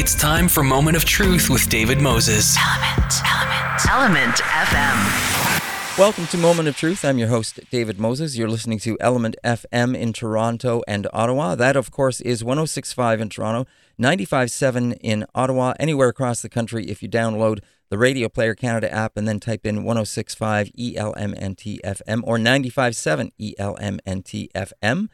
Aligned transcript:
It's 0.00 0.14
time 0.14 0.46
for 0.46 0.62
Moment 0.62 0.96
of 0.96 1.04
Truth 1.04 1.50
with 1.50 1.68
David 1.68 2.00
Moses. 2.00 2.56
Element, 2.56 3.14
Element, 3.26 3.90
Element 3.90 4.36
FM. 4.36 5.98
Welcome 5.98 6.28
to 6.28 6.38
Moment 6.38 6.68
of 6.68 6.76
Truth. 6.76 7.04
I'm 7.04 7.18
your 7.18 7.26
host, 7.26 7.58
David 7.72 7.98
Moses. 7.98 8.36
You're 8.36 8.48
listening 8.48 8.78
to 8.78 8.96
Element 9.00 9.34
FM 9.42 9.96
in 9.96 10.12
Toronto 10.12 10.82
and 10.86 11.08
Ottawa. 11.12 11.56
That, 11.56 11.74
of 11.74 11.90
course, 11.90 12.20
is 12.20 12.44
1065 12.44 13.20
in 13.20 13.28
Toronto, 13.28 13.68
95.7 14.00 14.96
in 15.00 15.26
Ottawa, 15.34 15.74
anywhere 15.80 16.10
across 16.10 16.42
the 16.42 16.48
country 16.48 16.84
if 16.84 17.02
you 17.02 17.08
download 17.08 17.58
the 17.88 17.98
Radio 17.98 18.28
Player 18.28 18.54
Canada 18.54 18.88
app 18.94 19.16
and 19.16 19.26
then 19.26 19.40
type 19.40 19.66
in 19.66 19.82
1065 19.82 20.68
ELMNT 20.78 21.80
FM 21.80 22.20
or 22.22 22.38
95.7 22.38 23.32
ELMNT 23.40 24.52
FM 24.52 25.08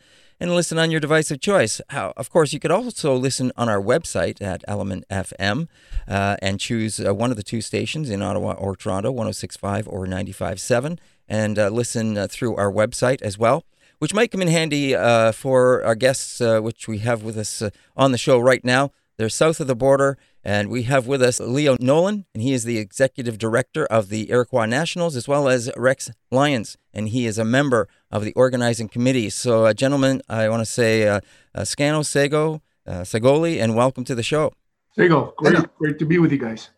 and 0.44 0.54
listen 0.54 0.78
on 0.78 0.90
your 0.90 1.00
device 1.00 1.30
of 1.30 1.40
choice. 1.40 1.80
How, 1.88 2.12
of 2.18 2.28
course, 2.28 2.52
you 2.52 2.60
could 2.60 2.70
also 2.70 3.14
listen 3.16 3.50
on 3.56 3.70
our 3.70 3.80
website 3.80 4.42
at 4.42 4.62
Element 4.68 5.06
FM 5.10 5.68
uh, 6.06 6.36
and 6.42 6.60
choose 6.60 7.00
uh, 7.00 7.14
one 7.14 7.30
of 7.30 7.38
the 7.38 7.42
two 7.42 7.62
stations 7.62 8.10
in 8.10 8.20
Ottawa 8.20 8.52
or 8.52 8.76
Toronto, 8.76 9.10
1065 9.10 9.88
or 9.88 10.06
95.7, 10.06 10.98
and 11.26 11.58
uh, 11.58 11.70
listen 11.70 12.18
uh, 12.18 12.26
through 12.30 12.56
our 12.56 12.70
website 12.70 13.22
as 13.22 13.38
well. 13.38 13.64
Which 14.00 14.12
might 14.12 14.30
come 14.30 14.42
in 14.42 14.48
handy 14.48 14.94
uh, 14.94 15.32
for 15.32 15.82
our 15.82 15.94
guests, 15.94 16.42
uh, 16.42 16.60
which 16.60 16.86
we 16.86 16.98
have 16.98 17.22
with 17.22 17.38
us 17.38 17.62
on 17.96 18.12
the 18.12 18.18
show 18.18 18.38
right 18.38 18.62
now. 18.62 18.90
They're 19.16 19.30
south 19.30 19.60
of 19.60 19.66
the 19.66 19.76
border, 19.76 20.18
and 20.42 20.68
we 20.68 20.82
have 20.82 21.06
with 21.06 21.22
us 21.22 21.40
Leo 21.40 21.76
Nolan, 21.80 22.26
and 22.34 22.42
he 22.42 22.52
is 22.52 22.64
the 22.64 22.76
executive 22.78 23.38
director 23.38 23.86
of 23.86 24.10
the 24.10 24.30
Iroquois 24.30 24.66
Nationals, 24.66 25.16
as 25.16 25.26
well 25.26 25.48
as 25.48 25.70
Rex 25.74 26.10
Lyons, 26.30 26.76
and 26.92 27.08
he 27.08 27.24
is 27.24 27.38
a 27.38 27.44
member 27.44 27.88
of 28.14 28.24
the 28.24 28.32
organizing 28.34 28.88
committee. 28.88 29.28
So, 29.28 29.66
uh, 29.66 29.74
gentlemen, 29.74 30.22
I 30.28 30.48
want 30.48 30.60
to 30.60 30.70
say 30.70 31.08
uh, 31.08 31.20
uh, 31.52 31.62
Scano, 31.62 32.06
Sego, 32.06 32.62
uh, 32.86 33.02
Segoli, 33.02 33.60
and 33.60 33.74
welcome 33.74 34.04
to 34.04 34.14
the 34.14 34.22
show. 34.22 34.52
Sego, 34.96 35.34
great, 35.36 35.58
great 35.78 35.98
to 35.98 36.06
be 36.06 36.18
with 36.18 36.30
you 36.30 36.38
guys. 36.38 36.70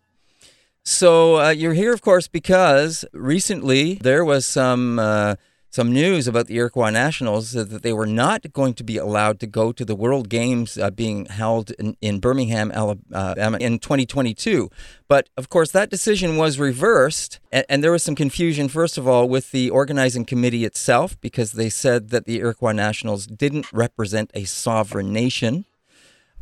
So, 0.82 1.38
uh, 1.38 1.50
you're 1.50 1.74
here, 1.74 1.92
of 1.92 2.00
course, 2.00 2.26
because 2.26 3.04
recently 3.12 3.94
there 3.96 4.24
was 4.24 4.46
some 4.46 4.98
uh, 4.98 5.34
some 5.76 5.92
news 5.92 6.26
about 6.26 6.46
the 6.46 6.56
Iroquois 6.56 6.88
Nationals 6.88 7.52
that 7.52 7.82
they 7.82 7.92
were 7.92 8.06
not 8.06 8.50
going 8.54 8.72
to 8.72 8.82
be 8.82 8.96
allowed 8.96 9.38
to 9.40 9.46
go 9.46 9.72
to 9.72 9.84
the 9.84 9.94
World 9.94 10.30
Games 10.30 10.78
uh, 10.78 10.90
being 10.90 11.26
held 11.26 11.70
in, 11.72 11.98
in 12.00 12.18
Birmingham, 12.18 12.72
Alabama 12.72 13.58
in 13.60 13.78
2022. 13.78 14.70
But 15.06 15.28
of 15.36 15.50
course, 15.50 15.72
that 15.72 15.90
decision 15.90 16.38
was 16.38 16.58
reversed, 16.58 17.40
and, 17.52 17.66
and, 17.68 17.84
there 17.84 17.92
was 17.92 18.02
some 18.02 18.14
confusion, 18.14 18.70
first 18.70 18.96
of 18.96 19.06
all, 19.06 19.28
with 19.28 19.50
the 19.50 19.68
organizing 19.68 20.24
committee 20.24 20.64
itself, 20.64 21.20
because 21.20 21.52
they 21.52 21.68
said 21.68 22.08
that 22.08 22.24
the 22.24 22.38
Iroquois 22.38 22.72
Nationals 22.72 23.26
didn't 23.26 23.70
represent 23.70 24.30
a 24.32 24.44
sovereign 24.44 25.12
nation. 25.12 25.66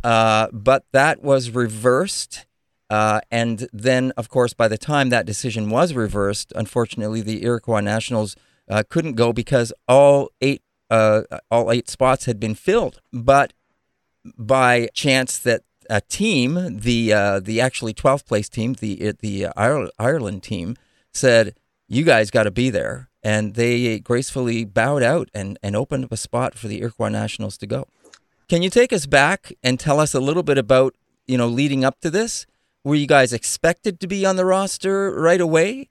Uh, 0.04 0.46
but 0.52 0.84
that 0.92 1.24
was 1.24 1.50
reversed. 1.50 2.46
Uh, 2.88 3.20
and 3.32 3.68
then, 3.72 4.12
of 4.16 4.28
course, 4.28 4.54
by 4.54 4.68
the 4.68 4.78
time 4.78 5.08
that 5.08 5.26
decision 5.26 5.70
was 5.70 5.92
reversed, 5.92 6.52
unfortunately, 6.54 7.20
the 7.20 7.42
Iroquois 7.42 7.80
Nationals 7.80 8.36
uh, 8.68 8.82
couldn't 8.88 9.14
go 9.14 9.32
because 9.32 9.72
all 9.88 10.30
eight 10.40 10.62
uh, 10.90 11.22
all 11.50 11.70
eight 11.72 11.88
spots 11.88 12.24
had 12.26 12.38
been 12.38 12.54
filled. 12.54 13.00
But 13.12 13.52
by 14.38 14.88
chance 14.94 15.38
that 15.38 15.62
a 15.90 16.00
team, 16.00 16.78
the 16.78 17.12
uh, 17.12 17.40
the 17.40 17.60
actually 17.60 17.94
12th 17.94 18.26
place 18.26 18.48
team, 18.48 18.74
the 18.74 19.12
the 19.20 19.48
Ireland 19.56 20.42
team, 20.42 20.76
said, 21.12 21.54
"You 21.88 22.04
guys 22.04 22.30
got 22.30 22.44
to 22.44 22.50
be 22.50 22.70
there," 22.70 23.10
and 23.22 23.54
they 23.54 23.98
gracefully 23.98 24.64
bowed 24.64 25.02
out 25.02 25.28
and 25.34 25.58
and 25.62 25.76
opened 25.76 26.04
up 26.04 26.12
a 26.12 26.16
spot 26.16 26.56
for 26.56 26.68
the 26.68 26.80
Iroquois 26.80 27.08
Nationals 27.08 27.58
to 27.58 27.66
go. 27.66 27.86
Can 28.48 28.62
you 28.62 28.70
take 28.70 28.92
us 28.92 29.06
back 29.06 29.52
and 29.62 29.80
tell 29.80 29.98
us 29.98 30.14
a 30.14 30.20
little 30.20 30.42
bit 30.42 30.58
about 30.58 30.94
you 31.26 31.38
know 31.38 31.48
leading 31.48 31.84
up 31.84 32.00
to 32.00 32.10
this? 32.10 32.46
Were 32.82 32.94
you 32.94 33.06
guys 33.06 33.32
expected 33.32 33.98
to 34.00 34.06
be 34.06 34.26
on 34.26 34.36
the 34.36 34.44
roster 34.44 35.10
right 35.18 35.40
away? 35.40 35.88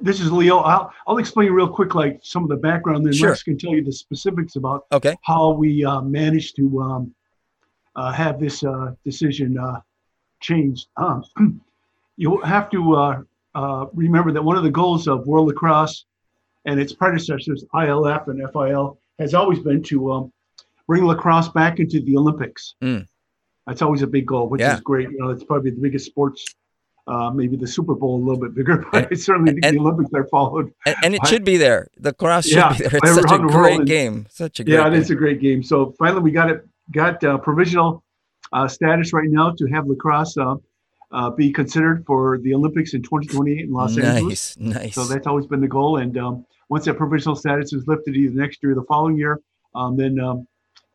This 0.00 0.20
is 0.20 0.30
Leo. 0.30 0.58
I'll 0.58 0.92
I'll 1.06 1.18
explain 1.18 1.52
real 1.52 1.68
quick, 1.68 1.94
like 1.94 2.20
some 2.22 2.42
of 2.42 2.48
the 2.48 2.56
background, 2.56 3.04
then 3.04 3.12
sure. 3.12 3.30
Rex 3.30 3.42
can 3.42 3.58
tell 3.58 3.74
you 3.74 3.82
the 3.82 3.92
specifics 3.92 4.56
about 4.56 4.86
okay. 4.92 5.16
how 5.22 5.50
we 5.50 5.84
uh, 5.84 6.00
managed 6.00 6.56
to 6.56 6.80
um, 6.80 7.14
uh, 7.96 8.12
have 8.12 8.40
this 8.40 8.62
uh, 8.62 8.92
decision 9.04 9.58
uh, 9.58 9.80
changed. 10.40 10.88
Um, 10.96 11.24
you 12.16 12.40
have 12.42 12.70
to 12.70 12.94
uh, 12.94 13.22
uh, 13.54 13.86
remember 13.92 14.32
that 14.32 14.42
one 14.42 14.56
of 14.56 14.62
the 14.62 14.70
goals 14.70 15.08
of 15.08 15.26
World 15.26 15.48
Lacrosse 15.48 16.04
and 16.64 16.78
its 16.78 16.92
predecessors, 16.92 17.64
ILF 17.74 18.28
and 18.28 18.40
FIL, 18.52 18.98
has 19.18 19.34
always 19.34 19.58
been 19.58 19.82
to 19.84 20.12
um, 20.12 20.32
bring 20.86 21.04
lacrosse 21.04 21.48
back 21.48 21.80
into 21.80 22.00
the 22.00 22.16
Olympics. 22.16 22.74
Mm. 22.82 23.06
That's 23.66 23.82
always 23.82 24.02
a 24.02 24.06
big 24.06 24.26
goal, 24.26 24.48
which 24.48 24.60
yeah. 24.60 24.74
is 24.74 24.80
great. 24.80 25.10
You 25.10 25.18
know, 25.18 25.30
it's 25.30 25.44
probably 25.44 25.70
the 25.70 25.80
biggest 25.80 26.06
sports 26.06 26.54
uh, 27.06 27.30
maybe 27.30 27.56
the 27.56 27.66
Super 27.66 27.94
Bowl 27.94 28.16
a 28.16 28.22
little 28.22 28.40
bit 28.40 28.54
bigger, 28.54 28.84
but 28.92 29.08
I 29.10 29.14
certainly 29.14 29.52
think 29.52 29.64
and, 29.64 29.76
the 29.76 29.80
Olympics 29.80 30.10
are 30.14 30.26
followed. 30.28 30.72
And, 30.86 30.96
and 31.04 31.14
it 31.14 31.26
should 31.26 31.44
be 31.44 31.56
there. 31.56 31.88
Lacrosse 31.98 32.46
should 32.46 32.56
yeah, 32.56 32.72
be 32.72 32.84
there. 32.84 33.00
It's 33.02 33.14
such 33.14 33.32
a 33.32 33.38
great 33.38 33.84
game. 33.84 34.26
Such 34.30 34.60
a 34.60 34.64
great 34.64 34.74
yeah, 34.74 34.86
it 34.86 34.94
is 34.94 35.10
a 35.10 35.14
great 35.14 35.40
game. 35.40 35.62
So 35.62 35.94
finally, 35.98 36.22
we 36.22 36.30
got 36.30 36.50
it 36.50 36.66
got 36.90 37.22
uh, 37.24 37.38
provisional 37.38 38.04
uh, 38.52 38.68
status 38.68 39.12
right 39.12 39.28
now 39.28 39.50
to 39.52 39.66
have 39.66 39.86
lacrosse 39.86 40.36
uh, 40.36 40.56
uh, 41.10 41.30
be 41.30 41.52
considered 41.52 42.04
for 42.06 42.38
the 42.38 42.54
Olympics 42.54 42.94
in 42.94 43.02
2028 43.02 43.64
in 43.64 43.72
Los 43.72 43.96
nice, 43.96 44.06
Angeles. 44.06 44.56
Nice, 44.58 44.74
nice. 44.74 44.94
So 44.94 45.04
that's 45.04 45.26
always 45.26 45.46
been 45.46 45.60
the 45.60 45.68
goal. 45.68 45.98
And 45.98 46.16
um, 46.16 46.46
once 46.68 46.84
that 46.86 46.96
provisional 46.96 47.36
status 47.36 47.72
is 47.72 47.86
lifted, 47.86 48.16
either 48.16 48.34
next 48.34 48.62
year 48.62 48.72
or 48.72 48.74
the 48.74 48.84
following 48.84 49.16
year, 49.16 49.40
um, 49.74 49.96
then 49.96 50.18
um, 50.20 50.46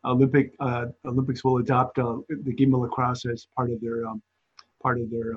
Olympic 0.04 0.54
uh, 0.60 0.86
Olympics 1.04 1.44
will 1.44 1.58
adopt 1.58 1.96
the 1.96 2.54
game 2.56 2.74
of 2.74 2.80
lacrosse 2.80 3.26
as 3.26 3.46
part 3.54 3.70
of 3.70 3.80
their 3.80 4.06
um, 4.06 4.22
part 4.82 5.00
of 5.00 5.10
their 5.10 5.34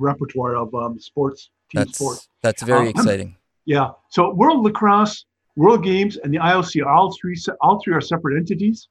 repertoire 0.00 0.56
of 0.56 0.74
um, 0.74 0.98
sports, 0.98 1.50
team 1.70 1.80
that's, 1.80 1.96
sports. 1.96 2.28
That's 2.42 2.62
very 2.62 2.88
um, 2.88 2.88
exciting. 2.96 3.36
Yeah. 3.64 3.90
So 4.10 4.32
World 4.34 4.64
Lacrosse, 4.64 5.24
World 5.56 5.84
Games, 5.84 6.16
and 6.16 6.32
the 6.32 6.38
IOC 6.38 6.84
all 6.86 7.14
three 7.18 7.36
all 7.60 7.80
three 7.82 7.94
are 7.94 8.00
separate 8.00 8.36
entities. 8.36 8.88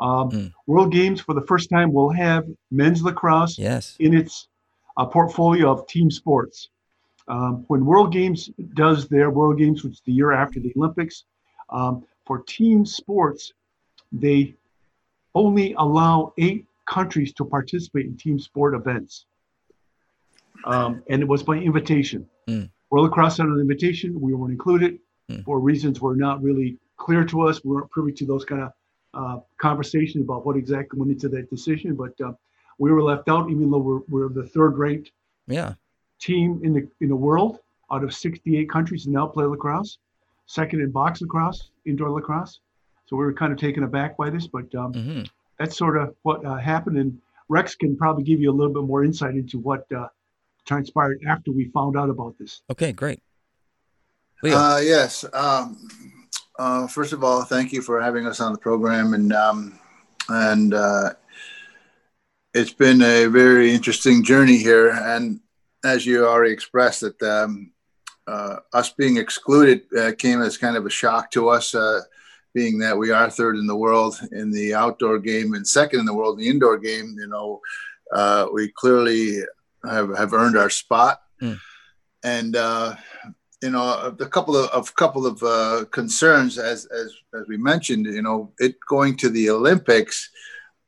Um, 0.00 0.30
mm. 0.30 0.52
World 0.66 0.92
Games 0.92 1.20
for 1.20 1.34
the 1.34 1.42
first 1.42 1.68
time 1.68 1.92
will 1.92 2.10
have 2.10 2.46
men's 2.70 3.02
lacrosse 3.02 3.58
yes. 3.58 3.96
in 3.98 4.14
its 4.14 4.48
uh, 4.96 5.06
portfolio 5.06 5.70
of 5.70 5.86
team 5.86 6.10
sports. 6.10 6.70
Um, 7.28 7.64
when 7.68 7.84
World 7.84 8.12
Games 8.12 8.50
does 8.74 9.08
their 9.08 9.30
World 9.30 9.58
Games, 9.58 9.84
which 9.84 9.94
is 9.94 10.02
the 10.04 10.12
year 10.12 10.32
after 10.32 10.58
the 10.58 10.72
Olympics, 10.76 11.24
um, 11.68 12.04
for 12.26 12.40
team 12.40 12.84
sports, 12.84 13.52
they 14.10 14.54
only 15.34 15.74
allow 15.74 16.32
eight 16.38 16.64
countries 16.86 17.32
to 17.34 17.44
participate 17.44 18.06
in 18.06 18.16
team 18.16 18.38
sport 18.38 18.74
events 18.74 19.26
um, 20.64 21.02
and 21.08 21.22
it 21.22 21.28
was 21.28 21.42
by 21.42 21.56
invitation. 21.56 22.28
Mm. 22.48 22.70
World 22.90 23.06
Lacrosse 23.06 23.36
sent 23.36 23.48
an 23.48 23.60
invitation. 23.60 24.20
We 24.20 24.34
weren't 24.34 24.52
included 24.52 24.98
mm. 25.30 25.44
for 25.44 25.60
reasons 25.60 26.00
were 26.00 26.16
not 26.16 26.42
really 26.42 26.78
clear 26.96 27.24
to 27.24 27.42
us. 27.42 27.64
We 27.64 27.70
weren't 27.70 27.90
privy 27.90 28.12
to 28.12 28.26
those 28.26 28.44
kind 28.44 28.62
of 28.62 28.72
uh, 29.14 29.40
conversations 29.58 30.24
about 30.24 30.46
what 30.46 30.56
exactly 30.56 30.98
went 30.98 31.12
into 31.12 31.28
that 31.28 31.50
decision, 31.50 31.94
but 31.94 32.20
uh, 32.20 32.32
we 32.78 32.90
were 32.90 33.02
left 33.02 33.28
out, 33.28 33.50
even 33.50 33.70
though 33.70 33.78
we're, 33.78 34.00
we're 34.08 34.28
the 34.28 34.46
third 34.46 34.78
ranked 34.78 35.12
yeah. 35.46 35.74
team 36.20 36.60
in 36.62 36.72
the 36.72 36.88
in 37.00 37.08
the 37.08 37.16
world 37.16 37.58
out 37.90 38.04
of 38.04 38.14
68 38.14 38.70
countries 38.70 39.04
that 39.04 39.10
now 39.10 39.26
play 39.26 39.44
lacrosse, 39.44 39.98
second 40.46 40.80
in 40.80 40.90
box 40.90 41.20
lacrosse, 41.20 41.70
indoor 41.86 42.10
lacrosse. 42.10 42.60
So 43.06 43.16
we 43.16 43.24
were 43.24 43.32
kind 43.32 43.52
of 43.52 43.58
taken 43.58 43.82
aback 43.82 44.16
by 44.16 44.30
this, 44.30 44.46
but 44.46 44.72
um, 44.76 44.92
mm-hmm. 44.92 45.22
that's 45.58 45.76
sort 45.76 45.96
of 45.96 46.14
what 46.22 46.44
uh, 46.44 46.56
happened. 46.56 46.96
And 46.96 47.18
Rex 47.48 47.74
can 47.74 47.96
probably 47.96 48.22
give 48.22 48.40
you 48.40 48.50
a 48.50 48.54
little 48.54 48.72
bit 48.72 48.84
more 48.84 49.04
insight 49.04 49.34
into 49.34 49.58
what 49.58 49.90
uh, 49.92 50.06
transpired 50.66 51.20
after 51.26 51.52
we 51.52 51.66
found 51.66 51.96
out 51.96 52.10
about 52.10 52.36
this. 52.38 52.62
Okay, 52.70 52.92
great. 52.92 53.20
Uh, 54.44 54.80
yes. 54.82 55.24
Um, 55.32 55.76
uh, 56.58 56.86
first 56.86 57.12
of 57.12 57.22
all, 57.22 57.42
thank 57.42 57.72
you 57.72 57.82
for 57.82 58.00
having 58.00 58.26
us 58.26 58.40
on 58.40 58.52
the 58.52 58.58
program, 58.58 59.14
and 59.14 59.32
um, 59.32 59.78
and 60.28 60.74
uh, 60.74 61.10
it's 62.54 62.72
been 62.72 63.02
a 63.02 63.26
very 63.26 63.72
interesting 63.72 64.24
journey 64.24 64.56
here. 64.56 64.90
And 64.90 65.40
as 65.84 66.06
you 66.06 66.26
already 66.26 66.52
expressed, 66.52 67.00
that 67.00 67.22
um, 67.22 67.72
uh, 68.26 68.56
us 68.72 68.90
being 68.90 69.16
excluded 69.16 69.82
uh, 69.98 70.12
came 70.16 70.42
as 70.42 70.56
kind 70.56 70.76
of 70.76 70.86
a 70.86 70.90
shock 70.90 71.30
to 71.32 71.48
us, 71.48 71.74
uh, 71.74 72.00
being 72.54 72.78
that 72.78 72.96
we 72.96 73.10
are 73.10 73.30
third 73.30 73.56
in 73.56 73.66
the 73.66 73.76
world 73.76 74.18
in 74.32 74.50
the 74.50 74.74
outdoor 74.74 75.18
game 75.18 75.54
and 75.54 75.66
second 75.66 76.00
in 76.00 76.06
the 76.06 76.14
world 76.14 76.38
in 76.38 76.44
the 76.44 76.50
indoor 76.50 76.78
game. 76.78 77.16
You 77.18 77.28
know, 77.28 77.60
uh, 78.14 78.46
we 78.52 78.72
clearly 78.72 79.40
have, 79.84 80.16
have 80.16 80.32
earned 80.32 80.56
our 80.56 80.70
spot. 80.70 81.22
Mm. 81.40 81.58
And, 82.22 82.56
uh, 82.56 82.96
you 83.62 83.70
know, 83.70 84.14
a 84.18 84.26
couple 84.26 84.56
of, 84.56 84.70
a 84.72 84.92
couple 84.92 85.26
of 85.26 85.42
uh, 85.42 85.84
concerns, 85.90 86.58
as, 86.58 86.86
as, 86.86 87.14
as 87.34 87.46
we 87.48 87.56
mentioned, 87.56 88.06
you 88.06 88.22
know, 88.22 88.52
it 88.58 88.76
going 88.88 89.16
to 89.18 89.28
the 89.28 89.50
Olympics, 89.50 90.30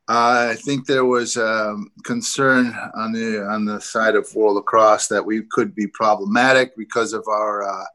uh, 0.09 0.49
I 0.51 0.55
think 0.55 0.85
there 0.85 1.05
was 1.05 1.37
um, 1.37 1.89
concern 2.03 2.77
on 2.93 3.13
the 3.13 3.41
on 3.41 3.63
the 3.63 3.79
side 3.79 4.15
of 4.15 4.27
World 4.35 4.55
Lacrosse 4.55 5.07
that 5.07 5.25
we 5.25 5.43
could 5.49 5.73
be 5.73 5.87
problematic 5.87 6.75
because 6.75 7.13
of 7.13 7.25
our 7.27 7.63
uh, 7.63 7.85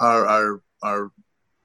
our, 0.00 0.26
our 0.26 0.62
our 0.82 1.12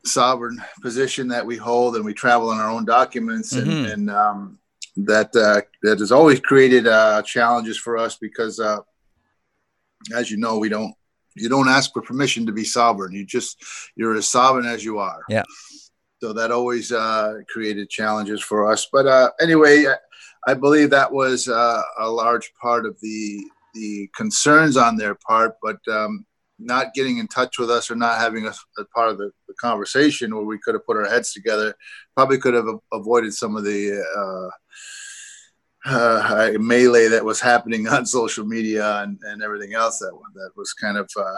sovereign 0.05 0.61
position 0.83 1.27
that 1.29 1.45
we 1.45 1.57
hold, 1.57 1.95
and 1.95 2.05
we 2.05 2.13
travel 2.13 2.49
on 2.49 2.59
our 2.59 2.69
own 2.69 2.85
documents, 2.85 3.53
mm-hmm. 3.53 3.69
and, 3.69 3.85
and 3.87 4.09
um, 4.11 4.59
that 4.97 5.35
uh, 5.35 5.61
that 5.83 5.99
has 5.99 6.11
always 6.11 6.39
created 6.39 6.87
uh, 6.87 7.21
challenges 7.23 7.77
for 7.77 7.97
us 7.97 8.17
because, 8.17 8.59
uh, 8.59 8.79
as 10.15 10.31
you 10.31 10.37
know, 10.37 10.57
we 10.57 10.69
don't 10.69 10.93
you 11.35 11.49
don't 11.49 11.67
ask 11.67 11.91
for 11.93 12.01
permission 12.01 12.45
to 12.45 12.51
be 12.51 12.63
sovereign. 12.63 13.13
You 13.13 13.25
just 13.25 13.63
you're 13.95 14.15
as 14.15 14.29
sovereign 14.29 14.65
as 14.65 14.83
you 14.83 14.99
are. 14.99 15.21
Yeah. 15.29 15.43
So 16.21 16.33
that 16.33 16.51
always 16.51 16.91
uh, 16.91 17.39
created 17.49 17.89
challenges 17.89 18.41
for 18.41 18.71
us. 18.71 18.87
But 18.91 19.05
uh, 19.05 19.31
anyway, 19.41 19.85
I, 20.47 20.53
believe 20.53 20.89
that 20.89 21.11
was 21.11 21.49
uh, 21.49 21.81
a 21.99 22.09
large 22.09 22.51
part 22.61 22.85
of 22.85 22.97
the 23.01 23.43
the 23.73 24.09
concerns 24.15 24.77
on 24.77 24.95
their 24.95 25.15
part. 25.15 25.55
But 25.61 25.77
um, 25.91 26.25
not 26.57 26.93
getting 26.93 27.17
in 27.17 27.27
touch 27.27 27.59
with 27.59 27.69
us 27.69 27.91
or 27.91 27.95
not 27.95 28.17
having 28.19 28.47
us 28.47 28.63
as 28.79 28.85
part 28.93 29.09
of 29.09 29.17
the, 29.17 29.29
the, 29.47 29.53
conversation 29.59 30.33
where 30.33 30.45
we 30.45 30.57
could 30.57 30.73
have 30.73 30.85
put 30.85 30.95
our 30.95 31.05
heads 31.05 31.33
together 31.33 31.75
probably 32.15 32.37
could 32.37 32.53
have 32.53 32.67
avoided 32.93 33.33
some 33.33 33.57
of 33.57 33.65
the 33.65 34.01
uh, 34.17 34.49
uh, 35.85 36.51
melee 36.59 37.07
that 37.07 37.23
was 37.23 37.39
happening 37.39 37.87
on 37.95 38.05
social 38.05 38.45
media 38.45 39.01
and, 39.01 39.19
and 39.23 39.41
everything 39.41 39.73
else 39.73 39.99
that 39.99 40.11
that 40.33 40.51
was 40.55 40.73
kind 40.73 40.97
of 40.97 41.09
uh, 41.17 41.35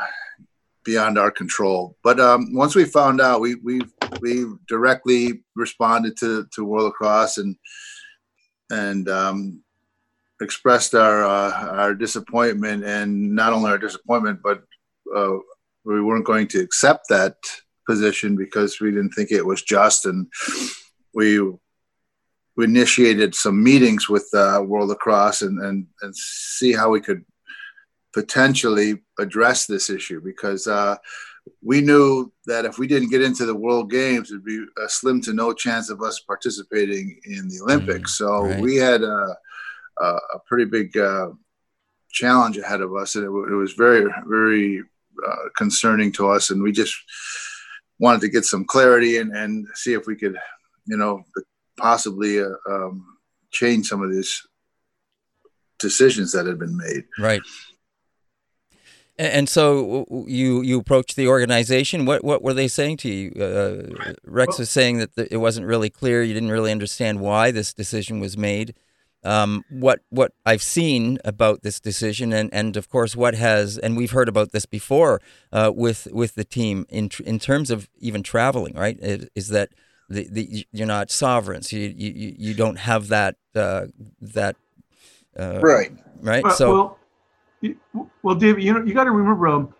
beyond 0.83 1.17
our 1.17 1.31
control. 1.31 1.97
But 2.03 2.19
um, 2.19 2.53
once 2.53 2.73
we 2.75 2.85
found 2.85 3.21
out, 3.21 3.41
we 3.41 3.55
we 3.55 3.81
we 4.21 4.45
directly 4.67 5.43
responded 5.55 6.17
to 6.17 6.47
to 6.53 6.65
World 6.65 6.85
Lacrosse 6.85 7.37
and 7.37 7.55
and 8.69 9.09
um, 9.09 9.63
expressed 10.41 10.95
our 10.95 11.23
uh, 11.23 11.67
our 11.69 11.93
disappointment 11.93 12.83
and 12.83 13.35
not 13.35 13.53
only 13.53 13.71
our 13.71 13.77
disappointment 13.77 14.39
but 14.43 14.63
uh, 15.15 15.37
we 15.87 16.01
weren't 16.01 16.25
going 16.25 16.47
to 16.49 16.59
accept 16.59 17.07
that 17.09 17.35
position 17.87 18.35
because 18.35 18.79
we 18.79 18.91
didn't 18.91 19.11
think 19.11 19.31
it 19.31 19.45
was 19.45 19.63
just, 19.63 20.05
and 20.05 20.27
we 21.13 21.39
we 22.57 22.65
initiated 22.65 23.35
some 23.35 23.63
meetings 23.63 24.09
with 24.09 24.27
uh, 24.33 24.61
World 24.65 24.89
Lacrosse 24.89 25.43
and, 25.43 25.61
and 25.61 25.87
and 26.01 26.13
see 26.15 26.73
how 26.73 26.89
we 26.89 26.99
could 26.99 27.23
potentially 28.13 29.03
address 29.19 29.67
this 29.67 29.89
issue 29.89 30.19
because 30.21 30.65
uh, 30.65 30.95
we 31.61 31.81
knew 31.81 32.31
that 32.47 32.65
if 32.65 32.79
we 32.79 32.87
didn't 32.87 33.11
get 33.11 33.21
into 33.21 33.45
the 33.45 33.55
World 33.55 33.91
Games, 33.91 34.31
it'd 34.31 34.43
be 34.43 34.65
a 34.83 34.89
slim 34.89 35.21
to 35.21 35.33
no 35.33 35.53
chance 35.53 35.89
of 35.91 36.01
us 36.01 36.19
participating 36.21 37.19
in 37.25 37.47
the 37.47 37.59
Olympics. 37.61 38.13
Mm, 38.13 38.17
so 38.17 38.45
right. 38.45 38.59
we 38.59 38.75
had 38.75 39.03
a, 39.03 39.37
a, 39.99 40.05
a 40.05 40.39
pretty 40.47 40.65
big 40.65 40.97
uh, 40.97 41.29
challenge 42.09 42.57
ahead 42.57 42.81
of 42.81 42.95
us, 42.95 43.15
and 43.15 43.23
it, 43.23 43.27
it 43.27 43.55
was 43.55 43.73
very, 43.73 44.11
very 44.25 44.81
uh, 45.25 45.49
concerning 45.55 46.11
to 46.13 46.29
us, 46.29 46.49
and 46.49 46.61
we 46.61 46.71
just 46.71 46.95
wanted 47.99 48.21
to 48.21 48.29
get 48.29 48.45
some 48.45 48.65
clarity 48.65 49.17
and, 49.17 49.35
and 49.35 49.67
see 49.75 49.93
if 49.93 50.07
we 50.07 50.15
could, 50.15 50.37
you 50.87 50.97
know, 50.97 51.23
possibly 51.77 52.41
uh, 52.41 52.49
um, 52.69 53.05
change 53.51 53.87
some 53.87 54.01
of 54.01 54.11
these 54.11 54.45
decisions 55.79 56.31
that 56.33 56.45
had 56.45 56.59
been 56.59 56.77
made. 56.77 57.05
Right. 57.19 57.41
And 59.19 59.49
so 59.49 60.05
you 60.27 60.61
you 60.61 60.79
approached 60.79 61.15
the 61.15 61.27
organization. 61.27 62.05
What 62.05 62.23
what 62.23 62.43
were 62.43 62.53
they 62.53 62.67
saying 62.67 62.97
to 62.97 63.09
you? 63.09 63.31
Uh, 63.31 64.13
Rex 64.23 64.59
was 64.59 64.69
saying 64.69 64.99
that 64.99 65.09
it 65.17 65.37
wasn't 65.37 65.65
really 65.65 65.89
clear. 65.89 66.21
You 66.21 66.35
didn't 66.35 66.51
really 66.51 66.71
understand 66.71 67.19
why 67.19 67.49
this 67.49 67.73
decision 67.73 68.19
was 68.19 68.37
made 68.37 68.75
um, 69.23 69.65
what 69.69 69.99
what 70.09 70.31
I've 70.45 70.61
seen 70.61 71.19
about 71.25 71.61
this 71.61 71.79
decision, 71.79 72.31
and, 72.31 72.49
and 72.53 72.77
of 72.77 72.89
course 72.89 73.15
what 73.15 73.35
has, 73.35 73.77
and 73.77 73.97
we've 73.97 74.11
heard 74.11 74.29
about 74.29 74.51
this 74.51 74.65
before 74.65 75.21
uh, 75.51 75.71
with 75.75 76.07
with 76.11 76.35
the 76.35 76.43
team 76.43 76.85
in 76.89 77.09
in 77.25 77.39
terms 77.39 77.69
of 77.69 77.89
even 77.99 78.23
traveling, 78.23 78.75
right? 78.75 78.97
Is 79.35 79.49
that 79.49 79.69
the, 80.09 80.27
the 80.29 80.67
you're 80.71 80.87
not 80.87 81.11
sovereign, 81.11 81.61
so 81.61 81.75
you 81.75 81.93
you, 81.95 82.35
you 82.37 82.53
don't 82.53 82.77
have 82.77 83.09
that 83.09 83.35
uh, 83.55 83.87
that 84.21 84.55
uh, 85.37 85.59
right 85.61 85.91
right. 86.21 86.43
Well, 86.43 86.55
so 86.55 86.73
well, 86.73 86.99
you, 87.61 87.77
well, 88.23 88.35
David, 88.35 88.63
you 88.63 88.73
know 88.73 88.83
you 88.83 88.93
got 88.93 89.05
to 89.05 89.11
remember 89.11 89.47
um, 89.47 89.73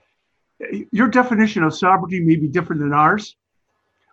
your 0.92 1.08
definition 1.08 1.64
of 1.64 1.74
sovereignty 1.74 2.20
may 2.20 2.36
be 2.36 2.48
different 2.48 2.82
than 2.82 2.94
ours. 2.94 3.36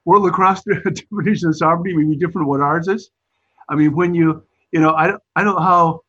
World 0.05 0.23
lacrosse 0.23 0.63
definition 0.65 1.49
of 1.49 1.57
sovereignty 1.57 1.97
may 1.97 2.05
be 2.05 2.17
different 2.17 2.43
than 2.43 2.47
what 2.47 2.61
ours 2.61 2.89
is. 2.89 3.11
I 3.69 3.75
mean, 3.75 3.95
when 3.95 4.15
you 4.15 4.45
you 4.71 4.81
know, 4.81 4.91
I 4.91 5.15
I 5.35 5.43
don't 5.43 5.57
know 5.57 5.63
how 5.63 6.01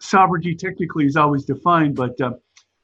sovereignty 0.00 0.54
technically 0.54 1.06
is 1.06 1.16
always 1.16 1.44
defined, 1.44 1.94
but 1.94 2.20
uh, 2.20 2.32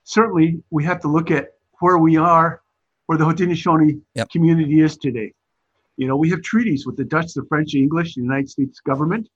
certainly 0.05 0.63
we 0.71 0.85
have 0.85 1.01
to 1.01 1.09
look 1.09 1.31
at 1.31 1.49
where 1.81 1.99
we 1.99 2.17
are, 2.17 2.63
where 3.07 3.19
the 3.19 3.25
Haudenosaunee 3.25 4.01
yep. 4.15 4.31
community 4.31 4.81
is 4.81 4.97
today. 4.97 5.33
You 5.99 6.07
know, 6.07 6.17
we 6.17 6.31
have 6.31 6.43
treaties 6.43 6.87
with 6.87 6.97
the 6.97 7.05
Dutch, 7.05 7.35
the 7.35 7.45
French, 7.49 7.73
the 7.73 7.83
English, 7.83 8.15
the 8.15 8.23
United 8.23 8.49
States 8.49 8.79
government. 8.79 9.29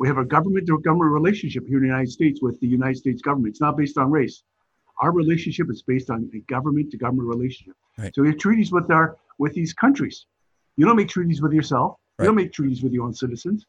We 0.00 0.08
have 0.08 0.18
a 0.18 0.24
government 0.24 0.66
to 0.66 0.78
government 0.80 1.12
relationship 1.12 1.68
here 1.68 1.76
in 1.76 1.84
the 1.84 1.88
United 1.88 2.10
States 2.10 2.42
with 2.42 2.58
the 2.58 2.66
United 2.66 2.96
States 2.96 3.22
government. 3.22 3.52
It's 3.52 3.60
not 3.60 3.76
based 3.76 3.96
on 3.96 4.10
race. 4.10 4.42
Our 5.00 5.12
relationship 5.12 5.70
is 5.70 5.82
based 5.82 6.10
on 6.10 6.28
a 6.34 6.38
government 6.40 6.90
to 6.90 6.96
government 6.96 7.28
relationship. 7.28 7.76
Right. 7.96 8.12
So 8.12 8.22
we 8.22 8.28
have 8.28 8.38
treaties 8.38 8.72
with 8.72 8.90
our 8.90 9.16
with 9.38 9.54
these 9.54 9.72
countries. 9.72 10.26
You 10.76 10.84
don't 10.84 10.96
make 10.96 11.08
treaties 11.08 11.40
with 11.40 11.52
yourself. 11.52 11.96
Right. 12.18 12.24
You 12.24 12.28
don't 12.30 12.36
make 12.36 12.52
treaties 12.52 12.82
with 12.82 12.92
your 12.92 13.04
own 13.04 13.14
citizens. 13.14 13.66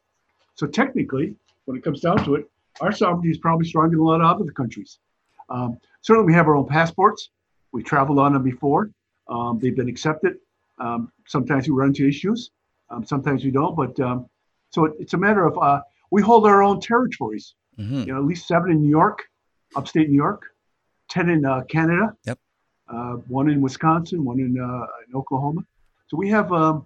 So 0.56 0.66
technically, 0.66 1.36
when 1.66 1.76
it 1.76 1.84
comes 1.84 2.00
down 2.00 2.24
to 2.24 2.34
it, 2.34 2.50
our 2.80 2.90
sovereignty 2.90 3.30
is 3.30 3.38
probably 3.38 3.66
stronger 3.66 3.96
than 3.96 4.00
a 4.00 4.04
lot 4.04 4.20
of 4.20 4.40
other 4.40 4.50
countries. 4.50 4.98
Um, 5.48 5.78
certainly, 6.00 6.26
we 6.26 6.34
have 6.34 6.48
our 6.48 6.56
own 6.56 6.66
passports. 6.66 7.30
We 7.70 7.84
traveled 7.84 8.18
on 8.18 8.32
them 8.32 8.42
before. 8.42 8.90
Um, 9.28 9.60
they've 9.60 9.76
been 9.76 9.88
accepted. 9.88 10.38
Um, 10.78 11.12
sometimes 11.26 11.68
we 11.68 11.74
run 11.74 11.88
into 11.88 12.06
issues. 12.06 12.50
Um, 12.90 13.04
sometimes 13.04 13.44
we 13.44 13.50
don't. 13.50 13.76
But 13.76 13.98
um, 14.00 14.26
so 14.70 14.86
it, 14.86 14.94
it's 14.98 15.14
a 15.14 15.18
matter 15.18 15.44
of 15.44 15.58
uh, 15.58 15.80
we 16.10 16.22
hold 16.22 16.46
our 16.46 16.62
own 16.62 16.80
territories. 16.80 17.54
Mm-hmm. 17.78 18.00
You 18.00 18.06
know, 18.06 18.18
at 18.18 18.24
least 18.24 18.46
seven 18.46 18.70
in 18.70 18.82
New 18.82 18.90
York, 18.90 19.24
upstate 19.76 20.08
New 20.10 20.16
York, 20.16 20.42
ten 21.08 21.30
in 21.30 21.44
uh, 21.44 21.62
Canada. 21.62 22.14
Yep. 22.26 22.38
Uh, 22.88 23.12
one 23.28 23.48
in 23.48 23.62
Wisconsin, 23.62 24.22
one 24.24 24.38
in, 24.38 24.58
uh, 24.60 24.86
in 25.08 25.14
Oklahoma. 25.14 25.62
So 26.08 26.18
we 26.18 26.28
have 26.28 26.52
um, 26.52 26.84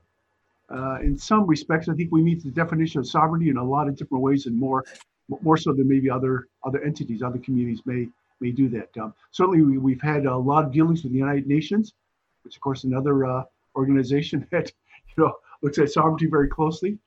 uh, 0.71 0.99
in 1.01 1.17
some 1.17 1.47
respects, 1.47 1.89
I 1.89 1.95
think 1.95 2.11
we 2.13 2.23
meet 2.23 2.43
the 2.43 2.51
definition 2.51 3.01
of 3.01 3.07
sovereignty 3.07 3.51
in 3.51 3.57
a 3.57 3.65
lot 3.65 3.89
of 3.89 3.97
different 3.97 4.23
ways, 4.23 4.47
and 4.47 4.57
more, 4.57 4.85
more 5.29 5.57
so 5.57 5.73
than 5.73 5.89
maybe 5.89 6.11
other 6.11 6.49
other 6.65 6.83
entities, 6.83 7.23
other 7.23 7.39
communities 7.39 7.81
may 7.87 8.09
may 8.41 8.51
do 8.51 8.69
that. 8.71 8.89
Um, 8.99 9.15
certainly, 9.31 9.63
we, 9.63 9.93
have 9.93 10.03
had 10.03 10.27
a 10.27 10.37
lot 10.37 10.65
of 10.65 10.73
dealings 10.73 11.03
with 11.03 11.13
the 11.13 11.19
United 11.19 11.47
Nations, 11.47 11.95
which 12.43 12.57
of 12.57 12.61
course 12.61 12.85
another 12.85 13.25
uh, 13.25 13.43
organization 13.77 14.47
that 14.53 14.73
you 15.17 15.25
know 15.25 15.33
looks 15.63 15.79
at 15.79 15.91
sovereignty 15.91 16.27
very 16.27 16.49
closely. 16.49 16.99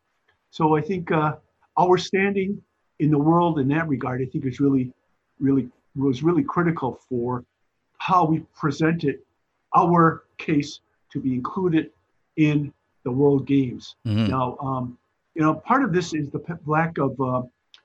So 0.51 0.75
I 0.75 0.81
think 0.81 1.11
uh, 1.11 1.35
our 1.77 1.97
standing 1.97 2.61
in 2.99 3.11
the 3.11 3.17
world 3.17 3.59
in 3.59 3.67
that 3.69 3.87
regard, 3.87 4.21
I 4.21 4.25
think, 4.25 4.45
is 4.45 4.59
really, 4.59 4.91
really 5.39 5.69
was 5.95 6.23
really 6.23 6.43
critical 6.43 6.99
for 7.09 7.45
how 7.97 8.25
we 8.25 8.39
presented 8.55 9.19
our 9.75 10.23
case 10.37 10.79
to 11.11 11.19
be 11.19 11.33
included 11.33 11.91
in 12.37 12.73
the 13.03 13.11
World 13.11 13.45
Games. 13.45 13.95
Mm-hmm. 14.05 14.27
Now, 14.27 14.57
um, 14.61 14.97
you 15.35 15.41
know, 15.41 15.55
part 15.55 15.83
of 15.83 15.93
this 15.93 16.13
is 16.13 16.29
the 16.29 16.41
lack 16.65 16.97
of 16.97 17.19
uh, 17.19 17.43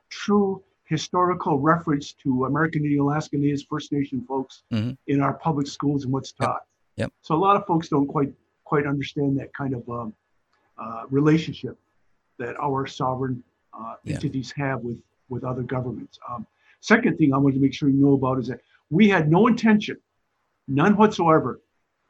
true 0.09 0.62
historical 0.85 1.59
reference 1.59 2.12
to 2.12 2.45
American 2.45 2.85
Indian, 2.85 3.00
Alaska 3.00 3.37
Natives, 3.37 3.64
First 3.69 3.93
Nation 3.93 4.25
folks 4.26 4.62
mm-hmm. 4.73 4.93
in 5.07 5.21
our 5.21 5.35
public 5.35 5.67
schools 5.67 6.05
and 6.05 6.12
what's 6.12 6.33
taught. 6.33 6.62
Yep. 6.97 7.07
yep. 7.07 7.12
So 7.23 7.35
a 7.35 7.37
lot 7.37 7.57
of 7.57 7.67
folks 7.67 7.88
don't 7.88 8.07
quite 8.07 8.33
quite 8.64 8.87
understand 8.87 9.38
that 9.38 9.52
kind 9.54 9.75
of 9.75 9.88
um, 9.88 10.14
uh, 10.78 11.02
relationship 11.11 11.78
that 12.38 12.56
our 12.61 12.87
sovereign 12.87 13.42
uh, 13.73 13.94
yeah. 14.04 14.14
entities 14.14 14.52
have 14.56 14.80
with 14.80 14.99
with 15.28 15.44
other 15.44 15.62
governments. 15.62 16.18
Um, 16.28 16.47
second 16.80 17.16
thing 17.16 17.33
I 17.33 17.38
wanted 17.38 17.54
to 17.56 17.61
make 17.61 17.75
sure 17.75 17.88
you 17.88 17.97
know 17.97 18.12
about 18.14 18.38
is 18.38 18.49
that 18.49 18.61
we 18.90 19.09
had 19.09 19.30
no 19.30 19.47
intention, 19.47 19.97
none 20.68 20.97
whatsoever, 20.97 21.61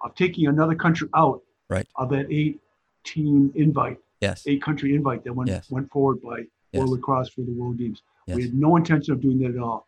of 0.01 0.15
taking 0.15 0.49
another 0.49 0.75
country 0.75 1.09
out 1.15 1.43
right. 1.69 1.87
of 1.97 2.11
that 2.11 2.27
eight 2.31 2.61
team 3.05 3.53
invite, 3.55 3.99
yes, 4.21 4.45
eight 4.47 4.63
country 4.63 4.95
invite 4.95 5.25
that 5.25 5.33
went 5.33 5.51
yes. 5.51 5.71
went 5.71 5.91
forward 5.91 6.21
by 6.23 6.39
yes. 6.39 6.47
World 6.81 6.91
Lacrosse 6.91 7.29
for 7.31 7.43
the 7.43 7.53
World 7.53 7.79
Games. 7.79 8.03
Yes. 8.27 8.37
We 8.37 8.43
had 8.43 8.55
no 8.55 8.77
intention 8.77 9.13
of 9.13 9.21
doing 9.21 9.39
that 9.41 9.51
at 9.51 9.59
all. 9.59 9.87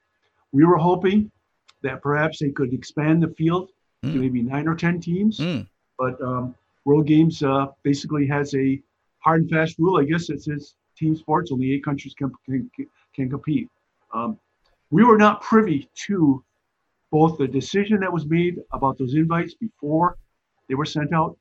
We 0.52 0.64
were 0.64 0.76
hoping 0.76 1.30
that 1.82 2.02
perhaps 2.02 2.38
they 2.38 2.50
could 2.50 2.72
expand 2.72 3.22
the 3.22 3.28
field 3.28 3.70
mm. 4.04 4.12
to 4.12 4.18
maybe 4.18 4.42
nine 4.42 4.68
or 4.68 4.74
ten 4.74 5.00
teams, 5.00 5.38
mm. 5.38 5.66
But 5.98 6.20
um, 6.20 6.54
World 6.84 7.06
Games 7.06 7.42
uh, 7.42 7.66
basically 7.82 8.26
has 8.26 8.54
a 8.54 8.80
hard 9.18 9.42
and 9.42 9.50
fast 9.50 9.78
rule. 9.78 9.98
I 9.98 10.04
guess 10.04 10.30
it 10.30 10.42
says 10.42 10.74
team 10.96 11.16
sports 11.16 11.52
only 11.52 11.72
eight 11.72 11.84
countries 11.84 12.14
can 12.14 12.32
can, 12.44 12.70
can 13.14 13.30
compete. 13.30 13.68
Um, 14.12 14.38
we 14.90 15.04
were 15.04 15.18
not 15.18 15.42
privy 15.42 15.88
to 16.06 16.42
both 17.10 17.38
the 17.38 17.48
decision 17.48 18.00
that 18.00 18.12
was 18.12 18.26
made 18.26 18.60
about 18.72 18.98
those 18.98 19.14
invites 19.14 19.54
before 19.54 20.16
they 20.68 20.74
were 20.74 20.84
sent 20.84 21.12
out 21.12 21.36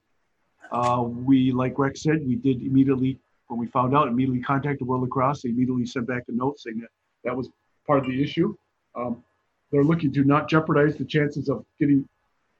uh, 0.71 1.01
we, 1.01 1.51
like 1.51 1.77
Rex 1.77 2.03
said, 2.03 2.25
we 2.25 2.35
did 2.35 2.61
immediately, 2.61 3.19
when 3.47 3.59
we 3.59 3.67
found 3.67 3.95
out, 3.95 4.07
immediately 4.07 4.41
contacted 4.41 4.87
World 4.87 5.03
Lacrosse. 5.03 5.41
They 5.41 5.49
immediately 5.49 5.85
sent 5.85 6.07
back 6.07 6.23
a 6.27 6.31
note 6.31 6.59
saying 6.59 6.79
that 6.79 6.89
that 7.23 7.35
was 7.35 7.49
part 7.85 7.99
of 7.99 8.05
the 8.05 8.21
issue. 8.21 8.55
Um, 8.95 9.23
they're 9.71 9.83
looking 9.83 10.11
to 10.13 10.23
not 10.23 10.49
jeopardize 10.49 10.95
the 10.95 11.05
chances 11.05 11.49
of 11.49 11.65
getting 11.79 12.07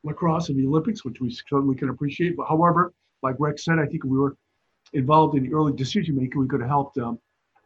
lacrosse 0.05 0.49
in 0.49 0.57
the 0.57 0.65
Olympics, 0.65 1.03
which 1.03 1.19
we 1.19 1.29
certainly 1.49 1.75
can 1.75 1.89
appreciate. 1.89 2.37
But 2.37 2.47
however, 2.47 2.93
like 3.23 3.35
Rex 3.39 3.65
said, 3.65 3.79
I 3.79 3.85
think 3.85 4.03
we 4.03 4.17
were 4.17 4.37
involved 4.93 5.35
in 5.35 5.43
the 5.43 5.53
early 5.53 5.73
decision 5.73 6.15
making. 6.15 6.39
We 6.39 6.47
could 6.47 6.61
have 6.61 6.69
helped 6.69 6.97
um, 6.97 7.19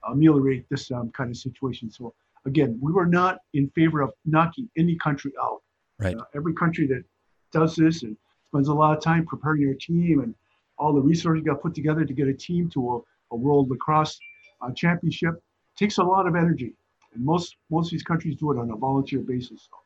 ameliorate 0.10 0.66
this 0.70 0.90
um, 0.92 1.12
kind 1.12 1.30
of 1.30 1.38
situation. 1.38 1.92
So 1.92 2.14
again, 2.46 2.80
we 2.82 2.92
were 2.92 3.06
not 3.06 3.40
in 3.54 3.70
favor 3.72 4.02
of 4.02 4.12
knocking 4.26 4.70
any 4.78 4.96
country 4.96 5.34
out. 5.42 5.62
Right. 6.00 6.16
Uh, 6.16 6.24
every 6.34 6.54
country 6.54 6.88
that 6.88 7.04
does 7.52 7.76
this 7.76 8.04
and 8.04 8.16
spends 8.48 8.70
a 8.70 8.74
lot 8.74 8.98
of 8.98 9.04
time 9.04 9.26
preparing 9.26 9.62
your 9.62 9.74
team 9.74 10.22
and 10.22 10.34
all 10.78 10.94
the 10.94 11.02
resources 11.02 11.44
got 11.44 11.62
put 11.62 11.76
together 11.76 12.06
to 12.06 12.14
get 12.14 12.28
a 12.28 12.34
team 12.34 12.70
to 12.70 12.96
a, 12.96 13.36
a 13.36 13.38
world 13.38 13.70
lacrosse 13.70 14.18
uh, 14.62 14.72
championship 14.72 15.36
takes 15.76 15.98
a 15.98 16.04
lot 16.04 16.26
of 16.26 16.36
energy. 16.36 16.74
And 17.14 17.26
most 17.26 17.58
most 17.70 17.88
of 17.88 17.92
these 17.92 18.04
countries 18.04 18.38
do 18.38 18.52
it 18.52 18.58
on 18.58 18.72
a 18.72 18.76
volunteer 18.76 19.20
basis. 19.20 19.68
So 19.70 19.78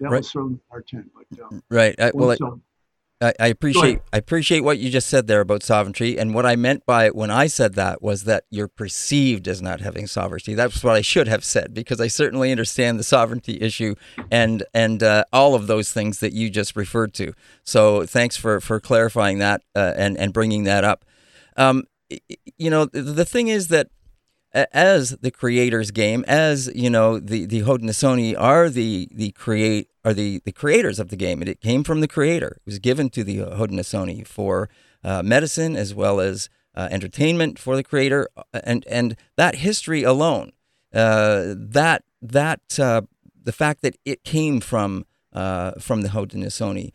that 0.00 0.10
right. 0.10 0.18
was 0.18 0.30
certainly 0.30 0.60
our 0.70 0.78
intent. 0.78 1.10
But 1.14 1.40
uh, 1.40 1.60
right. 1.70 1.94
I, 2.00 2.10
well, 2.14 2.36
I, 3.20 3.32
I 3.38 3.46
appreciate 3.46 4.00
I 4.12 4.18
appreciate 4.18 4.60
what 4.60 4.78
you 4.78 4.90
just 4.90 5.08
said 5.08 5.26
there 5.26 5.40
about 5.40 5.62
sovereignty, 5.62 6.18
and 6.18 6.34
what 6.34 6.44
I 6.44 6.56
meant 6.56 6.84
by 6.84 7.06
it 7.06 7.14
when 7.14 7.30
I 7.30 7.46
said 7.46 7.74
that 7.74 8.02
was 8.02 8.24
that 8.24 8.44
you're 8.50 8.68
perceived 8.68 9.48
as 9.48 9.62
not 9.62 9.80
having 9.80 10.06
sovereignty. 10.06 10.54
That's 10.54 10.82
what 10.82 10.96
I 10.96 11.00
should 11.00 11.28
have 11.28 11.44
said 11.44 11.72
because 11.72 12.00
I 12.00 12.08
certainly 12.08 12.50
understand 12.50 12.98
the 12.98 13.04
sovereignty 13.04 13.60
issue 13.60 13.94
and 14.30 14.64
and 14.74 15.02
uh, 15.02 15.24
all 15.32 15.54
of 15.54 15.68
those 15.68 15.92
things 15.92 16.20
that 16.20 16.32
you 16.32 16.50
just 16.50 16.76
referred 16.76 17.14
to. 17.14 17.32
So 17.62 18.04
thanks 18.04 18.36
for 18.36 18.60
for 18.60 18.80
clarifying 18.80 19.38
that 19.38 19.62
uh, 19.74 19.94
and 19.96 20.18
and 20.18 20.32
bringing 20.32 20.64
that 20.64 20.84
up. 20.84 21.04
Um, 21.56 21.84
you 22.58 22.68
know, 22.70 22.86
the 22.86 23.24
thing 23.24 23.48
is 23.48 23.68
that 23.68 23.88
as 24.54 25.10
the 25.20 25.30
creators 25.30 25.90
game, 25.90 26.24
as 26.28 26.70
you 26.74 26.88
know, 26.88 27.18
the 27.18 27.44
the 27.46 27.62
Haudenosaunee 27.62 28.34
are 28.38 28.70
the 28.70 29.08
the 29.12 29.32
create 29.32 29.90
are 30.04 30.14
the 30.14 30.40
the 30.44 30.52
creators 30.52 30.98
of 30.98 31.08
the 31.08 31.16
game, 31.16 31.40
and 31.42 31.48
it 31.48 31.60
came 31.60 31.82
from 31.82 32.00
the 32.00 32.08
creator. 32.08 32.58
It 32.58 32.66
was 32.66 32.78
given 32.78 33.10
to 33.10 33.24
the 33.24 33.38
Haudenosaunee 33.38 34.26
for 34.26 34.68
uh, 35.02 35.22
medicine 35.22 35.76
as 35.76 35.94
well 35.94 36.20
as 36.20 36.48
uh, 36.74 36.88
entertainment 36.90 37.58
for 37.58 37.76
the 37.76 37.84
creator, 37.84 38.28
uh, 38.36 38.42
and 38.64 38.86
and 38.86 39.16
that 39.36 39.56
history 39.56 40.02
alone, 40.02 40.52
uh, 40.92 41.54
that 41.56 42.04
that 42.22 42.78
uh, 42.78 43.02
the 43.42 43.52
fact 43.52 43.82
that 43.82 43.96
it 44.04 44.22
came 44.22 44.60
from 44.60 45.04
uh, 45.32 45.72
from 45.72 46.02
the 46.02 46.10
Haudenosaunee 46.10 46.92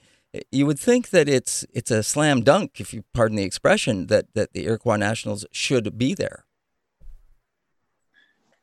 you 0.51 0.65
would 0.65 0.79
think 0.79 1.09
that 1.09 1.27
it's 1.27 1.65
it's 1.73 1.91
a 1.91 2.03
slam 2.03 2.43
dunk, 2.43 2.79
if 2.79 2.93
you 2.93 3.03
pardon 3.13 3.37
the 3.37 3.43
expression, 3.43 4.07
that 4.07 4.27
that 4.35 4.53
the 4.53 4.65
Iroquois 4.65 4.97
Nationals 4.97 5.45
should 5.51 5.97
be 5.97 6.13
there. 6.13 6.45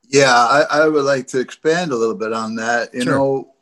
Yeah, 0.09 0.33
I, 0.33 0.67
I, 0.71 0.89
would 0.89 1.05
like 1.05 1.27
to 1.29 1.41
expand 1.41 1.91
a 1.91 1.97
little 1.97 2.15
bit 2.15 2.33
on 2.33 2.55
that. 2.57 2.95
You 2.95 3.03
sure. 3.03 3.13
know, 3.13 3.55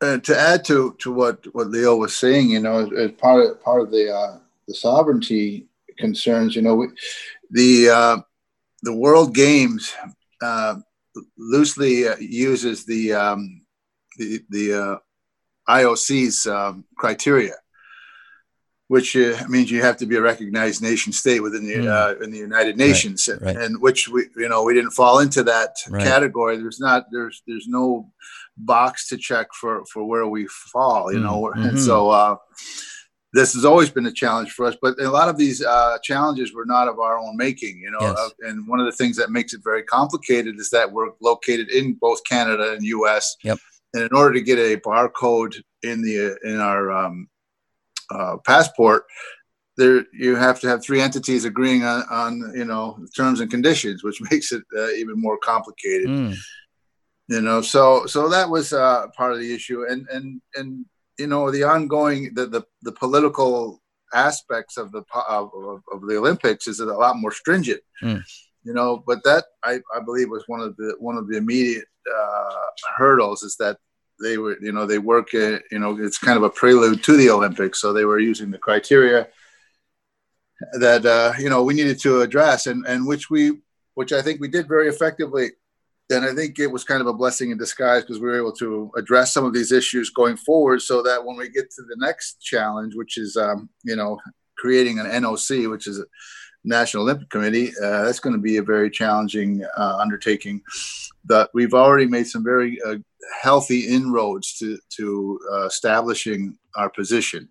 uh, 0.00 0.18
to 0.18 0.38
add 0.38 0.64
to 0.66 0.94
to 0.98 1.12
what 1.12 1.44
what 1.54 1.68
Leo 1.68 1.96
was 1.96 2.16
saying, 2.16 2.50
you 2.50 2.60
know, 2.60 2.88
as, 2.90 3.12
part 3.12 3.44
of 3.44 3.62
part 3.62 3.82
of 3.82 3.90
the 3.90 4.14
uh, 4.14 4.38
the 4.66 4.74
sovereignty 4.74 5.66
concerns, 5.98 6.54
you 6.54 6.62
know, 6.62 6.76
we, 6.76 6.88
the 7.50 7.88
uh, 7.90 8.18
the 8.82 8.94
World 8.94 9.34
Games 9.34 9.92
uh, 10.40 10.76
loosely 11.36 12.06
uh, 12.06 12.16
uses 12.18 12.84
the 12.84 13.12
um, 13.12 13.62
the 14.18 14.40
the 14.50 14.74
uh, 14.74 14.98
IOC's 15.68 16.46
um, 16.46 16.84
criteria 16.96 17.54
which 18.88 19.14
uh, 19.16 19.36
means 19.48 19.70
you 19.70 19.82
have 19.82 19.96
to 19.98 20.06
be 20.06 20.16
a 20.16 20.20
recognized 20.20 20.82
nation 20.82 21.12
state 21.12 21.40
within 21.40 21.66
the 21.66 21.74
mm. 21.74 21.88
uh, 21.88 22.22
in 22.22 22.30
the 22.30 22.38
United 22.38 22.76
Nations, 22.76 23.28
right, 23.28 23.40
right. 23.42 23.56
and 23.56 23.80
which 23.80 24.08
we 24.08 24.26
you 24.36 24.48
know 24.48 24.64
we 24.64 24.74
didn't 24.74 24.90
fall 24.90 25.20
into 25.20 25.42
that 25.44 25.76
right. 25.90 26.02
category. 26.02 26.56
There's 26.56 26.80
not 26.80 27.04
there's 27.12 27.42
there's 27.46 27.68
no 27.68 28.10
box 28.56 29.08
to 29.08 29.16
check 29.16 29.48
for 29.52 29.84
for 29.92 30.04
where 30.04 30.26
we 30.26 30.46
fall, 30.48 31.12
you 31.12 31.20
mm. 31.20 31.22
know, 31.22 31.52
mm-hmm. 31.54 31.68
and 31.68 31.78
so. 31.78 32.10
Uh, 32.10 32.36
this 33.34 33.52
has 33.52 33.66
always 33.66 33.90
been 33.90 34.06
a 34.06 34.12
challenge 34.12 34.52
for 34.52 34.64
us, 34.64 34.74
but 34.80 34.98
a 35.00 35.10
lot 35.10 35.28
of 35.28 35.36
these 35.36 35.62
uh, 35.62 35.98
challenges 36.02 36.54
were 36.54 36.64
not 36.64 36.88
of 36.88 36.98
our 36.98 37.18
own 37.18 37.36
making, 37.36 37.78
you 37.78 37.90
know. 37.90 38.00
Yes. 38.00 38.16
Uh, 38.16 38.48
and 38.48 38.66
one 38.66 38.80
of 38.80 38.86
the 38.86 38.92
things 38.92 39.18
that 39.18 39.30
makes 39.30 39.52
it 39.52 39.60
very 39.62 39.82
complicated 39.82 40.58
is 40.58 40.70
that 40.70 40.90
we're 40.90 41.10
located 41.20 41.70
in 41.70 41.92
both 41.92 42.20
Canada 42.24 42.72
and 42.72 42.82
U.S. 42.84 43.36
Yep. 43.44 43.58
And 43.92 44.04
in 44.04 44.08
order 44.14 44.32
to 44.32 44.40
get 44.40 44.58
a 44.58 44.80
barcode 44.80 45.56
in 45.82 46.00
the 46.00 46.38
in 46.42 46.58
our 46.58 46.90
um, 46.90 47.28
uh, 48.10 48.36
passport, 48.46 49.04
there 49.76 50.04
you 50.12 50.34
have 50.34 50.60
to 50.60 50.68
have 50.68 50.82
three 50.82 51.00
entities 51.00 51.44
agreeing 51.44 51.84
on, 51.84 52.02
on 52.10 52.52
you 52.54 52.64
know 52.64 52.98
terms 53.16 53.40
and 53.40 53.50
conditions, 53.50 54.04
which 54.04 54.20
makes 54.30 54.52
it 54.52 54.62
uh, 54.76 54.90
even 54.90 55.14
more 55.20 55.38
complicated. 55.38 56.08
Mm. 56.08 56.36
You 57.28 57.42
know, 57.42 57.60
so 57.60 58.06
so 58.06 58.28
that 58.28 58.48
was 58.48 58.72
uh, 58.72 59.06
part 59.16 59.32
of 59.32 59.38
the 59.38 59.54
issue, 59.54 59.84
and 59.88 60.06
and 60.08 60.40
and 60.54 60.84
you 61.18 61.26
know 61.26 61.50
the 61.50 61.62
ongoing 61.62 62.32
the 62.34 62.46
the, 62.46 62.62
the 62.82 62.92
political 62.92 63.80
aspects 64.14 64.78
of 64.78 64.90
the 64.92 65.02
of, 65.28 65.50
of, 65.92 66.00
the 66.08 66.16
Olympics 66.16 66.66
is 66.66 66.80
a 66.80 66.86
lot 66.86 67.16
more 67.16 67.32
stringent. 67.32 67.80
Mm. 68.02 68.22
You 68.64 68.72
know, 68.74 69.02
but 69.06 69.22
that 69.24 69.44
I, 69.62 69.80
I 69.94 70.00
believe 70.04 70.30
was 70.30 70.44
one 70.46 70.60
of 70.60 70.76
the 70.76 70.96
one 70.98 71.16
of 71.16 71.28
the 71.28 71.36
immediate 71.36 71.84
uh, 72.10 72.66
hurdles 72.96 73.42
is 73.42 73.56
that 73.56 73.78
they 74.20 74.38
were, 74.38 74.56
you 74.60 74.72
know, 74.72 74.86
they 74.86 74.98
work, 74.98 75.34
at, 75.34 75.62
you 75.70 75.78
know, 75.78 75.96
it's 75.98 76.18
kind 76.18 76.36
of 76.36 76.42
a 76.42 76.50
prelude 76.50 77.02
to 77.04 77.16
the 77.16 77.30
Olympics. 77.30 77.80
So 77.80 77.92
they 77.92 78.04
were 78.04 78.18
using 78.18 78.50
the 78.50 78.58
criteria 78.58 79.28
that, 80.78 81.06
uh, 81.06 81.32
you 81.38 81.48
know, 81.48 81.62
we 81.62 81.74
needed 81.74 82.00
to 82.00 82.20
address 82.20 82.66
and, 82.66 82.84
and 82.86 83.06
which 83.06 83.30
we, 83.30 83.58
which 83.94 84.12
I 84.12 84.22
think 84.22 84.40
we 84.40 84.48
did 84.48 84.68
very 84.68 84.88
effectively. 84.88 85.50
And 86.10 86.24
I 86.24 86.34
think 86.34 86.58
it 86.58 86.68
was 86.68 86.84
kind 86.84 87.00
of 87.00 87.06
a 87.06 87.12
blessing 87.12 87.50
in 87.50 87.58
disguise 87.58 88.02
because 88.02 88.18
we 88.18 88.28
were 88.28 88.38
able 88.38 88.54
to 88.54 88.90
address 88.96 89.32
some 89.32 89.44
of 89.44 89.52
these 89.52 89.72
issues 89.72 90.10
going 90.10 90.36
forward 90.36 90.80
so 90.80 91.02
that 91.02 91.24
when 91.24 91.36
we 91.36 91.50
get 91.50 91.70
to 91.70 91.82
the 91.82 91.96
next 91.98 92.40
challenge, 92.40 92.94
which 92.94 93.18
is, 93.18 93.36
um, 93.36 93.68
you 93.84 93.94
know, 93.94 94.18
creating 94.56 94.98
an 94.98 95.06
NOC, 95.06 95.70
which 95.70 95.86
is 95.86 96.02
National 96.68 97.02
Olympic 97.02 97.30
Committee, 97.30 97.72
uh, 97.82 98.04
that's 98.04 98.20
going 98.20 98.34
to 98.34 98.40
be 98.40 98.58
a 98.58 98.62
very 98.62 98.90
challenging 98.90 99.64
uh, 99.76 99.96
undertaking. 99.98 100.62
That 101.24 101.50
we've 101.52 101.74
already 101.74 102.06
made 102.06 102.26
some 102.26 102.44
very 102.44 102.78
uh, 102.86 102.96
healthy 103.40 103.80
inroads 103.88 104.56
to 104.58 104.78
to 104.96 105.40
uh, 105.52 105.66
establishing 105.66 106.56
our 106.76 106.90
position, 106.90 107.48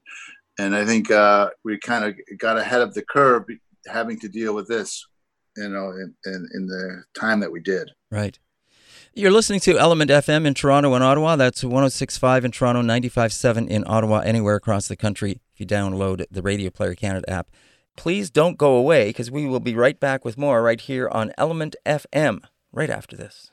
and 0.60 0.76
I 0.76 0.86
think 0.86 1.12
uh, 1.12 1.50
we 1.64 1.78
kind 1.80 2.06
of 2.06 2.16
got 2.38 2.58
ahead 2.58 2.82
of 2.82 2.94
the 2.94 3.04
curve, 3.04 3.46
having 3.88 4.20
to 4.20 4.30
deal 4.30 4.54
with 4.56 4.68
this, 4.68 5.06
you 5.58 5.70
know, 5.70 5.92
in, 5.92 6.16
in, 6.26 6.48
in 6.54 6.68
the 6.68 7.04
time 7.20 7.40
that 7.42 7.52
we 7.52 7.60
did. 7.60 7.92
Right. 8.12 8.40
You're 9.14 9.32
listening 9.32 9.62
to 9.62 9.80
Element 9.80 10.12
FM 10.12 10.46
in 10.46 10.54
Toronto 10.54 10.94
and 10.94 11.04
Ottawa. 11.04 11.36
That's 11.36 11.64
1065 11.64 12.46
in 12.46 12.52
Toronto, 12.52 12.82
957 12.82 13.68
in 13.68 13.84
Ottawa, 13.88 14.20
anywhere 14.20 14.56
across 14.56 14.88
the 14.88 14.96
country 14.96 15.42
if 15.52 15.60
you 15.60 15.66
download 15.66 16.24
the 16.30 16.44
Radio 16.44 16.70
Player 16.70 16.94
Canada 16.94 17.28
app. 17.28 17.50
Please 17.98 18.30
don't 18.30 18.58
go 18.58 18.76
away 18.76 19.10
because 19.10 19.30
we 19.30 19.46
will 19.48 19.60
be 19.60 19.76
right 19.76 20.00
back 20.00 20.24
with 20.24 20.38
more 20.38 20.62
right 20.62 20.80
here 20.80 21.10
on 21.10 21.34
Element 21.38 21.76
FM 21.86 22.44
right 22.72 22.90
after 22.90 23.18
this. 23.18 23.52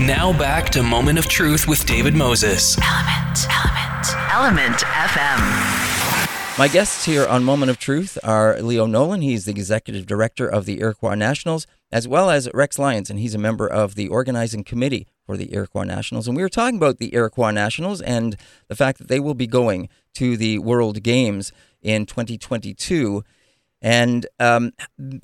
Now 0.00 0.36
back 0.36 0.70
to 0.70 0.82
Moment 0.82 1.18
of 1.18 1.26
Truth 1.26 1.68
with 1.68 1.86
David 1.86 2.14
Moses. 2.14 2.76
Element, 2.82 3.46
Element, 3.48 4.30
Element 4.32 4.76
FM. 4.82 6.58
My 6.58 6.68
guests 6.68 7.04
here 7.04 7.26
on 7.26 7.44
Moment 7.44 7.70
of 7.70 7.78
Truth 7.78 8.18
are 8.24 8.60
Leo 8.60 8.86
Nolan. 8.86 9.22
He's 9.22 9.44
the 9.44 9.52
executive 9.52 10.04
director 10.04 10.46
of 10.48 10.66
the 10.66 10.80
Iroquois 10.80 11.14
Nationals, 11.14 11.66
as 11.92 12.08
well 12.08 12.28
as 12.28 12.50
Rex 12.52 12.78
Lyons, 12.78 13.08
and 13.08 13.18
he's 13.18 13.34
a 13.34 13.38
member 13.38 13.66
of 13.66 13.94
the 13.94 14.08
organizing 14.08 14.64
committee 14.64 15.06
for 15.24 15.36
the 15.36 15.54
Iroquois 15.54 15.84
Nationals. 15.84 16.26
And 16.26 16.36
we 16.36 16.42
were 16.42 16.48
talking 16.48 16.76
about 16.76 16.98
the 16.98 17.14
Iroquois 17.14 17.52
Nationals 17.52 18.02
and 18.02 18.36
the 18.68 18.76
fact 18.76 18.98
that 18.98 19.08
they 19.08 19.20
will 19.20 19.34
be 19.34 19.46
going 19.46 19.88
to 20.14 20.36
the 20.36 20.58
World 20.58 21.02
Games 21.02 21.52
in 21.82 22.06
2022. 22.06 23.24
And 23.82 24.26
um, 24.38 24.72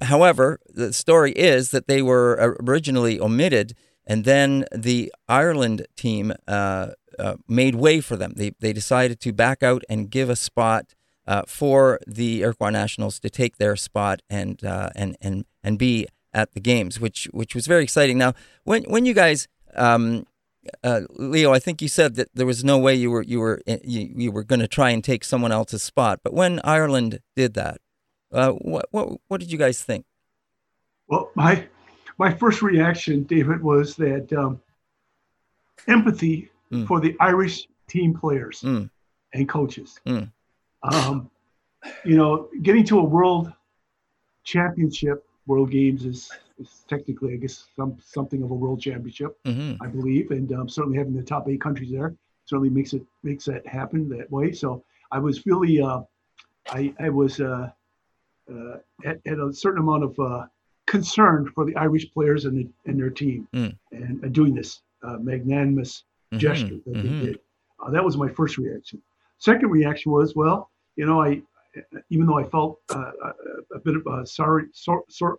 however, 0.02 0.60
the 0.66 0.92
story 0.92 1.32
is 1.32 1.70
that 1.70 1.88
they 1.88 2.00
were 2.00 2.56
originally 2.60 3.20
omitted 3.20 3.74
and 4.06 4.24
then 4.24 4.64
the 4.72 5.12
Ireland 5.28 5.86
team 5.96 6.32
uh, 6.46 6.90
uh, 7.18 7.36
made 7.48 7.74
way 7.74 8.00
for 8.00 8.16
them. 8.16 8.34
They, 8.36 8.52
they 8.60 8.72
decided 8.72 9.20
to 9.20 9.32
back 9.32 9.62
out 9.62 9.82
and 9.88 10.10
give 10.10 10.30
a 10.30 10.36
spot 10.36 10.94
uh, 11.26 11.42
for 11.46 11.98
the 12.06 12.42
Iroquois 12.42 12.70
Nationals 12.70 13.18
to 13.20 13.30
take 13.30 13.56
their 13.56 13.74
spot 13.74 14.22
and, 14.30 14.62
uh, 14.64 14.90
and, 14.94 15.16
and, 15.20 15.44
and 15.64 15.78
be 15.78 16.06
at 16.32 16.52
the 16.52 16.60
games, 16.60 17.00
which, 17.00 17.28
which 17.32 17.54
was 17.54 17.66
very 17.66 17.82
exciting. 17.82 18.16
Now, 18.16 18.34
when, 18.62 18.84
when 18.84 19.06
you 19.06 19.14
guys, 19.14 19.48
um, 19.74 20.24
uh, 20.84 21.02
Leo, 21.10 21.52
I 21.52 21.58
think 21.58 21.82
you 21.82 21.88
said 21.88 22.14
that 22.16 22.28
there 22.34 22.46
was 22.46 22.64
no 22.64 22.78
way 22.78 22.94
you 22.94 23.10
were, 23.10 23.22
you 23.22 23.40
were, 23.40 23.60
uh, 23.66 23.76
you, 23.84 24.12
you 24.14 24.32
were 24.32 24.44
going 24.44 24.60
to 24.60 24.68
try 24.68 24.90
and 24.90 25.02
take 25.02 25.24
someone 25.24 25.52
else's 25.52 25.82
spot. 25.82 26.20
But 26.22 26.32
when 26.32 26.60
Ireland 26.64 27.20
did 27.34 27.54
that, 27.54 27.78
what, 28.30 28.86
what, 28.90 29.20
what 29.28 29.40
did 29.40 29.50
you 29.50 29.58
guys 29.58 29.82
think? 29.82 30.04
Well, 31.08 31.30
my 31.34 31.66
my 32.18 32.32
first 32.32 32.62
reaction, 32.62 33.24
David, 33.24 33.62
was 33.62 33.94
that 33.96 34.32
um, 34.32 34.60
empathy 35.86 36.50
mm. 36.72 36.86
for 36.86 37.00
the 37.00 37.16
Irish 37.20 37.68
team 37.88 38.14
players 38.14 38.60
mm. 38.62 38.90
and 39.32 39.48
coaches. 39.48 40.00
Mm. 40.06 40.32
Um, 40.82 41.30
you 42.04 42.16
know, 42.16 42.48
getting 42.62 42.84
to 42.84 42.98
a 42.98 43.04
world 43.04 43.52
championship, 44.44 45.24
world 45.46 45.70
games 45.70 46.04
is, 46.04 46.30
is 46.58 46.84
technically, 46.88 47.34
I 47.34 47.36
guess, 47.36 47.66
some 47.76 47.96
something 48.04 48.42
of 48.42 48.50
a 48.50 48.54
world 48.54 48.80
championship, 48.80 49.38
mm-hmm. 49.44 49.82
I 49.82 49.86
believe, 49.86 50.30
and 50.30 50.52
um, 50.52 50.68
certainly 50.68 50.98
having 50.98 51.14
the 51.14 51.22
top 51.22 51.48
eight 51.48 51.60
countries 51.60 51.90
there 51.90 52.14
certainly 52.44 52.70
makes 52.70 52.92
it 52.92 53.02
makes 53.22 53.44
that 53.46 53.66
happen 53.66 54.08
that 54.10 54.30
way. 54.30 54.52
So 54.52 54.84
I 55.10 55.18
was 55.18 55.44
really, 55.46 55.80
uh, 55.80 56.00
I 56.68 56.94
I 56.98 57.08
was 57.10 57.40
uh, 57.40 57.70
uh, 58.50 58.76
at, 59.04 59.20
at, 59.26 59.38
a 59.38 59.52
certain 59.52 59.80
amount 59.80 60.04
of 60.04 60.18
uh, 60.18 60.46
concerned 60.86 61.50
for 61.54 61.64
the 61.64 61.76
Irish 61.76 62.10
players 62.12 62.44
and, 62.44 62.56
the, 62.56 62.68
and 62.90 62.98
their 62.98 63.10
team 63.10 63.48
mm. 63.52 63.76
and, 63.92 64.22
and, 64.22 64.32
doing 64.32 64.54
this 64.54 64.82
uh, 65.02 65.16
magnanimous 65.20 66.04
mm-hmm. 66.32 66.38
gesture 66.38 66.76
that 66.86 66.94
mm-hmm. 66.94 67.20
they 67.20 67.26
did. 67.26 67.40
Uh, 67.84 67.90
that 67.90 68.04
was 68.04 68.16
my 68.16 68.28
first 68.28 68.56
reaction. 68.56 69.02
Second 69.38 69.70
reaction 69.70 70.12
was, 70.12 70.36
well, 70.36 70.70
you 70.94 71.04
know, 71.04 71.20
I 71.20 71.42
even 72.10 72.26
though 72.26 72.38
I 72.38 72.44
felt 72.44 72.80
uh, 72.94 73.10
a, 73.22 73.76
a, 73.76 73.78
bit 73.80 73.96
of 73.96 74.06
a 74.06 74.26
sorry, 74.26 74.64
sor, 74.72 75.04
sor, 75.08 75.38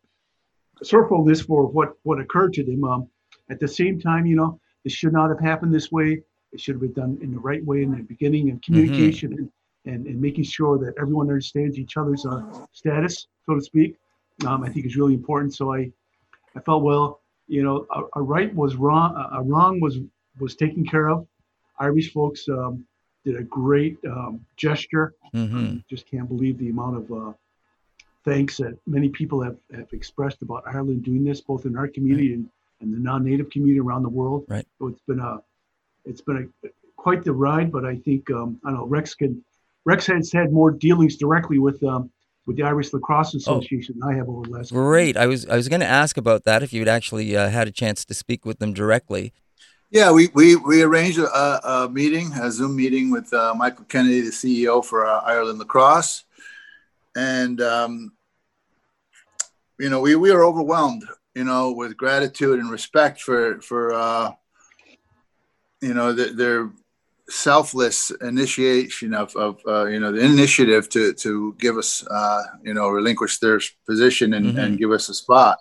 sorrowfulness 0.84 1.42
for 1.46 1.68
what 1.68 1.94
what 2.04 2.20
occurred 2.20 2.54
to 2.54 2.64
them. 2.64 2.84
Um, 2.84 3.10
at 3.50 3.60
the 3.60 3.68
same 3.68 4.00
time, 4.00 4.26
you 4.26 4.36
know, 4.36 4.60
this 4.84 4.94
should 4.94 5.14
not 5.14 5.30
have 5.30 5.40
happened 5.40 5.74
this 5.74 5.92
way. 5.92 6.22
It 6.52 6.60
should 6.60 6.76
have 6.76 6.82
been 6.82 6.94
done 6.94 7.18
in 7.22 7.32
the 7.32 7.40
right 7.40 7.64
way 7.66 7.84
in 7.84 7.92
the 7.92 8.04
beginning 8.04 8.50
and 8.50 8.62
communication 8.62 9.32
mm-hmm. 9.32 9.44
and, 9.86 9.96
and, 9.96 10.08
and 10.08 10.22
making 10.22 10.44
sure 10.44 10.78
that 10.80 10.94
everyone 11.00 11.28
understands 11.28 11.78
each 11.78 11.98
other's 11.98 12.26
uh, 12.26 12.42
status, 12.72 13.28
so 13.46 13.56
to 13.56 13.62
speak. 13.62 13.96
Um, 14.46 14.64
I 14.64 14.70
think 14.70 14.86
is 14.86 14.98
really 14.98 15.14
important. 15.14 15.56
So 15.56 15.74
I, 15.74 15.92
I 16.56 16.60
felt 16.62 16.84
well, 16.84 17.22
you 17.48 17.64
know, 17.64 17.88
a, 17.92 18.20
a 18.20 18.22
right 18.22 18.54
was 18.54 18.76
wrong, 18.76 19.16
a, 19.16 19.40
a 19.40 19.44
wrong 19.44 19.80
was 19.80 20.00
was 20.40 20.56
taken 20.56 20.86
care 20.86 21.10
of. 21.10 21.28
Irish 21.80 22.12
folks 22.12 22.48
um, 22.50 22.86
did 23.26 23.36
a 23.36 23.44
great 23.44 23.98
um, 24.06 24.46
gesture. 24.56 25.16
Mm-hmm. 25.34 25.78
just 25.90 26.10
can't 26.10 26.28
believe 26.28 26.58
the 26.58 26.70
amount 26.70 26.98
of 26.98 27.12
uh, 27.12 27.34
thanks 28.28 28.58
that 28.58 28.78
many 28.86 29.08
people 29.08 29.42
have, 29.42 29.56
have 29.74 29.88
expressed 29.94 30.42
about 30.42 30.64
Ireland 30.68 31.04
doing 31.04 31.24
this, 31.24 31.40
both 31.40 31.66
in 31.66 31.78
our 31.78 31.88
community 31.88 32.30
right. 32.30 32.38
and, 32.40 32.50
and 32.82 32.94
the 32.94 33.00
non-native 33.00 33.50
community 33.50 33.80
around 33.80 34.04
the 34.04 34.10
world. 34.10 34.46
Right. 34.50 34.68
So 34.80 34.88
it's 34.88 35.02
been 35.08 35.20
a 35.20 35.40
it's 36.06 36.22
been 36.22 36.52
a 36.64 36.68
quite 36.98 37.24
the 37.24 37.32
ride, 37.32 37.72
but 37.72 37.86
I 37.86 37.96
think 37.96 38.30
um, 38.32 38.60
I 38.66 38.72
don't 38.72 38.80
know 38.80 38.86
Rex 38.86 39.16
can 39.16 39.44
Rex 39.86 40.06
has 40.08 40.32
had 40.32 40.52
more 40.52 40.72
dealings 40.72 41.16
directly 41.16 41.58
with 41.58 41.82
um, 41.84 42.12
with 42.46 42.58
the 42.58 42.64
Irish 42.64 42.92
Lacrosse 42.92 43.34
oh. 43.34 43.38
Association 43.38 43.96
oh, 44.04 44.10
I 44.10 44.16
have 44.16 44.28
over 44.28 44.46
the 44.46 44.52
last. 44.52 44.72
Great. 44.72 45.16
I 45.16 45.26
was 45.28 45.48
I 45.48 45.56
was 45.56 45.70
going 45.70 45.82
to 45.82 45.88
ask 45.88 46.18
about 46.18 46.44
that 46.44 46.64
if 46.64 46.74
you'd 46.74 46.90
actually 46.90 47.36
uh, 47.36 47.50
had 47.50 47.68
a 47.68 47.72
chance 47.72 48.04
to 48.06 48.14
speak 48.14 48.46
with 48.46 48.60
them 48.60 48.74
directly. 48.74 49.32
Yeah, 49.90 50.12
we 50.12 50.28
we, 50.34 50.58
we 50.58 50.82
arranged 50.82 51.18
a, 51.18 51.86
a 51.86 51.90
meeting, 51.90 52.34
a 52.34 52.52
Zoom 52.52 52.76
meeting 52.76 53.10
with 53.10 53.34
uh, 53.34 53.54
Michael 53.56 53.86
Kennedy, 53.86 54.20
the 54.20 54.32
CEO 54.32 54.84
for 54.84 55.06
uh, 55.06 55.22
Ireland 55.22 55.60
Lacrosse, 55.60 56.26
and 57.16 57.62
um, 57.62 58.12
you 59.80 59.90
know 59.90 60.02
we 60.02 60.16
we 60.16 60.32
are 60.32 60.44
overwhelmed, 60.44 61.04
you 61.36 61.44
know, 61.44 61.72
with 61.72 61.98
gratitude 61.98 62.60
and 62.60 62.72
respect 62.72 63.22
for 63.22 63.62
for 63.62 63.94
uh, 63.94 64.32
you 65.82 65.94
know 65.94 66.14
the, 66.14 66.26
their 66.26 66.70
selfless 67.30 68.12
initiation 68.22 69.14
of, 69.14 69.36
of 69.36 69.60
uh, 69.68 69.86
you 69.86 70.00
know 70.00 70.12
the 70.12 70.24
initiative 70.24 70.90
to 70.90 71.14
to 71.14 71.56
give 71.60 71.78
us 71.78 72.06
uh, 72.08 72.44
you 72.64 72.74
know 72.74 72.90
relinquish 72.90 73.40
their 73.40 73.60
position 73.86 74.34
and, 74.34 74.46
mm-hmm. 74.46 74.60
and 74.60 74.78
give 74.78 74.92
us 74.92 75.10
a 75.10 75.14
spot 75.14 75.58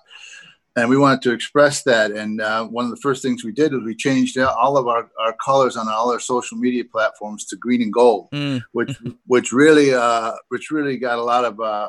and 0.76 0.88
we 0.90 0.96
wanted 0.96 1.22
to 1.22 1.32
express 1.32 1.82
that 1.82 2.12
and 2.12 2.40
uh, 2.40 2.64
one 2.64 2.84
of 2.84 2.90
the 2.90 2.96
first 2.98 3.22
things 3.22 3.42
we 3.42 3.50
did 3.50 3.72
was 3.72 3.82
we 3.82 3.96
changed 3.96 4.38
all 4.38 4.76
of 4.76 4.86
our, 4.86 5.10
our 5.18 5.32
colors 5.44 5.76
on 5.76 5.88
all 5.88 6.12
our 6.12 6.20
social 6.20 6.56
media 6.56 6.84
platforms 6.84 7.44
to 7.46 7.56
green 7.56 7.82
and 7.82 7.92
gold 7.92 8.30
mm. 8.30 8.62
which 8.72 8.96
which 9.26 9.52
really 9.52 9.92
uh, 9.92 10.32
which 10.48 10.70
really 10.70 10.96
got 10.96 11.18
a 11.18 11.22
lot 11.22 11.44
of 11.44 11.60
uh, 11.60 11.88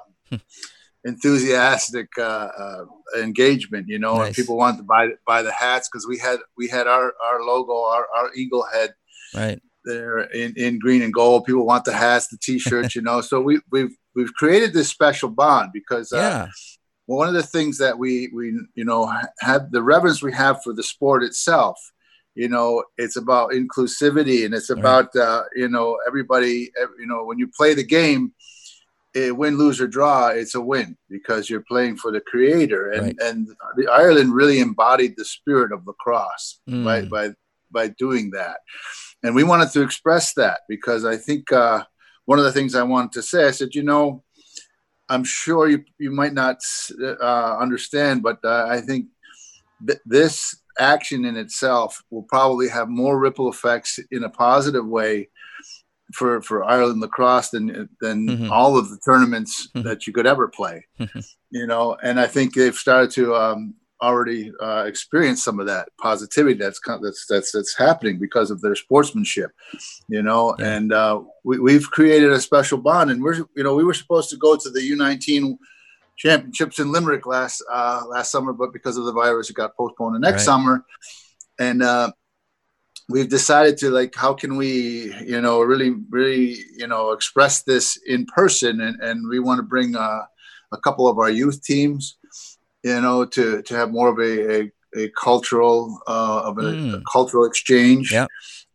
enthusiastic 1.05 2.07
uh, 2.17 2.49
uh, 2.57 2.85
engagement 3.17 3.87
you 3.87 3.99
know 3.99 4.17
nice. 4.17 4.27
and 4.27 4.35
people 4.35 4.57
wanted 4.57 4.77
to 4.77 4.83
buy 4.83 5.07
buy 5.25 5.41
the 5.41 5.51
hats 5.51 5.87
because 5.87 6.05
we 6.07 6.17
had 6.17 6.39
we 6.57 6.67
had 6.67 6.87
our 6.87 7.13
our 7.25 7.43
logo 7.43 7.73
our, 7.85 8.07
our 8.15 8.33
eagle 8.35 8.65
head 8.73 8.93
right 9.35 9.61
there 9.87 10.19
in, 10.19 10.53
in 10.55 10.77
green 10.77 11.01
and 11.01 11.13
gold. 11.13 11.45
People 11.45 11.65
want 11.65 11.85
the 11.85 11.93
hats, 11.93 12.27
the 12.27 12.37
t-shirts, 12.37 12.95
you 12.95 13.01
know. 13.01 13.21
So 13.21 13.41
we 13.41 13.59
we've 13.71 13.95
we've 14.13 14.33
created 14.33 14.73
this 14.73 14.89
special 14.89 15.29
bond 15.29 15.71
because 15.73 16.11
uh, 16.11 16.17
yeah. 16.17 16.47
one 17.07 17.27
of 17.27 17.33
the 17.33 17.43
things 17.43 17.79
that 17.79 17.97
we 17.97 18.29
we 18.35 18.59
you 18.75 18.85
know 18.85 19.11
have 19.39 19.71
the 19.71 19.81
reverence 19.81 20.21
we 20.21 20.33
have 20.33 20.61
for 20.63 20.73
the 20.73 20.83
sport 20.83 21.23
itself. 21.23 21.79
You 22.35 22.49
know, 22.49 22.83
it's 22.97 23.15
about 23.15 23.53
inclusivity 23.53 24.45
and 24.45 24.53
it's 24.53 24.69
about 24.69 25.09
right. 25.15 25.23
uh, 25.23 25.43
you 25.55 25.69
know 25.69 25.97
everybody. 26.05 26.69
You 26.99 27.07
know, 27.07 27.23
when 27.23 27.39
you 27.39 27.49
play 27.57 27.73
the 27.73 27.83
game, 27.83 28.33
it, 29.25 29.35
win, 29.35 29.57
lose 29.57 29.81
or 29.81 29.87
draw, 29.87 30.29
it's 30.29 30.55
a 30.55 30.61
win 30.61 30.97
because 31.09 31.49
you're 31.49 31.65
playing 31.67 31.97
for 31.97 32.11
the 32.11 32.21
creator. 32.21 32.91
And 32.91 33.05
right. 33.07 33.15
and 33.21 33.47
the 33.75 33.87
Ireland 33.87 34.33
really 34.33 34.59
embodied 34.59 35.15
the 35.17 35.25
spirit 35.25 35.71
of 35.71 35.85
lacrosse 35.87 36.59
mm. 36.69 36.83
by 36.83 37.01
by 37.05 37.33
by 37.71 37.89
doing 37.97 38.31
that 38.31 38.59
and 39.23 39.35
we 39.35 39.43
wanted 39.43 39.71
to 39.71 39.81
express 39.81 40.33
that 40.35 40.61
because 40.69 41.05
I 41.05 41.17
think 41.17 41.51
uh, 41.51 41.83
one 42.25 42.39
of 42.39 42.45
the 42.45 42.51
things 42.51 42.75
I 42.75 42.83
wanted 42.83 43.11
to 43.13 43.21
say, 43.21 43.47
I 43.47 43.51
said, 43.51 43.73
you 43.73 43.83
know, 43.83 44.23
I'm 45.09 45.23
sure 45.23 45.69
you 45.69 45.83
you 45.99 46.11
might 46.11 46.33
not 46.33 46.57
uh, 47.01 47.57
understand, 47.57 48.23
but 48.23 48.39
uh, 48.43 48.67
I 48.69 48.81
think 48.81 49.07
th- 49.85 49.99
this 50.05 50.55
action 50.79 51.25
in 51.25 51.37
itself 51.37 52.03
will 52.11 52.23
probably 52.23 52.67
have 52.69 52.89
more 52.89 53.17
ripple 53.17 53.49
effects 53.49 53.99
in 54.11 54.23
a 54.23 54.29
positive 54.29 54.85
way 54.85 55.29
for 56.13 56.41
for 56.41 56.63
Ireland 56.63 57.01
lacrosse 57.01 57.49
than 57.49 57.89
than 58.01 58.27
mm-hmm. 58.27 58.51
all 58.51 58.77
of 58.77 58.89
the 58.89 58.99
tournaments 59.03 59.67
mm-hmm. 59.67 59.87
that 59.87 60.07
you 60.07 60.13
could 60.13 60.27
ever 60.27 60.47
play. 60.47 60.85
Mm-hmm. 60.99 61.19
You 61.51 61.67
know, 61.67 61.97
and 62.03 62.19
I 62.19 62.27
think 62.27 62.53
they've 62.53 62.75
started 62.75 63.11
to 63.11 63.35
um, 63.35 63.75
already 64.01 64.51
uh, 64.61 64.83
experienced 64.85 65.43
some 65.43 65.59
of 65.59 65.65
that 65.65 65.89
positivity 65.99 66.55
that's 66.55 66.79
that's 67.01 67.25
that's 67.27 67.51
that's 67.51 67.77
happening 67.77 68.19
because 68.19 68.51
of 68.51 68.61
their 68.61 68.75
sportsmanship, 68.75 69.51
you 70.07 70.21
know. 70.21 70.55
Yeah. 70.59 70.75
And 70.75 70.93
uh, 70.93 71.21
we, 71.43 71.73
have 71.73 71.89
created 71.91 72.31
a 72.31 72.39
special 72.39 72.77
bond, 72.77 73.11
and 73.11 73.21
we're 73.21 73.35
you 73.35 73.63
know 73.63 73.75
we 73.75 73.83
were 73.83 73.93
supposed 73.93 74.29
to 74.31 74.37
go 74.37 74.55
to 74.55 74.69
the 74.69 74.91
U19 74.91 75.57
championships 76.17 76.79
in 76.79 76.91
Limerick 76.91 77.25
last 77.25 77.63
uh, 77.71 78.03
last 78.07 78.31
summer, 78.31 78.53
but 78.53 78.73
because 78.73 78.97
of 78.97 79.05
the 79.05 79.13
virus, 79.13 79.49
it 79.49 79.55
got 79.55 79.75
postponed 79.75 80.15
to 80.15 80.19
next 80.19 80.41
right. 80.41 80.45
summer. 80.45 80.85
And 81.59 81.81
uh, 81.81 82.11
we've 83.09 83.29
decided 83.29 83.77
to 83.77 83.89
like, 83.89 84.15
how 84.15 84.33
can 84.33 84.57
we, 84.57 85.13
you 85.25 85.41
know, 85.41 85.61
really, 85.61 85.95
really, 86.09 86.57
you 86.75 86.87
know, 86.87 87.11
express 87.11 87.63
this 87.63 87.97
in 88.05 88.25
person, 88.25 88.81
and 88.81 89.01
and 89.01 89.27
we 89.27 89.39
want 89.39 89.59
to 89.59 89.63
bring 89.63 89.95
uh, 89.95 90.23
a 90.71 90.77
couple 90.83 91.07
of 91.07 91.17
our 91.17 91.29
youth 91.29 91.63
teams 91.63 92.17
you 92.83 93.01
know, 93.01 93.25
to 93.25 93.61
to 93.63 93.75
have 93.75 93.91
more 93.91 94.09
of 94.09 94.19
a 94.19 94.61
a, 94.61 94.71
a 94.95 95.09
cultural 95.09 95.99
uh, 96.07 96.41
of 96.45 96.57
a, 96.57 96.61
mm. 96.61 96.93
a, 96.95 97.01
cultural 97.11 97.45
exchange. 97.45 98.11
Yeah. 98.11 98.27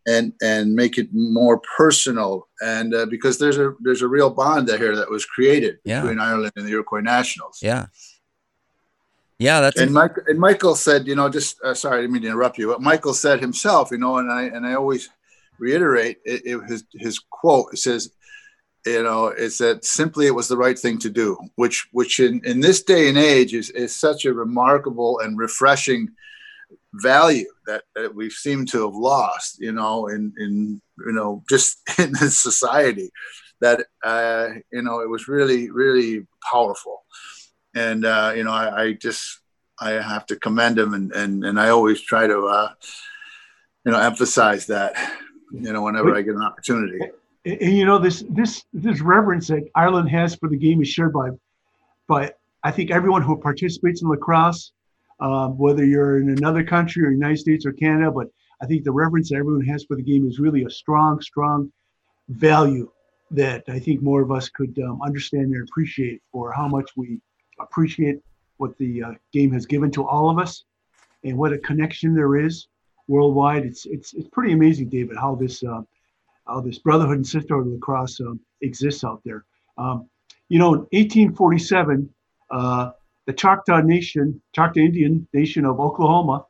And, 0.04 0.32
and 0.42 0.74
make 0.74 0.98
it 0.98 1.10
more 1.12 1.60
personal, 1.78 2.48
and 2.60 2.92
uh, 2.92 3.06
because 3.06 3.38
there's 3.38 3.56
a 3.56 3.72
there's 3.84 4.02
a 4.02 4.08
real 4.08 4.30
bond 4.30 4.68
here 4.68 4.96
that 4.96 5.08
was 5.08 5.24
created 5.24 5.78
yeah. 5.84 6.00
between 6.00 6.18
Ireland 6.18 6.54
and 6.56 6.66
the 6.66 6.72
Iroquois 6.72 7.02
Nationals. 7.02 7.60
Yeah, 7.62 7.86
yeah, 9.38 9.60
that's 9.60 9.80
and 9.80 9.92
Mike 9.92 10.16
and 10.26 10.38
Michael 10.38 10.74
said, 10.74 11.06
you 11.06 11.14
know, 11.14 11.28
just 11.28 11.60
uh, 11.62 11.74
sorry, 11.74 11.98
I 11.98 12.00
didn't 12.02 12.12
mean 12.12 12.22
to 12.22 12.28
interrupt 12.28 12.58
you, 12.58 12.68
but 12.68 12.80
Michael 12.80 13.14
said 13.14 13.40
himself, 13.40 13.90
you 13.90 13.98
know, 13.98 14.18
and 14.18 14.30
I 14.30 14.44
and 14.44 14.66
I 14.66 14.74
always 14.74 15.10
reiterate 15.58 16.18
it, 16.24 16.42
it, 16.44 16.60
his 16.68 16.84
his 16.94 17.18
quote. 17.18 17.72
It 17.72 17.78
says, 17.78 18.10
you 18.86 19.02
know 19.02 19.26
it's 19.26 19.58
that 19.58 19.84
simply 19.84 20.26
it 20.26 20.34
was 20.34 20.48
the 20.48 20.56
right 20.56 20.78
thing 20.78 20.98
to 20.98 21.10
do 21.10 21.36
which 21.56 21.88
which 21.92 22.20
in, 22.20 22.40
in 22.44 22.60
this 22.60 22.82
day 22.82 23.08
and 23.08 23.18
age 23.18 23.54
is, 23.54 23.70
is 23.70 23.94
such 23.94 24.24
a 24.24 24.34
remarkable 24.34 25.20
and 25.20 25.38
refreshing 25.38 26.08
value 26.94 27.46
that, 27.66 27.84
that 27.94 28.14
we 28.14 28.28
seem 28.28 28.66
to 28.66 28.82
have 28.84 28.94
lost 28.94 29.60
you 29.60 29.72
know 29.72 30.08
in 30.08 30.32
in 30.38 30.80
you 31.06 31.12
know 31.12 31.42
just 31.48 31.78
in 31.98 32.12
this 32.12 32.38
society 32.42 33.10
that 33.60 33.86
uh, 34.04 34.48
you 34.72 34.82
know 34.82 35.00
it 35.00 35.08
was 35.08 35.28
really 35.28 35.70
really 35.70 36.26
powerful 36.50 37.04
and 37.74 38.04
uh, 38.04 38.32
you 38.34 38.44
know 38.44 38.52
I, 38.52 38.82
I, 38.82 38.92
just 38.92 39.40
I 39.80 39.90
have 39.92 40.26
to 40.26 40.36
commend 40.36 40.78
him 40.78 40.94
and 40.94 41.12
and, 41.12 41.44
and 41.44 41.60
I 41.60 41.70
always 41.70 42.00
try 42.00 42.26
to 42.26 42.46
uh, 42.46 42.68
you 43.84 43.92
know 43.92 43.98
emphasize 43.98 44.66
that 44.66 44.94
you 45.52 45.72
know 45.72 45.82
whenever 45.82 46.14
I 46.14 46.22
get 46.22 46.34
an 46.34 46.42
opportunity 46.42 46.98
and, 47.44 47.60
and, 47.60 47.76
you 47.76 47.84
know 47.84 47.98
this 47.98 48.24
this 48.28 48.64
this 48.72 49.00
reverence 49.00 49.48
that 49.48 49.68
Ireland 49.74 50.10
has 50.10 50.34
for 50.34 50.48
the 50.48 50.56
game 50.56 50.82
is 50.82 50.88
shared 50.88 51.12
by 51.12 51.30
by 52.08 52.32
I 52.62 52.70
think 52.70 52.90
everyone 52.90 53.22
who 53.22 53.36
participates 53.36 54.02
in 54.02 54.08
lacrosse, 54.08 54.72
um, 55.20 55.58
whether 55.58 55.84
you're 55.84 56.18
in 56.18 56.30
another 56.30 56.62
country 56.62 57.04
or 57.04 57.10
United 57.10 57.38
States 57.38 57.66
or 57.66 57.72
Canada. 57.72 58.10
But 58.10 58.28
I 58.60 58.66
think 58.66 58.84
the 58.84 58.92
reverence 58.92 59.30
that 59.30 59.36
everyone 59.36 59.66
has 59.66 59.84
for 59.84 59.96
the 59.96 60.02
game 60.02 60.28
is 60.28 60.38
really 60.38 60.64
a 60.64 60.70
strong, 60.70 61.20
strong 61.20 61.72
value 62.28 62.90
that 63.32 63.64
I 63.66 63.78
think 63.78 64.02
more 64.02 64.22
of 64.22 64.30
us 64.30 64.48
could 64.48 64.78
um, 64.78 65.00
understand 65.02 65.46
and 65.46 65.68
appreciate 65.68 66.22
for 66.30 66.52
how 66.52 66.68
much 66.68 66.90
we 66.96 67.20
appreciate 67.62 68.20
what 68.56 68.76
the 68.78 69.02
uh, 69.02 69.12
game 69.32 69.52
has 69.52 69.66
given 69.66 69.90
to 69.92 70.06
all 70.06 70.30
of 70.30 70.38
us 70.38 70.64
and 71.24 71.36
what 71.36 71.52
a 71.52 71.58
connection 71.58 72.14
there 72.14 72.36
is 72.36 72.66
worldwide. 73.08 73.64
It's 73.64 73.86
it's 73.86 74.14
it's 74.14 74.28
pretty 74.28 74.52
amazing, 74.52 74.88
David, 74.88 75.16
how 75.16 75.34
this 75.34 75.62
uh, 75.62 75.82
how 76.46 76.60
this 76.60 76.78
brotherhood 76.78 77.16
and 77.16 77.26
sisterhood 77.26 77.66
of 77.66 77.72
lacrosse 77.72 78.20
um, 78.20 78.40
exists 78.60 79.04
out 79.04 79.20
there. 79.24 79.44
Um, 79.78 80.08
you 80.48 80.58
know, 80.58 80.74
in 80.74 80.80
1847, 80.92 82.08
uh, 82.50 82.90
the 83.26 83.32
Choctaw 83.32 83.80
Nation, 83.80 84.40
Choctaw 84.52 84.80
Indian 84.80 85.26
Nation 85.32 85.64
of 85.64 85.80
Oklahoma, 85.80 86.44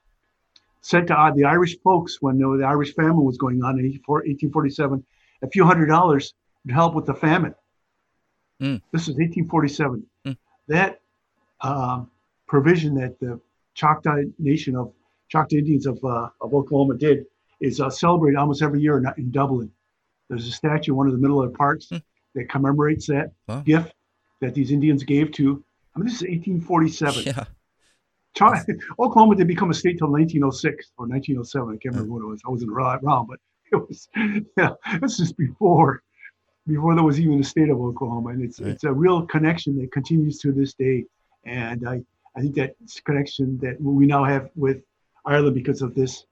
sent 0.80 1.08
to 1.08 1.18
uh, 1.18 1.30
the 1.32 1.44
Irish 1.44 1.78
folks 1.80 2.20
when 2.20 2.38
the 2.38 2.64
Irish 2.66 2.94
famine 2.94 3.24
was 3.24 3.38
going 3.38 3.62
on 3.62 3.78
in 3.78 3.84
1847 3.84 5.04
a 5.42 5.48
few 5.48 5.64
hundred 5.64 5.86
dollars 5.86 6.34
to 6.66 6.72
help 6.72 6.94
with 6.94 7.06
the 7.06 7.14
famine. 7.14 7.54
Mm. 8.60 8.80
This 8.92 9.02
is 9.02 9.16
1847. 9.16 10.04
Mm. 10.26 10.36
That 10.68 11.00
um, 11.62 12.10
provision 12.46 12.94
that 12.94 13.18
the 13.20 13.40
Choctaw 13.74 14.16
Nation 14.38 14.76
of 14.76 14.92
Choctaw 15.28 15.56
Indians 15.56 15.86
of, 15.86 15.98
uh, 16.04 16.28
of 16.40 16.54
Oklahoma 16.54 16.96
did 16.96 17.24
is 17.60 17.80
uh, 17.80 17.88
celebrated 17.88 18.36
almost 18.36 18.62
every 18.62 18.80
year 18.80 18.98
in, 18.98 19.06
in, 19.16 19.30
Dublin. 19.30 19.70
There's 20.28 20.46
a 20.46 20.52
statue 20.52 20.92
in 20.92 20.96
one 20.96 21.06
of 21.06 21.12
the 21.12 21.18
middle 21.18 21.42
of 21.42 21.50
the 21.50 21.56
parks 21.56 21.88
hmm. 21.88 21.98
that 22.34 22.50
commemorates 22.50 23.06
that 23.06 23.32
wow. 23.48 23.60
gift 23.60 23.94
that 24.40 24.54
these 24.54 24.72
Indians 24.72 25.04
gave 25.04 25.32
to. 25.32 25.64
I 25.94 25.98
mean, 25.98 26.06
this 26.06 26.16
is 26.16 26.22
1847. 26.22 27.22
Yeah. 27.24 27.44
Oklahoma 28.98 29.36
didn't 29.36 29.48
become 29.48 29.70
a 29.70 29.74
state 29.74 29.98
till 29.98 30.10
1906 30.10 30.92
or 30.96 31.06
1907. 31.06 31.68
I 31.68 31.76
can't 31.76 31.94
remember 31.94 32.14
what 32.14 32.22
it 32.22 32.30
was. 32.30 32.40
I 32.46 32.50
wasn't 32.50 32.72
around, 32.72 33.26
but 33.26 33.38
it 33.72 33.76
was. 33.76 34.08
Yeah, 34.56 34.70
this 35.00 35.20
is 35.20 35.32
before 35.32 36.02
before 36.66 36.94
there 36.94 37.04
was 37.04 37.18
even 37.18 37.40
a 37.40 37.44
state 37.44 37.68
of 37.70 37.80
Oklahoma, 37.80 38.30
and 38.30 38.42
it's 38.42 38.60
right. 38.60 38.70
it's 38.70 38.84
a 38.84 38.92
real 38.92 39.26
connection 39.26 39.76
that 39.78 39.92
continues 39.92 40.38
to 40.38 40.52
this 40.52 40.74
day. 40.74 41.04
And 41.44 41.88
I 41.88 42.02
I 42.36 42.40
think 42.40 42.54
that 42.56 42.74
connection 43.04 43.58
that 43.58 43.80
we 43.80 44.06
now 44.06 44.24
have 44.24 44.50
with 44.54 44.82
Ireland 45.24 45.54
because 45.54 45.82
of 45.82 45.94
this 45.94 46.24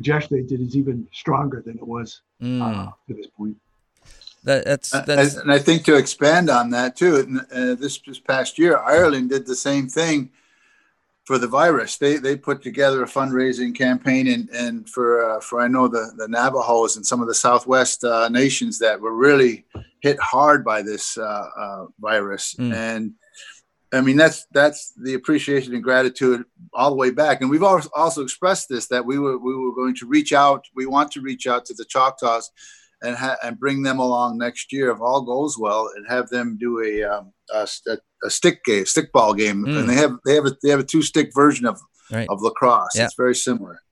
gesture 0.00 0.36
they 0.36 0.42
did 0.42 0.60
is 0.60 0.76
even 0.76 1.06
stronger 1.12 1.62
than 1.64 1.76
it 1.76 1.86
was 1.86 2.22
mm. 2.40 2.62
uh, 2.62 2.90
to 3.08 3.14
this 3.14 3.26
point. 3.26 3.56
That, 4.44 4.64
that's, 4.64 4.90
that's... 4.90 5.36
and 5.36 5.52
I 5.52 5.58
think 5.58 5.84
to 5.84 5.94
expand 5.94 6.50
on 6.50 6.70
that 6.70 6.96
too, 6.96 7.40
uh, 7.54 7.74
this, 7.76 7.98
this 7.98 8.18
past 8.18 8.58
year, 8.58 8.78
Ireland 8.78 9.30
did 9.30 9.46
the 9.46 9.54
same 9.54 9.88
thing 9.88 10.30
for 11.24 11.38
the 11.38 11.46
virus. 11.46 11.96
They 11.96 12.16
they 12.16 12.36
put 12.36 12.62
together 12.62 13.02
a 13.02 13.06
fundraising 13.06 13.74
campaign 13.74 14.26
and 14.26 14.48
and 14.50 14.88
for 14.88 15.36
uh, 15.36 15.40
for 15.40 15.60
I 15.60 15.68
know 15.68 15.86
the 15.86 16.12
the 16.16 16.26
Navajos 16.26 16.96
and 16.96 17.06
some 17.06 17.20
of 17.20 17.28
the 17.28 17.34
Southwest 17.34 18.02
uh, 18.02 18.28
nations 18.28 18.78
that 18.80 19.00
were 19.00 19.14
really 19.14 19.64
hit 20.00 20.18
hard 20.18 20.64
by 20.64 20.82
this 20.82 21.16
uh, 21.16 21.48
uh 21.56 21.86
virus. 22.00 22.54
Mm. 22.58 22.74
And 22.74 23.14
I 23.92 24.00
mean 24.00 24.16
that's 24.16 24.46
that's 24.52 24.92
the 24.96 25.14
appreciation 25.14 25.74
and 25.74 25.82
gratitude 25.82 26.44
all 26.72 26.90
the 26.90 26.96
way 26.96 27.10
back. 27.10 27.40
And 27.40 27.50
we've 27.50 27.62
also 27.62 28.22
expressed 28.22 28.68
this 28.68 28.86
that 28.88 29.04
we 29.04 29.18
were 29.18 29.38
we 29.38 29.54
were 29.54 29.74
going 29.74 29.94
to 29.96 30.06
reach 30.06 30.32
out. 30.32 30.64
We 30.74 30.86
want 30.86 31.12
to 31.12 31.20
reach 31.20 31.46
out 31.46 31.66
to 31.66 31.74
the 31.74 31.84
Choctaws 31.84 32.50
and 33.02 33.16
ha- 33.16 33.36
and 33.42 33.58
bring 33.58 33.82
them 33.82 33.98
along 33.98 34.38
next 34.38 34.72
year 34.72 34.90
if 34.90 35.00
all 35.00 35.22
goes 35.22 35.58
well, 35.58 35.90
and 35.94 36.06
have 36.08 36.30
them 36.30 36.56
do 36.58 36.82
a 36.82 37.02
um, 37.02 37.32
a, 37.52 37.68
a, 38.24 38.30
stick 38.30 38.64
game, 38.64 38.84
stickball 38.84 39.36
game, 39.36 39.64
mm. 39.66 39.78
and 39.78 39.88
they 39.88 39.94
have 39.94 40.16
they 40.24 40.34
have 40.34 40.46
a 40.46 40.56
they 40.62 40.70
have 40.70 40.80
a 40.80 40.84
two 40.84 41.02
stick 41.02 41.30
version 41.34 41.66
of 41.66 41.80
right. 42.10 42.28
of 42.30 42.40
lacrosse. 42.40 42.92
Yeah. 42.94 43.04
It's 43.04 43.14
very 43.14 43.34
similar. 43.34 43.82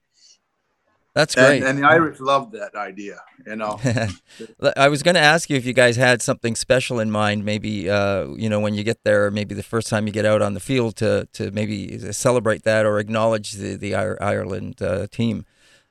That's 1.14 1.35
great. 1.35 1.59
And, 1.59 1.64
and, 1.64 1.79
the 1.79 1.88
Irish 1.88 2.20
loved 2.20 2.53
that 2.53 2.77
idea, 2.77 3.20
you 3.44 3.57
know. 3.57 3.81
I 4.77 4.88
was 4.88 5.03
going 5.03 5.16
to 5.16 5.20
ask 5.20 5.51
you 5.51 5.57
if 5.57 5.64
you 5.64 5.73
guys 5.73 5.96
had 5.96 6.23
something 6.23 6.55
special 6.55 7.01
in 7.01 7.11
mind, 7.11 7.44
maybe, 7.44 7.90
uh, 7.90 8.29
you 8.37 8.49
know, 8.49 8.61
when 8.61 8.75
you 8.75 8.85
get 8.85 9.03
there, 9.03 9.31
maybe 9.31 9.55
the 9.55 9.64
first 9.64 9.88
time 9.88 10.07
you 10.07 10.12
get 10.12 10.25
out 10.25 10.40
on 10.40 10.55
the 10.55 10.61
field 10.61 10.96
to, 10.96 11.27
to 11.33 11.51
maybe 11.51 11.99
celebrate 12.12 12.62
that 12.62 12.87
or 12.87 13.01
acknowledge 13.01 13.53
the, 13.53 13.75
the 13.75 13.94
Ireland 13.94 14.81
uh, 14.81 15.09
team. 15.11 15.46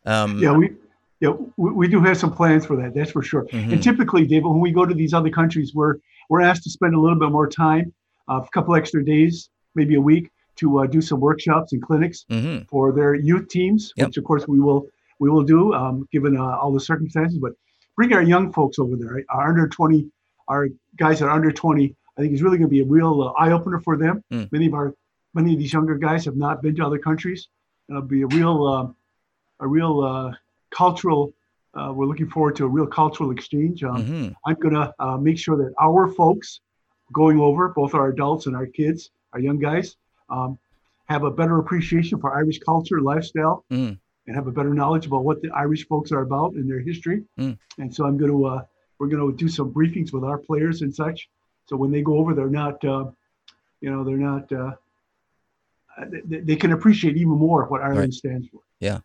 Um, 0.05 0.39
yeah, 0.39 0.53
we, 0.53 0.71
yeah, 1.19 1.32
we, 1.58 1.71
we, 1.71 1.88
do 1.89 2.01
have 2.01 2.17
some 2.17 2.34
plans 2.34 2.65
for 2.65 2.77
that. 2.77 2.93
That's 2.93 3.12
for 3.12 3.21
sure. 3.21 3.43
Mm-hmm. 3.45 3.73
And 3.73 3.84
typically, 3.84 4.25
David, 4.25 4.45
when 4.45 4.62
we 4.62 4.71
go 4.71 4.86
to 4.86 4.93
these 4.93 5.13
other 5.13 5.29
countries, 5.29 5.75
we're 5.75 5.95
we're 6.29 6.41
asked 6.41 6.63
to 6.63 6.69
spend 6.69 6.95
a 6.95 6.99
little 6.99 7.19
bit 7.19 7.32
more 7.32 7.47
time, 7.47 7.93
uh, 8.29 8.41
a 8.41 8.49
couple 8.51 8.75
extra 8.75 9.03
days, 9.03 9.49
maybe 9.75 9.95
a 9.95 10.01
week, 10.01 10.32
to 10.58 10.79
uh, 10.79 10.86
do 10.86 11.01
some 11.01 11.19
workshops 11.19 11.73
and 11.73 11.82
clinics 11.82 12.25
mm-hmm. 12.29 12.63
for 12.69 12.91
their 12.93 13.15
youth 13.15 13.49
teams, 13.49 13.91
yep. 13.97 14.08
which 14.08 14.17
of 14.17 14.23
course 14.23 14.47
we 14.47 14.60
will 14.60 14.88
we 15.19 15.29
will 15.29 15.43
do, 15.43 15.73
um, 15.73 16.08
given 16.12 16.38
uh, 16.38 16.58
all 16.58 16.73
the 16.73 16.79
circumstances. 16.79 17.38
But 17.38 17.53
bring 17.95 18.13
our 18.13 18.21
young 18.21 18.51
folks 18.51 18.79
over 18.79 18.95
there, 18.95 19.23
our 19.29 19.49
under 19.49 19.67
twenty, 19.67 20.10
our 20.47 20.69
guys 20.97 21.19
that 21.19 21.25
are 21.25 21.32
under 21.32 21.51
twenty. 21.51 21.95
I 22.17 22.21
think 22.21 22.34
is 22.34 22.43
really 22.43 22.58
going 22.58 22.69
to 22.69 22.71
be 22.71 22.82
a 22.82 22.86
real 22.86 23.21
uh, 23.21 23.32
eye 23.41 23.51
opener 23.51 23.79
for 23.79 23.95
them. 23.95 24.23
Mm. 24.32 24.51
Many 24.51 24.67
of 24.67 24.73
our 24.73 24.93
many 25.34 25.53
of 25.53 25.60
these 25.60 25.71
younger 25.71 25.95
guys 25.95 26.25
have 26.25 26.36
not 26.36 26.62
been 26.62 26.75
to 26.75 26.86
other 26.86 26.99
countries. 26.99 27.47
It'll 27.88 28.01
be 28.01 28.23
a 28.23 28.27
real 28.27 28.67
um, 28.67 28.95
a 29.60 29.67
real 29.67 30.01
uh, 30.01 30.34
cultural. 30.69 31.34
Uh, 31.73 31.93
we're 31.95 32.08
looking 32.08 32.29
forward 32.29 32.55
to 32.58 32.65
a 32.65 32.67
real 32.67 32.88
cultural 32.88 33.32
exchange. 33.32 33.84
Um, 33.84 34.03
mm-hmm. 34.03 34.29
I'm 34.45 34.55
going 34.55 34.73
to 34.73 34.93
uh, 34.99 35.17
make 35.17 35.38
sure 35.38 35.55
that 35.58 35.73
our 35.79 36.08
folks 36.08 36.62
going 37.13 37.39
over, 37.39 37.69
both 37.69 37.93
our 37.93 38.10
adults 38.10 38.47
and 38.47 38.55
our 38.55 38.65
kids, 38.65 39.12
our 39.34 39.39
young 39.39 39.60
guys, 39.60 39.95
um, 40.29 40.58
have 41.05 41.23
a 41.23 41.32
better 41.32 41.58
appreciation 41.60 42.19
for 42.19 42.36
Irish 42.36 42.60
culture, 42.60 43.01
lifestyle, 43.01 43.65
mm. 43.71 43.97
And 44.27 44.36
have 44.36 44.47
a 44.47 44.51
better 44.51 44.73
knowledge 44.73 45.05
about 45.05 45.23
what 45.23 45.41
the 45.41 45.49
Irish 45.51 45.88
folks 45.88 46.12
are 46.12 46.21
about 46.21 46.53
and 46.53 46.69
their 46.69 46.79
history. 46.79 47.23
Mm. 47.39 47.58
And 47.77 47.93
so 47.93 48.05
I'm 48.05 48.17
going 48.17 48.32
to 48.32 48.45
uh, 48.45 48.62
we're 48.99 49.08
going 49.08 49.32
to 49.32 49.36
do 49.36 49.47
some 49.47 49.73
briefings 49.73 50.13
with 50.13 50.23
our 50.23 50.38
players 50.38 50.82
and 50.82 50.93
such. 50.93 51.29
So 51.65 51.77
when 51.77 51.91
they 51.91 52.01
go 52.01 52.17
over, 52.17 52.34
they're 52.34 52.47
not, 52.47 52.84
uh, 52.84 53.05
you 53.82 53.89
know, 53.89 54.03
they're 54.03 54.17
not. 54.17 54.51
Uh, 54.51 54.71
they, 56.25 56.39
they, 56.39 56.55
can 56.55 56.71
appreciate 56.71 57.17
even 57.17 57.34
more 57.34 57.65
what 57.65 57.82
Ireland 57.82 57.99
right. 57.99 58.13
stands 58.13 58.47
for. 58.47 58.62
Yeah. 58.79 58.99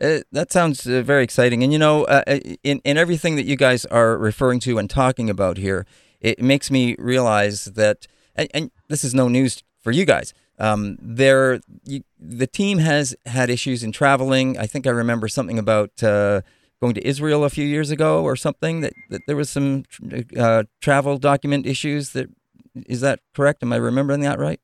Uh, 0.00 0.20
that 0.30 0.52
sounds 0.52 0.86
uh, 0.86 1.02
very 1.02 1.24
exciting. 1.24 1.62
And 1.62 1.72
you 1.72 1.78
know, 1.78 2.04
uh, 2.04 2.22
uh, 2.26 2.38
in 2.62 2.80
in 2.84 2.96
everything 2.96 3.36
that 3.36 3.44
you 3.44 3.56
guys 3.56 3.84
are 3.86 4.16
referring 4.16 4.60
to 4.60 4.78
and 4.78 4.88
talking 4.88 5.28
about 5.28 5.56
here, 5.56 5.86
it 6.20 6.40
makes 6.40 6.70
me 6.70 6.96
realize 6.98 7.66
that, 7.66 8.06
and, 8.34 8.48
and 8.54 8.70
this 8.88 9.04
is 9.04 9.14
no 9.14 9.28
news 9.28 9.62
for 9.80 9.90
you 9.90 10.04
guys. 10.04 10.32
Um, 10.60 10.98
there, 11.00 11.60
you, 11.84 12.02
the 12.18 12.46
team 12.46 12.78
has 12.78 13.16
had 13.26 13.50
issues 13.50 13.82
in 13.82 13.92
traveling. 13.92 14.58
I 14.58 14.66
think 14.66 14.86
I 14.86 14.90
remember 14.90 15.26
something 15.26 15.58
about 15.58 16.02
uh, 16.02 16.42
going 16.80 16.94
to 16.94 17.06
Israel 17.06 17.44
a 17.44 17.50
few 17.50 17.64
years 17.64 17.90
ago 17.90 18.22
or 18.22 18.36
something. 18.36 18.82
That, 18.82 18.92
that 19.08 19.22
there 19.26 19.36
was 19.36 19.50
some 19.50 19.84
uh, 20.36 20.64
travel 20.80 21.18
document 21.18 21.66
issues. 21.66 22.10
That 22.10 22.28
is 22.86 23.00
that 23.00 23.20
correct? 23.34 23.62
Am 23.62 23.72
I 23.72 23.76
remembering 23.76 24.20
that 24.20 24.38
right? 24.38 24.60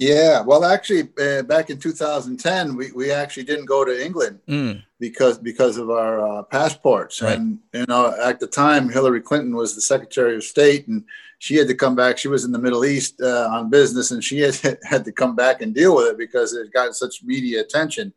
Yeah, 0.00 0.40
well, 0.40 0.64
actually, 0.64 1.10
uh, 1.20 1.42
back 1.42 1.68
in 1.68 1.78
2010, 1.78 2.74
we, 2.74 2.90
we 2.92 3.12
actually 3.12 3.44
didn't 3.44 3.66
go 3.66 3.84
to 3.84 4.02
England 4.02 4.40
mm. 4.48 4.82
because 4.98 5.36
because 5.36 5.76
of 5.76 5.90
our 5.90 6.38
uh, 6.38 6.42
passports. 6.44 7.20
Right. 7.20 7.36
And 7.36 7.58
you 7.74 7.84
know, 7.86 8.18
at 8.18 8.40
the 8.40 8.46
time, 8.46 8.88
Hillary 8.88 9.20
Clinton 9.20 9.54
was 9.54 9.74
the 9.74 9.82
Secretary 9.82 10.34
of 10.36 10.42
State, 10.42 10.88
and 10.88 11.04
she 11.38 11.56
had 11.56 11.68
to 11.68 11.74
come 11.74 11.94
back. 11.94 12.16
She 12.16 12.28
was 12.28 12.46
in 12.46 12.50
the 12.50 12.58
Middle 12.58 12.86
East 12.86 13.20
uh, 13.20 13.50
on 13.52 13.68
business, 13.68 14.10
and 14.10 14.24
she 14.24 14.40
had, 14.40 14.56
had 14.84 15.04
to 15.04 15.12
come 15.12 15.36
back 15.36 15.60
and 15.60 15.74
deal 15.74 15.94
with 15.94 16.06
it 16.06 16.16
because 16.16 16.54
it 16.54 16.72
got 16.72 16.96
such 16.96 17.22
media 17.22 17.60
attention. 17.60 18.14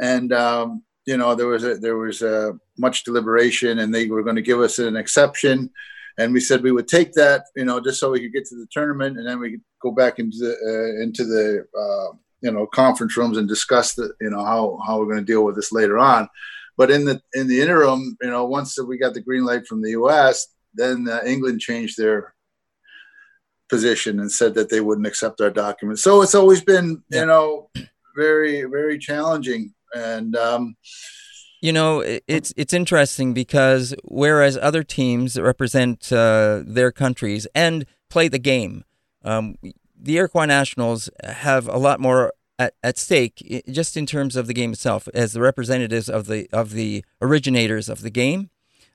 And 0.00 0.32
um, 0.32 0.82
you 1.06 1.16
know, 1.16 1.36
there 1.36 1.46
was 1.46 1.62
a, 1.62 1.76
there 1.76 1.98
was 1.98 2.20
a 2.20 2.58
much 2.76 3.04
deliberation, 3.04 3.78
and 3.78 3.94
they 3.94 4.08
were 4.08 4.24
going 4.24 4.34
to 4.34 4.42
give 4.42 4.58
us 4.58 4.80
an 4.80 4.96
exception 4.96 5.70
and 6.18 6.32
we 6.32 6.40
said 6.40 6.62
we 6.62 6.72
would 6.72 6.88
take 6.88 7.12
that, 7.12 7.44
you 7.56 7.64
know, 7.64 7.80
just 7.80 8.00
so 8.00 8.10
we 8.10 8.20
could 8.20 8.32
get 8.32 8.46
to 8.46 8.56
the 8.56 8.66
tournament, 8.70 9.18
and 9.18 9.26
then 9.26 9.38
we 9.38 9.52
could 9.52 9.62
go 9.80 9.90
back 9.90 10.18
into 10.18 10.38
the 10.38 10.52
uh, 10.52 11.02
into 11.02 11.24
the 11.24 11.64
uh, 11.78 12.16
you 12.40 12.50
know 12.50 12.66
conference 12.66 13.16
rooms 13.16 13.36
and 13.36 13.48
discuss 13.48 13.94
the 13.94 14.12
you 14.20 14.30
know 14.30 14.44
how 14.44 14.78
how 14.86 14.98
we're 14.98 15.06
going 15.06 15.18
to 15.18 15.32
deal 15.32 15.44
with 15.44 15.56
this 15.56 15.72
later 15.72 15.98
on. 15.98 16.28
But 16.76 16.90
in 16.90 17.04
the 17.04 17.20
in 17.34 17.46
the 17.46 17.60
interim, 17.60 18.16
you 18.22 18.30
know, 18.30 18.44
once 18.44 18.78
we 18.82 18.98
got 18.98 19.14
the 19.14 19.20
green 19.20 19.44
light 19.44 19.66
from 19.66 19.82
the 19.82 19.90
U.S., 19.90 20.46
then 20.74 21.08
uh, 21.08 21.20
England 21.26 21.60
changed 21.60 21.96
their 21.96 22.34
position 23.68 24.18
and 24.20 24.30
said 24.30 24.54
that 24.54 24.68
they 24.68 24.80
wouldn't 24.80 25.06
accept 25.06 25.40
our 25.40 25.50
documents. 25.50 26.02
So 26.02 26.22
it's 26.22 26.34
always 26.34 26.62
been, 26.62 27.02
you 27.10 27.26
know, 27.26 27.70
very 28.16 28.64
very 28.64 28.98
challenging 28.98 29.74
and. 29.94 30.36
Um, 30.36 30.76
you 31.60 31.72
know, 31.72 32.00
it's 32.26 32.54
it's 32.56 32.72
interesting 32.72 33.34
because 33.34 33.94
whereas 34.04 34.56
other 34.56 34.82
teams 34.82 35.38
represent 35.38 36.10
uh, 36.12 36.62
their 36.64 36.90
countries 36.90 37.46
and 37.54 37.84
play 38.08 38.28
the 38.28 38.38
game, 38.38 38.84
um, 39.24 39.56
the 39.94 40.16
Iroquois 40.16 40.46
Nationals 40.46 41.10
have 41.22 41.68
a 41.68 41.76
lot 41.76 42.00
more 42.00 42.32
at, 42.58 42.74
at 42.82 42.98
stake 42.98 43.64
just 43.70 43.96
in 43.96 44.06
terms 44.06 44.36
of 44.36 44.46
the 44.46 44.54
game 44.54 44.72
itself 44.72 45.08
as 45.14 45.32
the 45.32 45.40
representatives 45.40 46.08
of 46.08 46.26
the 46.26 46.48
of 46.52 46.72
the 46.72 47.04
originators 47.20 47.88
of 47.90 48.00
the 48.00 48.10
game, 48.10 48.48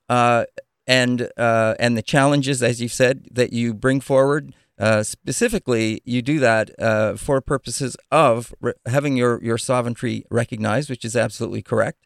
uh, 0.09 0.45
and 0.87 1.29
uh, 1.37 1.75
and 1.79 1.95
the 1.95 2.01
challenges, 2.01 2.63
as 2.63 2.81
you 2.81 2.87
said, 2.87 3.27
that 3.31 3.53
you 3.53 3.73
bring 3.73 4.01
forward. 4.01 4.55
Uh, 4.77 5.03
specifically, 5.03 6.01
you 6.03 6.21
do 6.21 6.37
that 6.39 6.69
uh, 6.79 7.15
for 7.15 7.39
purposes 7.39 7.95
of 8.11 8.53
re- 8.59 8.73
having 8.87 9.15
your, 9.15 9.41
your 9.41 9.57
sovereignty 9.57 10.25
recognized, 10.29 10.89
which 10.89 11.05
is 11.05 11.15
absolutely 11.15 11.61
correct. 11.61 12.05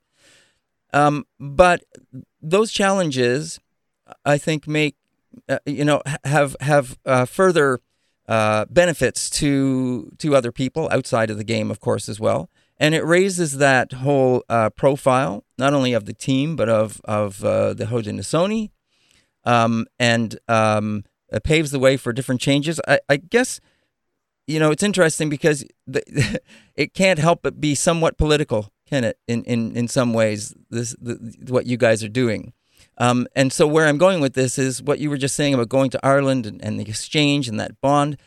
Um, 0.94 1.26
but 1.40 1.84
those 2.42 2.72
challenges, 2.72 3.60
I 4.26 4.38
think, 4.38 4.68
make 4.68 4.96
uh, 5.48 5.60
you 5.66 5.86
know 5.86 6.02
have 6.24 6.56
have 6.62 6.98
uh, 7.06 7.26
further 7.26 7.82
uh, 8.28 8.66
benefits 8.70 9.30
to 9.30 10.12
to 10.18 10.36
other 10.36 10.52
people 10.52 10.90
outside 10.92 11.30
of 11.30 11.38
the 11.38 11.44
game, 11.44 11.72
of 11.72 11.80
course, 11.80 12.10
as 12.10 12.20
well. 12.20 12.50
And 12.78 12.96
it 12.96 13.04
raises 13.04 13.58
that 13.58 13.92
whole 13.92 14.44
uh, 14.48 14.70
profile, 14.70 15.44
not 15.58 15.74
only 15.74 15.94
of 15.94 16.06
the 16.06 16.14
team, 16.14 16.56
but 16.56 16.70
of 16.70 17.02
of 17.06 17.44
uh, 17.44 17.74
the 17.74 17.86
Haudenosaunee, 17.86 18.72
um, 19.44 19.86
and 20.00 20.40
um, 20.48 21.04
it 21.32 21.44
paves 21.44 21.72
the 21.72 21.80
way 21.80 21.98
for 21.98 22.14
different 22.14 22.42
changes. 22.42 22.80
I, 22.88 23.00
I 23.10 23.18
guess 23.18 23.60
you 24.48 24.60
know 24.60 24.72
it's 24.72 24.84
interesting 24.84 25.30
because 25.30 25.66
the, 25.86 26.40
it 26.76 26.94
can't 26.94 27.20
help 27.20 27.42
but 27.44 27.60
be 27.60 27.76
somewhat 27.76 28.18
political 28.18 28.72
In 28.92 29.14
in 29.28 29.76
in 29.76 29.88
some 29.88 30.14
ways, 30.14 30.56
this 30.70 30.96
the, 31.02 31.16
what 31.48 31.66
you 31.66 31.78
guys 31.78 32.04
are 32.04 32.10
doing. 32.10 32.54
Um, 32.98 33.28
and 33.36 33.54
so 33.54 33.66
where 33.66 33.88
I'm 33.88 33.98
going 33.98 34.20
with 34.20 34.34
this 34.34 34.58
is 34.58 34.84
what 34.84 35.00
you 35.00 35.10
were 35.10 35.18
just 35.18 35.36
saying 35.36 35.54
about 35.54 35.70
going 35.70 35.90
to 35.92 36.06
Ireland 36.06 36.46
and, 36.46 36.64
and 36.64 36.80
the 36.80 36.88
exchange 36.88 37.48
and 37.48 37.60
that 37.60 37.80
bond. 37.82 38.18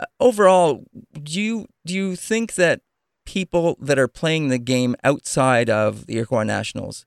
uh, 0.00 0.06
overall, 0.18 0.84
do 1.22 1.40
you 1.40 1.66
do 1.84 1.94
you 1.94 2.16
think 2.16 2.54
that 2.54 2.80
people 3.24 3.76
that 3.80 3.98
are 3.98 4.08
playing 4.08 4.48
the 4.48 4.58
game 4.58 4.96
outside 5.04 5.68
of 5.70 6.06
the 6.06 6.16
Iroquois 6.16 6.44
Nationals 6.44 7.06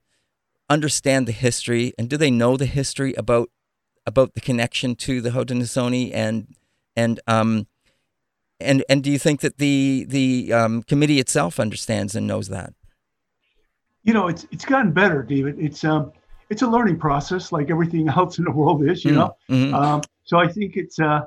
understand 0.70 1.26
the 1.26 1.32
history, 1.32 1.92
and 1.98 2.08
do 2.08 2.16
they 2.16 2.30
know 2.30 2.56
the 2.56 2.66
history 2.66 3.12
about 3.14 3.50
about 4.06 4.34
the 4.34 4.40
connection 4.40 4.94
to 4.96 5.20
the 5.20 5.30
Haudenosaunee 5.30 6.10
and 6.14 6.54
and 6.96 7.20
um 7.26 7.66
and 8.58 8.84
and 8.88 9.02
do 9.02 9.10
you 9.10 9.18
think 9.18 9.40
that 9.40 9.58
the 9.58 10.06
the 10.08 10.52
um, 10.52 10.82
committee 10.82 11.18
itself 11.18 11.60
understands 11.60 12.14
and 12.14 12.26
knows 12.26 12.48
that? 12.48 12.72
You 14.04 14.14
know, 14.14 14.28
it's 14.28 14.46
it's 14.50 14.64
gotten 14.64 14.92
better, 14.92 15.22
David. 15.22 15.56
It's 15.58 15.84
um 15.84 16.12
it's 16.50 16.62
a 16.62 16.66
learning 16.66 16.98
process, 16.98 17.52
like 17.52 17.70
everything 17.70 18.08
else 18.16 18.38
in 18.38 18.44
the 18.44 18.50
world 18.50 18.84
is. 18.88 19.04
You 19.04 19.12
mm, 19.12 19.14
know, 19.14 19.36
mm-hmm. 19.50 19.74
um, 19.74 20.02
so 20.24 20.38
I 20.38 20.48
think 20.48 20.76
it's 20.76 20.98
uh 20.98 21.22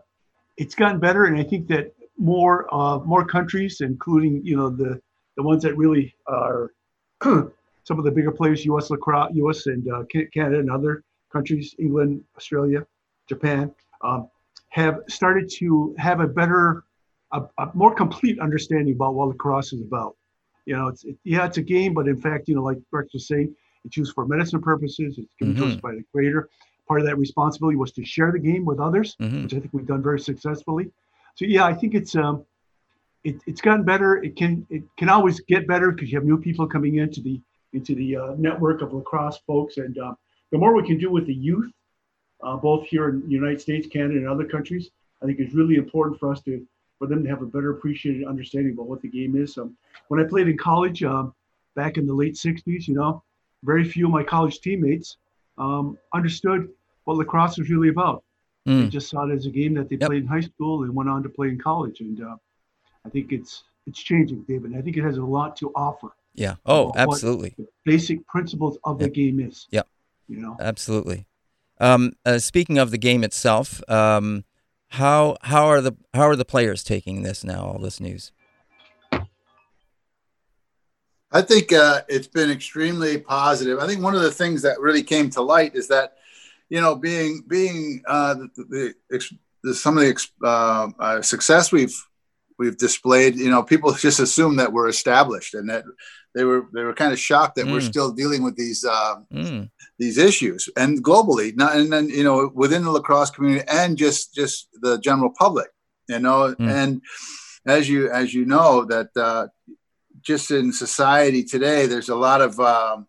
it's 0.57 0.75
gotten 0.75 0.99
better, 0.99 1.25
and 1.25 1.38
I 1.38 1.43
think 1.43 1.67
that 1.67 1.93
more 2.17 2.73
uh 2.73 2.99
more 2.99 3.25
countries, 3.25 3.81
including 3.81 4.41
you 4.43 4.57
know 4.57 4.69
the 4.69 5.01
the 5.38 5.43
ones 5.43 5.63
that 5.63 5.75
really 5.77 6.15
are 6.27 6.71
some 7.23 7.99
of 7.99 8.03
the 8.03 8.11
bigger 8.11 8.31
players, 8.31 8.65
U.S. 8.65 8.89
lacrosse, 8.89 9.31
U.S. 9.33 9.67
and 9.67 9.88
uh, 9.89 10.03
Canada 10.33 10.59
and 10.59 10.71
other 10.71 11.03
countries, 11.31 11.75
England, 11.77 12.23
Australia, 12.38 12.85
Japan, 13.27 13.73
um, 14.01 14.29
have 14.69 15.01
started 15.07 15.49
to 15.49 15.95
have 15.97 16.19
a 16.19 16.27
better 16.27 16.83
a, 17.31 17.43
a, 17.57 17.71
more 17.73 17.93
complete 17.93 18.39
understanding 18.39 18.93
about 18.93 19.13
what 19.13 19.27
lacrosse 19.27 19.73
is 19.73 19.81
about. 19.81 20.15
You 20.65 20.75
know, 20.75 20.88
it's 20.88 21.04
it, 21.04 21.17
yeah, 21.23 21.45
it's 21.45 21.58
a 21.58 21.62
game, 21.62 21.93
but 21.93 22.08
in 22.08 22.19
fact, 22.19 22.47
you 22.47 22.56
know, 22.56 22.63
like 22.63 22.78
Rex 22.91 23.13
was 23.13 23.28
saying, 23.28 23.56
it's 23.84 23.95
used 23.97 24.13
for 24.13 24.25
medicine 24.25 24.62
purposes. 24.62 25.17
It's 25.17 25.34
given 25.39 25.54
mm-hmm. 25.54 25.63
to 25.63 25.69
us 25.69 25.75
mm-hmm. 25.75 25.88
by 25.88 25.95
the 25.95 26.04
creator. 26.12 26.49
Part 26.88 27.01
of 27.01 27.08
that 27.08 27.17
responsibility 27.17 27.78
was 27.78 27.91
to 27.93 28.06
share 28.06 28.32
the 28.32 28.39
game 28.39 28.65
with 28.65 28.80
others, 28.80 29.15
mm-hmm. 29.21 29.43
which 29.43 29.54
I 29.54 29.60
think 29.60 29.73
we've 29.73 29.88
done 29.88 30.04
very 30.04 30.19
successfully. 30.19 30.91
So 31.36 31.45
yeah, 31.45 31.65
I 31.65 31.73
think 31.73 31.93
it's 31.93 32.15
um, 32.15 32.45
it, 33.23 33.38
it's 33.45 33.62
gotten 33.62 33.84
better. 33.84 34.23
It 34.23 34.36
can 34.36 34.65
it 34.69 34.84
can 34.97 35.10
always 35.10 35.39
get 35.41 35.67
better 35.67 35.91
because 35.91 36.12
you 36.12 36.17
have 36.17 36.25
new 36.25 36.39
people 36.39 36.67
coming 36.67 36.97
into 36.97 37.21
the 37.21 37.41
into 37.73 37.93
the 37.95 38.15
uh, 38.15 38.36
network 38.38 38.82
of 38.82 38.93
lacrosse 38.93 39.39
folks, 39.45 39.78
and 39.78 39.97
uh, 39.97 40.13
the 40.51 40.58
more 40.58 40.73
we 40.73 40.86
can 40.88 40.97
do 40.97 41.12
with 41.12 41.25
the 41.25 41.34
youth, 41.34 41.71
uh, 42.43 42.56
both 42.56 42.88
here 42.88 43.10
in 43.10 43.21
the 43.21 43.32
United 43.34 43.60
States, 43.60 43.88
Canada, 43.88 44.17
and 44.17 44.28
other 44.28 44.45
countries, 44.45 44.89
I 45.21 45.25
think 45.25 45.39
is 45.39 45.54
really 45.54 45.75
important 45.75 46.19
for 46.19 46.32
us 46.32 46.41
to 46.43 46.65
for 46.99 47.08
them 47.08 47.23
to 47.23 47.29
have 47.29 47.41
a 47.41 47.45
better 47.45 47.71
appreciated 47.71 48.25
understanding 48.25 48.73
about 48.73 48.88
what 48.88 49.01
the 49.01 49.10
game 49.10 49.36
is. 49.36 49.58
Um, 49.58 49.75
when 50.08 50.19
I 50.19 50.23
played 50.23 50.47
in 50.47 50.58
college 50.58 51.03
um, 51.03 51.34
back 51.75 51.97
in 51.97 52.05
the 52.08 52.13
late 52.13 52.36
60s, 52.36 52.88
you 52.88 52.95
know, 52.95 53.23
very 53.63 53.84
few 53.84 54.05
of 54.05 54.12
my 54.12 54.23
college 54.23 54.60
teammates 54.62 55.17
um, 55.58 55.97
understood 56.13 56.69
what 57.05 57.17
lacrosse 57.17 57.58
was 57.58 57.69
really 57.69 57.89
about. 57.89 58.23
Mm. 58.67 58.84
They 58.84 58.89
just 58.89 59.10
saw 59.10 59.27
it 59.27 59.34
as 59.34 59.45
a 59.45 59.49
game 59.49 59.73
that 59.75 59.89
they 59.89 59.97
yep. 59.97 60.10
played 60.10 60.23
in 60.23 60.27
high 60.27 60.41
school 60.41 60.84
and 60.84 60.95
went 60.95 61.10
on 61.10 61.23
to 61.23 61.29
play 61.29 61.49
in 61.49 61.60
college. 61.60 61.99
And 61.99 62.21
uh, 62.21 62.36
I 63.05 63.10
think 63.10 63.31
it's 63.31 63.63
it's 63.86 64.01
changing, 64.01 64.43
David. 64.47 64.75
I 64.75 64.81
think 64.81 64.97
it 64.97 65.03
has 65.03 65.17
a 65.17 65.23
lot 65.23 65.55
to 65.58 65.71
offer. 65.75 66.10
Yeah. 66.34 66.55
Oh, 66.65 66.91
absolutely. 66.95 67.55
basic 67.86 68.25
principles 68.27 68.77
of 68.84 68.99
yep. 68.99 69.10
the 69.10 69.13
game 69.13 69.39
is. 69.39 69.67
Yeah. 69.69 69.84
You 70.27 70.38
know. 70.38 70.58
Absolutely. 70.60 71.27
Um, 71.79 72.13
uh, 72.25 72.39
speaking 72.39 72.77
of 72.77 72.91
the 72.91 72.97
game 72.97 73.23
itself, 73.23 73.81
um, 73.89 74.43
how 74.89 75.38
how 75.41 75.65
are 75.65 75.82
the 75.82 75.95
how 76.13 76.24
are 76.24 76.36
the 76.36 76.45
players 76.45 76.84
taking 76.84 77.24
this 77.24 77.43
now? 77.43 77.65
All 77.65 77.80
this 77.80 78.00
news. 78.00 78.32
I 81.36 81.41
think 81.41 81.74
uh, 81.74 82.02
it's 82.08 82.28
been 82.28 82.50
extremely 82.50 83.17
positive. 83.17 83.80
I 83.80 83.88
think 83.88 84.02
one 84.02 84.15
of 84.15 84.21
the 84.21 84.32
things 84.32 84.62
that 84.62 84.80
really 84.80 85.04
came 85.04 85.30
to 85.32 85.41
light 85.41 85.76
is 85.76 85.89
that, 85.89 86.13
you 86.69 86.80
know, 86.80 86.95
being 86.95 87.43
being 87.45 88.02
uh, 88.08 88.36
the, 88.36 88.93
the, 89.10 89.24
the, 89.63 89.74
some 89.74 89.98
of 89.98 90.04
the 90.04 90.28
uh, 90.43 90.88
uh, 90.98 91.21
success 91.21 91.74
we've 91.74 91.95
we've 92.58 92.78
displayed, 92.78 93.36
you 93.36 93.50
know, 93.50 93.63
people 93.63 93.91
just 93.95 94.21
assume 94.21 94.56
that 94.58 94.71
we're 94.71 94.88
established 94.88 95.56
and 95.56 95.69
that 95.69 95.84
they 96.36 96.43
were 96.43 96.67
they 96.74 96.84
were 96.84 96.93
kind 96.93 97.13
of 97.13 97.19
shocked 97.19 97.56
that 97.56 97.65
mm. 97.65 97.71
we're 97.71 97.82
still 97.82 98.12
dealing 98.12 98.43
with 98.43 98.56
these 98.58 98.84
uh, 98.84 99.15
mm. 99.34 99.69
these 99.98 100.17
issues 100.17 100.69
and 100.76 101.04
globally, 101.04 101.56
not 101.56 101.76
and 101.76 101.91
then 101.91 102.10
you 102.10 102.24
know 102.24 102.52
within 102.54 102.84
the 102.84 102.91
lacrosse 102.91 103.32
community 103.32 103.65
and 103.69 103.98
just 103.98 104.36
just 104.36 104.67
the 104.82 105.00
general 105.00 105.32
public, 105.32 105.69
you 106.10 106.19
know. 106.19 106.54
Mm. 106.60 106.69
And 106.69 107.02
as 107.65 107.89
you 107.89 108.12
as 108.12 108.34
you 108.34 108.45
know 108.45 108.84
that 108.86 109.10
uh, 109.15 109.48
just 110.21 110.52
in 110.52 110.74
society 110.74 111.43
today, 111.43 111.86
there's 111.88 112.10
a 112.10 112.15
lot 112.15 112.41
of 112.41 112.60
um, 112.60 113.08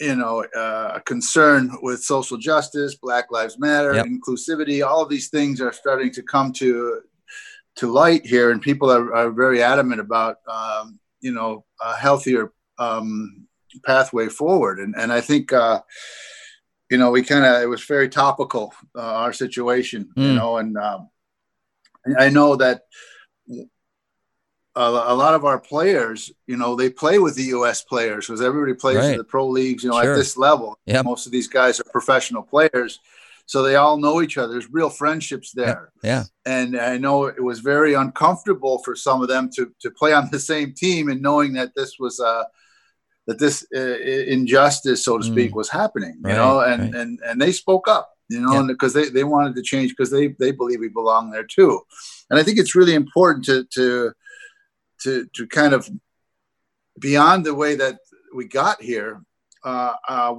you 0.00 0.16
know 0.16 0.44
uh, 0.56 0.98
concern 1.00 1.70
with 1.82 2.02
social 2.02 2.38
justice, 2.38 2.96
Black 2.96 3.30
Lives 3.30 3.58
Matter, 3.58 3.94
yep. 3.94 4.06
inclusivity. 4.06 4.84
All 4.84 5.02
of 5.02 5.10
these 5.10 5.28
things 5.28 5.60
are 5.60 5.72
starting 5.72 6.10
to 6.12 6.22
come 6.22 6.54
to 6.54 7.02
to 7.76 7.92
light 7.92 8.24
here, 8.24 8.50
and 8.50 8.62
people 8.62 8.90
are, 8.90 9.14
are 9.14 9.30
very 9.30 9.62
adamant 9.62 10.00
about 10.00 10.36
um, 10.48 10.98
you 11.22 11.32
know 11.32 11.64
a 11.80 11.96
healthier 11.96 12.52
um, 12.78 13.46
pathway 13.84 14.28
forward. 14.28 14.78
And 14.78 14.94
and 14.96 15.12
I 15.12 15.20
think 15.20 15.52
uh, 15.52 15.80
you 16.90 16.98
know 16.98 17.10
we 17.10 17.22
kind 17.22 17.44
of 17.44 17.62
it 17.62 17.66
was 17.66 17.84
very 17.84 18.08
topical 18.08 18.74
uh, 18.96 19.00
our 19.00 19.32
situation, 19.32 20.10
mm. 20.16 20.22
you 20.22 20.34
know, 20.34 20.58
and 20.58 20.76
um, 20.76 21.08
I 22.18 22.28
know 22.28 22.56
that. 22.56 22.82
A, 24.74 24.80
a, 24.80 25.14
lot 25.14 25.34
of 25.34 25.44
our 25.44 25.60
players, 25.60 26.32
you 26.46 26.56
know, 26.56 26.74
they 26.74 26.88
play 26.88 27.18
with 27.18 27.34
the 27.34 27.42
U.S. 27.56 27.84
players 27.84 28.26
because 28.26 28.40
everybody 28.40 28.72
plays 28.72 28.96
right. 28.96 29.10
in 29.10 29.18
the 29.18 29.24
pro 29.24 29.46
leagues. 29.46 29.84
You 29.84 29.90
know, 29.90 30.00
sure. 30.00 30.12
at 30.12 30.16
this 30.16 30.38
level, 30.38 30.78
yep. 30.86 31.04
most 31.04 31.26
of 31.26 31.32
these 31.32 31.46
guys 31.46 31.78
are 31.78 31.84
professional 31.92 32.42
players, 32.42 32.98
so 33.46 33.62
they 33.62 33.76
all 33.76 33.98
know 33.98 34.22
each 34.22 34.38
other. 34.38 34.52
There's 34.52 34.70
real 34.70 34.90
friendships 34.90 35.52
there. 35.52 35.92
Yeah. 36.02 36.24
And 36.46 36.78
I 36.78 36.96
know 36.98 37.26
it 37.26 37.42
was 37.42 37.60
very 37.60 37.94
uncomfortable 37.94 38.78
for 38.84 38.96
some 38.96 39.22
of 39.22 39.28
them 39.28 39.50
to 39.56 39.72
to 39.80 39.90
play 39.90 40.12
on 40.12 40.28
the 40.30 40.40
same 40.40 40.72
team 40.74 41.08
and 41.08 41.20
knowing 41.20 41.52
that 41.54 41.72
this 41.76 41.98
was 41.98 42.18
uh 42.20 42.44
that 43.26 43.38
this 43.38 43.64
uh, 43.74 43.98
injustice, 44.26 45.04
so 45.04 45.18
to 45.18 45.24
speak, 45.24 45.52
mm. 45.52 45.56
was 45.56 45.68
happening. 45.68 46.14
You 46.24 46.30
right, 46.30 46.36
know, 46.36 46.60
and 46.60 46.82
right. 46.82 46.94
and 46.94 47.20
and 47.24 47.40
they 47.40 47.52
spoke 47.52 47.88
up. 47.88 48.08
You 48.28 48.40
know, 48.40 48.66
because 48.66 48.94
they, 48.94 49.10
they 49.10 49.24
wanted 49.24 49.54
to 49.56 49.62
change 49.62 49.90
because 49.90 50.10
they 50.10 50.28
they 50.38 50.52
believe 50.52 50.80
we 50.80 50.88
belong 50.88 51.30
there 51.30 51.44
too. 51.44 51.80
And 52.30 52.38
I 52.38 52.42
think 52.42 52.58
it's 52.58 52.74
really 52.74 52.94
important 52.94 53.44
to 53.44 53.64
to 53.74 54.12
to 55.02 55.26
to 55.34 55.46
kind 55.46 55.74
of 55.74 55.88
beyond 56.98 57.44
the 57.44 57.54
way 57.54 57.74
that 57.74 57.98
we 58.34 58.46
got 58.46 58.80
here. 58.80 59.22
Uh, 59.64 59.94
uh, 60.08 60.34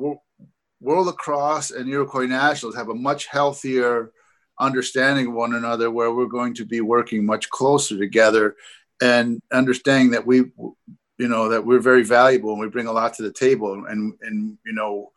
World 0.84 1.08
Lacrosse 1.08 1.72
and 1.72 1.90
Iroquois 1.90 2.26
Nationals 2.26 2.76
have 2.76 2.90
a 2.90 2.96
much 2.96 3.28
healthier 3.28 4.12
understanding 4.60 5.28
of 5.28 5.34
one 5.34 5.56
another 5.56 5.90
where 5.90 6.12
we're 6.12 6.26
going 6.26 6.54
to 6.56 6.66
be 6.66 6.82
working 6.82 7.26
much 7.26 7.50
closer 7.50 7.98
together 7.98 8.56
and 9.02 9.42
understanding 9.52 10.12
that 10.12 10.26
we 10.26 10.38
you 11.18 11.28
know 11.28 11.50
that 11.50 11.66
we're 11.66 11.80
very 11.80 12.04
valuable 12.04 12.52
and 12.52 12.60
we 12.60 12.68
bring 12.68 12.88
a 12.88 12.92
lot 12.92 13.14
to 13.14 13.24
the 13.24 13.32
table 13.32 13.86
and 13.88 14.14
and 14.22 14.58
you 14.66 14.74
know 14.74 15.12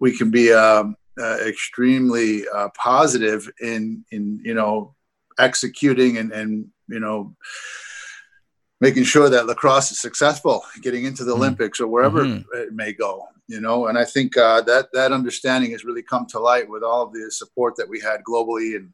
we 0.00 0.16
can 0.16 0.30
be 0.30 0.52
um, 0.52 0.96
uh, 1.20 1.38
extremely 1.46 2.44
uh, 2.48 2.68
positive 2.76 3.48
in 3.60 4.04
in 4.10 4.40
you 4.42 4.54
know 4.54 4.94
executing 5.38 6.16
and 6.16 6.32
and 6.32 6.66
you 6.88 7.00
know 7.00 7.36
making 8.80 9.04
sure 9.04 9.28
that 9.28 9.46
lacrosse 9.46 9.92
is 9.92 10.00
successful 10.00 10.64
getting 10.82 11.04
into 11.04 11.24
the 11.24 11.32
mm-hmm. 11.32 11.42
olympics 11.42 11.80
or 11.80 11.86
wherever 11.86 12.24
mm-hmm. 12.24 12.58
it 12.58 12.72
may 12.72 12.92
go 12.92 13.26
you 13.48 13.60
know 13.60 13.86
and 13.88 13.98
i 13.98 14.04
think 14.04 14.36
uh, 14.36 14.60
that 14.62 14.88
that 14.92 15.12
understanding 15.12 15.72
has 15.72 15.84
really 15.84 16.02
come 16.02 16.26
to 16.26 16.38
light 16.38 16.68
with 16.68 16.82
all 16.82 17.02
of 17.02 17.12
the 17.12 17.30
support 17.30 17.74
that 17.76 17.88
we 17.88 18.00
had 18.00 18.22
globally 18.22 18.76
and 18.76 18.92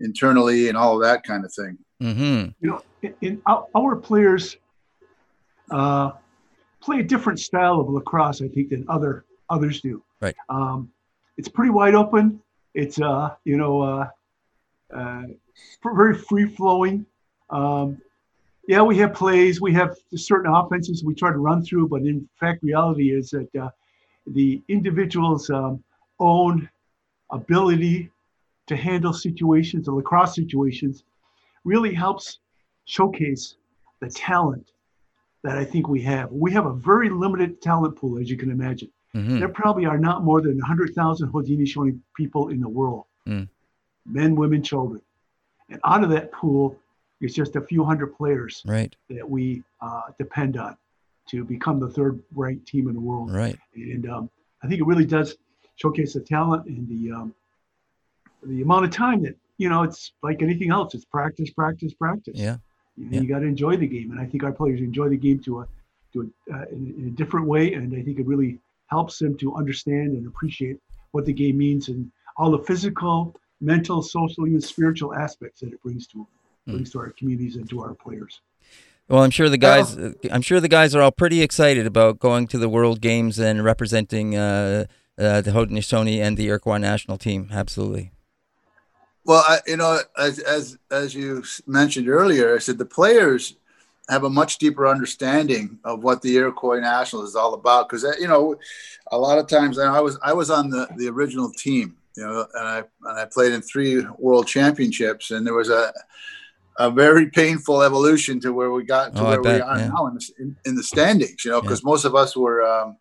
internally 0.00 0.68
and 0.68 0.76
all 0.76 0.94
of 0.94 1.02
that 1.02 1.24
kind 1.24 1.44
of 1.44 1.52
thing. 1.52 1.76
Mm-hmm. 2.00 2.50
you 2.60 2.70
know 2.70 2.82
in, 3.02 3.14
in 3.20 3.42
our 3.46 3.96
players 3.96 4.56
uh, 5.70 6.12
play 6.80 7.00
a 7.00 7.02
different 7.02 7.40
style 7.40 7.80
of 7.80 7.88
lacrosse 7.88 8.40
i 8.40 8.48
think 8.48 8.70
than 8.70 8.84
other 8.88 9.24
others 9.50 9.80
do. 9.80 10.02
Right. 10.20 10.36
Um, 10.48 10.90
it's 11.36 11.48
pretty 11.48 11.70
wide 11.70 11.94
open. 11.94 12.40
It's 12.74 13.00
uh 13.00 13.34
you 13.44 13.56
know 13.56 13.80
uh, 13.80 14.08
uh 14.94 15.22
very 15.82 16.16
free 16.16 16.46
flowing 16.46 17.06
um, 17.50 17.98
yeah, 18.66 18.82
we 18.82 18.98
have 18.98 19.14
plays, 19.14 19.60
we 19.60 19.72
have 19.72 19.96
certain 20.14 20.52
offenses 20.52 21.02
we 21.02 21.14
try 21.14 21.32
to 21.32 21.38
run 21.38 21.62
through, 21.62 21.88
but 21.88 22.02
in 22.02 22.28
fact, 22.38 22.62
reality 22.62 23.10
is 23.10 23.30
that 23.30 23.48
uh, 23.56 23.70
the 24.34 24.62
individual's 24.68 25.50
um, 25.50 25.82
own 26.20 26.68
ability 27.30 28.10
to 28.66 28.76
handle 28.76 29.12
situations, 29.12 29.86
the 29.86 29.92
lacrosse 29.92 30.34
situations, 30.34 31.04
really 31.64 31.94
helps 31.94 32.38
showcase 32.84 33.56
the 34.00 34.08
talent 34.10 34.72
that 35.42 35.56
I 35.56 35.64
think 35.64 35.88
we 35.88 36.02
have. 36.02 36.30
We 36.32 36.52
have 36.52 36.66
a 36.66 36.72
very 36.72 37.08
limited 37.08 37.62
talent 37.62 37.96
pool, 37.96 38.18
as 38.18 38.30
you 38.30 38.36
can 38.36 38.50
imagine. 38.50 38.90
Mm-hmm. 39.14 39.38
There 39.38 39.48
probably 39.48 39.86
are 39.86 39.98
not 39.98 40.24
more 40.24 40.40
than 40.40 40.58
100,000 40.58 41.28
Houdini 41.28 41.64
Haudenosaunee 41.64 41.98
people 42.16 42.48
in 42.48 42.60
the 42.60 42.68
world 42.68 43.04
mm. 43.26 43.48
men, 44.06 44.36
women, 44.36 44.62
children. 44.62 45.00
And 45.70 45.80
out 45.84 46.04
of 46.04 46.10
that 46.10 46.32
pool, 46.32 46.78
it's 47.20 47.34
just 47.34 47.56
a 47.56 47.60
few 47.60 47.84
hundred 47.84 48.16
players 48.16 48.62
right. 48.66 48.94
that 49.10 49.28
we 49.28 49.62
uh, 49.80 50.02
depend 50.18 50.56
on 50.56 50.76
to 51.30 51.44
become 51.44 51.80
the 51.80 51.88
third 51.88 52.22
ranked 52.34 52.66
team 52.66 52.88
in 52.88 52.94
the 52.94 53.00
world. 53.00 53.32
Right. 53.32 53.58
And 53.74 54.08
um, 54.08 54.30
I 54.62 54.68
think 54.68 54.80
it 54.80 54.86
really 54.86 55.06
does 55.06 55.36
showcase 55.76 56.14
the 56.14 56.20
talent 56.20 56.66
and 56.66 56.88
the 56.88 57.12
um, 57.12 57.34
the 58.44 58.62
amount 58.62 58.84
of 58.84 58.90
time 58.90 59.22
that 59.22 59.36
you 59.58 59.68
know, 59.68 59.82
it's 59.82 60.12
like 60.22 60.40
anything 60.40 60.70
else. 60.70 60.94
It's 60.94 61.04
practice, 61.04 61.50
practice, 61.50 61.92
practice. 61.92 62.36
Yeah. 62.36 62.56
You, 62.96 63.08
yeah. 63.10 63.20
you 63.20 63.28
got 63.28 63.40
to 63.40 63.46
enjoy 63.46 63.76
the 63.76 63.86
game, 63.86 64.12
and 64.12 64.20
I 64.20 64.24
think 64.24 64.42
our 64.42 64.52
players 64.52 64.80
enjoy 64.80 65.08
the 65.08 65.16
game 65.16 65.40
to 65.40 65.60
a, 65.60 65.68
to 66.12 66.32
a, 66.50 66.54
uh, 66.54 66.64
in, 66.72 66.94
in, 66.98 67.08
a 67.08 67.10
different 67.10 67.46
way, 67.46 67.74
and 67.74 67.94
I 67.94 68.02
think 68.02 68.18
it 68.18 68.26
really 68.26 68.58
helps 68.86 69.18
them 69.18 69.36
to 69.38 69.54
understand 69.54 70.16
and 70.16 70.26
appreciate 70.26 70.78
what 71.12 71.24
the 71.24 71.32
game 71.32 71.58
means 71.58 71.88
and 71.88 72.10
all 72.36 72.50
the 72.50 72.58
physical, 72.58 73.36
mental, 73.60 74.02
social, 74.02 74.46
even 74.46 74.60
spiritual 74.60 75.14
aspects 75.14 75.60
that 75.60 75.72
it 75.72 75.82
brings 75.82 76.06
to 76.08 76.26
brings 76.66 76.90
to 76.90 76.98
our 76.98 77.10
communities 77.10 77.56
and 77.56 77.68
to 77.70 77.80
our 77.80 77.94
players. 77.94 78.40
Well, 79.08 79.22
I'm 79.22 79.30
sure 79.30 79.48
the 79.48 79.58
guys. 79.58 79.96
Well, 79.96 80.12
I'm 80.30 80.42
sure 80.42 80.60
the 80.60 80.68
guys 80.68 80.94
are 80.94 81.00
all 81.00 81.10
pretty 81.10 81.40
excited 81.40 81.86
about 81.86 82.18
going 82.18 82.46
to 82.48 82.58
the 82.58 82.68
World 82.68 83.00
Games 83.00 83.38
and 83.38 83.64
representing 83.64 84.36
uh, 84.36 84.84
uh, 85.18 85.40
the 85.40 85.50
Haudenosaunee 85.50 86.20
and 86.20 86.36
the 86.36 86.46
Iroquois 86.46 86.76
national 86.76 87.16
team. 87.16 87.48
Absolutely. 87.50 88.12
Well, 89.24 89.44
I, 89.46 89.60
you 89.66 89.76
know, 89.76 90.00
as 90.18 90.38
as 90.40 90.78
as 90.90 91.14
you 91.14 91.42
mentioned 91.66 92.08
earlier, 92.08 92.54
I 92.54 92.58
said 92.58 92.76
the 92.76 92.84
players 92.84 93.56
have 94.08 94.24
a 94.24 94.30
much 94.30 94.58
deeper 94.58 94.86
understanding 94.86 95.78
of 95.84 96.02
what 96.02 96.22
the 96.22 96.34
Iroquois 96.36 96.80
National 96.80 97.24
is 97.24 97.36
all 97.36 97.54
about. 97.54 97.88
Because 97.88 98.04
you 98.20 98.28
know, 98.28 98.56
a 99.10 99.18
lot 99.18 99.38
of 99.38 99.46
times 99.46 99.78
I 99.78 100.00
was 100.00 100.18
I 100.22 100.34
was 100.34 100.50
on 100.50 100.68
the 100.68 100.86
the 100.96 101.08
original 101.08 101.50
team, 101.52 101.96
you 102.14 102.24
know, 102.24 102.46
and 102.54 102.68
I 102.68 102.78
and 103.04 103.18
I 103.18 103.24
played 103.24 103.52
in 103.52 103.62
three 103.62 104.04
World 104.18 104.46
Championships, 104.46 105.30
and 105.30 105.46
there 105.46 105.54
was 105.54 105.70
a 105.70 105.92
a 106.78 106.90
very 106.90 107.30
painful 107.30 107.82
evolution 107.82 108.40
to 108.40 108.52
where 108.52 108.70
we 108.70 108.84
got 108.84 109.14
to 109.16 109.22
oh, 109.22 109.28
where 109.28 109.42
bet, 109.42 109.54
we 109.56 109.60
are 109.60 109.78
yeah. 109.78 109.88
now 109.88 110.06
in 110.06 110.14
the, 110.14 110.32
in, 110.38 110.56
in, 110.64 110.74
the 110.76 110.82
standings. 110.82 111.44
You 111.44 111.50
know, 111.50 111.60
because 111.60 111.80
yeah. 111.80 111.90
most 111.90 112.04
of 112.04 112.14
us 112.14 112.36
were. 112.36 112.62
Um, 112.62 112.96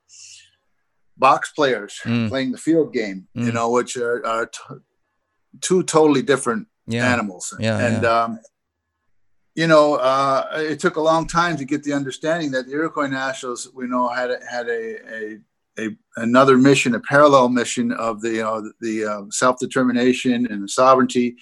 box 1.19 1.51
players 1.51 1.99
mm. 2.03 2.29
playing 2.29 2.51
the 2.51 2.59
field 2.59 2.93
game, 2.93 3.27
mm. 3.35 3.45
you 3.45 3.51
know, 3.51 3.71
which 3.71 3.97
are, 3.97 4.23
are 4.23 4.45
t- 4.45 4.75
two 5.61 5.81
totally 5.81 6.21
different 6.21 6.67
yeah. 6.85 7.11
animals. 7.11 7.55
And. 7.59 8.05
Um, 8.05 8.39
you 9.55 9.65
know, 9.65 9.95
uh, 9.95 10.45
it 10.53 10.79
took 10.79 10.97
a 10.97 11.01
long 11.01 11.25
time 11.25 11.57
to 11.57 11.65
get 11.65 11.81
the 11.81 11.91
understanding 11.91 12.51
that 12.51 12.67
the 12.67 12.73
Iroquois 12.73 13.07
Nationals, 13.07 13.67
we 13.73 13.87
know, 13.87 14.07
had 14.07 14.29
a, 14.29 14.37
had 14.47 14.69
a, 14.69 14.97
a, 15.11 15.37
a 15.79 15.89
another 16.17 16.57
mission, 16.57 16.93
a 16.93 16.99
parallel 16.99 17.49
mission 17.49 17.91
of 17.91 18.21
the 18.21 18.37
the, 18.37 18.73
the 18.81 19.05
uh, 19.11 19.21
self 19.31 19.57
determination 19.57 20.45
and 20.45 20.63
the 20.63 20.69
sovereignty 20.69 21.37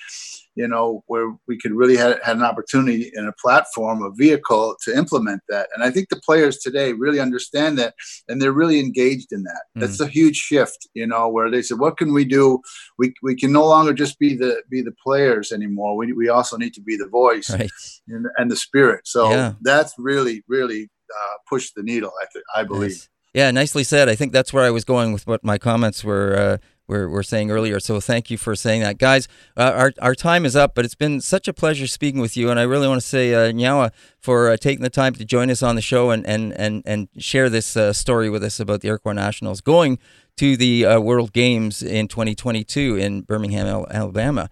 you 0.56 0.68
know, 0.68 1.04
where 1.08 1.34
we 1.48 1.58
could 1.58 1.74
really 1.74 1.98
had, 1.98 2.18
had 2.24 2.38
an 2.38 2.44
opportunity 2.44 3.12
in 3.14 3.28
a 3.28 3.34
platform, 3.34 4.02
a 4.02 4.12
vehicle 4.12 4.76
to 4.84 4.96
implement 4.96 5.42
that. 5.50 5.68
And 5.74 5.84
I 5.84 5.92
think 5.92 6.10
the 6.10 6.22
players 6.26 6.58
today 6.58 6.94
really 6.94 7.20
understand 7.20 7.78
that 7.78 7.96
and 8.28 8.42
they're 8.42 8.54
really 8.54 8.80
engaged 8.80 9.32
in 9.32 9.44
that. 9.44 9.62
Mm. 9.76 9.82
That's 9.82 10.00
a 10.00 10.08
huge 10.08 10.38
shift, 10.38 10.88
you 10.94 11.06
know, 11.06 11.28
where 11.28 11.52
they 11.52 11.62
said, 11.62 11.80
what 11.80 11.98
can 11.98 12.14
we 12.14 12.24
do? 12.26 12.62
We, 12.98 13.14
we 13.22 13.36
can 13.36 13.52
no 13.52 13.66
longer 13.66 13.94
just 13.94 14.18
be 14.18 14.36
the, 14.36 14.62
be 14.70 14.82
the 14.82 14.96
players 15.04 15.52
anymore. 15.52 15.98
We, 15.98 16.14
we 16.14 16.30
also 16.30 16.58
need 16.58 16.74
to 16.76 16.82
be 16.82 16.96
the 16.96 17.08
voice 17.08 17.50
right. 17.52 17.70
and, 18.08 18.28
and, 18.38 18.50
the 18.50 18.56
spirit. 18.56 19.08
So 19.08 19.32
yeah. 19.32 19.54
that's 19.62 19.94
really, 19.98 20.44
really 20.48 20.90
uh, 21.12 21.38
pushed 21.50 21.74
the 21.76 21.84
needle, 21.84 22.12
I, 22.22 22.26
th- 22.32 22.46
I 22.56 22.64
believe. 22.64 23.10
Yeah, 23.34 23.52
nicely 23.52 23.84
said. 23.84 24.08
I 24.08 24.16
think 24.16 24.32
that's 24.32 24.54
where 24.54 24.64
I 24.64 24.70
was 24.70 24.86
going 24.86 25.12
with 25.12 25.28
what 25.28 25.44
my 25.44 25.58
comments 25.58 26.06
were. 26.06 26.38
Uh, 26.38 26.58
were, 26.88 27.10
were 27.10 27.24
saying 27.24 27.52
earlier. 27.52 27.80
So 27.80 28.00
thank 28.00 28.30
you 28.30 28.38
for 28.38 28.56
saying 28.56 28.82
that. 28.82 28.98
Guys, 28.98 29.28
uh, 29.58 29.72
our, 29.76 29.94
our 30.02 30.16
time 30.16 30.46
is 30.46 30.56
up, 30.56 30.76
but 30.76 30.86
it's 30.86 30.96
been 30.96 31.22
such 31.22 31.48
a 31.48 31.54
pleasure 31.54 31.88
speaking 31.88 32.22
with 32.22 32.38
you. 32.38 32.50
And 32.50 32.60
I 32.60 32.64
really 32.64 32.88
want 32.88 33.02
to 33.02 33.08
say, 33.08 33.34
uh, 33.34 33.52
Nyawa, 33.52 33.92
for 34.20 34.50
uh, 34.50 34.58
taking 34.58 34.84
the 34.84 34.90
time 34.90 35.14
to 35.16 35.26
join 35.26 35.50
us 35.50 35.64
on 35.64 35.76
the 35.76 35.82
show 35.82 36.12
and, 36.12 36.26
and, 36.28 36.54
and, 36.54 36.84
and 36.86 37.08
share 37.18 37.50
this 37.50 37.76
uh, 37.76 37.94
story 37.94 38.30
with 38.30 38.44
us 38.44 38.60
about 38.60 38.82
the 38.82 38.90
Iroquois 38.90 39.14
Nationals 39.14 39.62
going 39.62 40.00
to 40.38 40.58
the 40.58 40.86
uh, 40.86 41.00
World 41.00 41.34
Games 41.34 41.82
in 41.82 42.08
2022 42.08 42.98
in 42.98 43.22
Birmingham, 43.22 43.86
Alabama. 43.90 44.50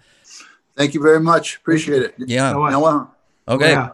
Thank 0.76 0.94
you 0.94 1.02
very 1.02 1.20
much. 1.20 1.58
Appreciate 1.58 2.02
it. 2.02 2.16
Yeah. 2.18 2.54
Noah. 2.54 3.12
Okay. 3.48 3.72
Yeah. 3.72 3.92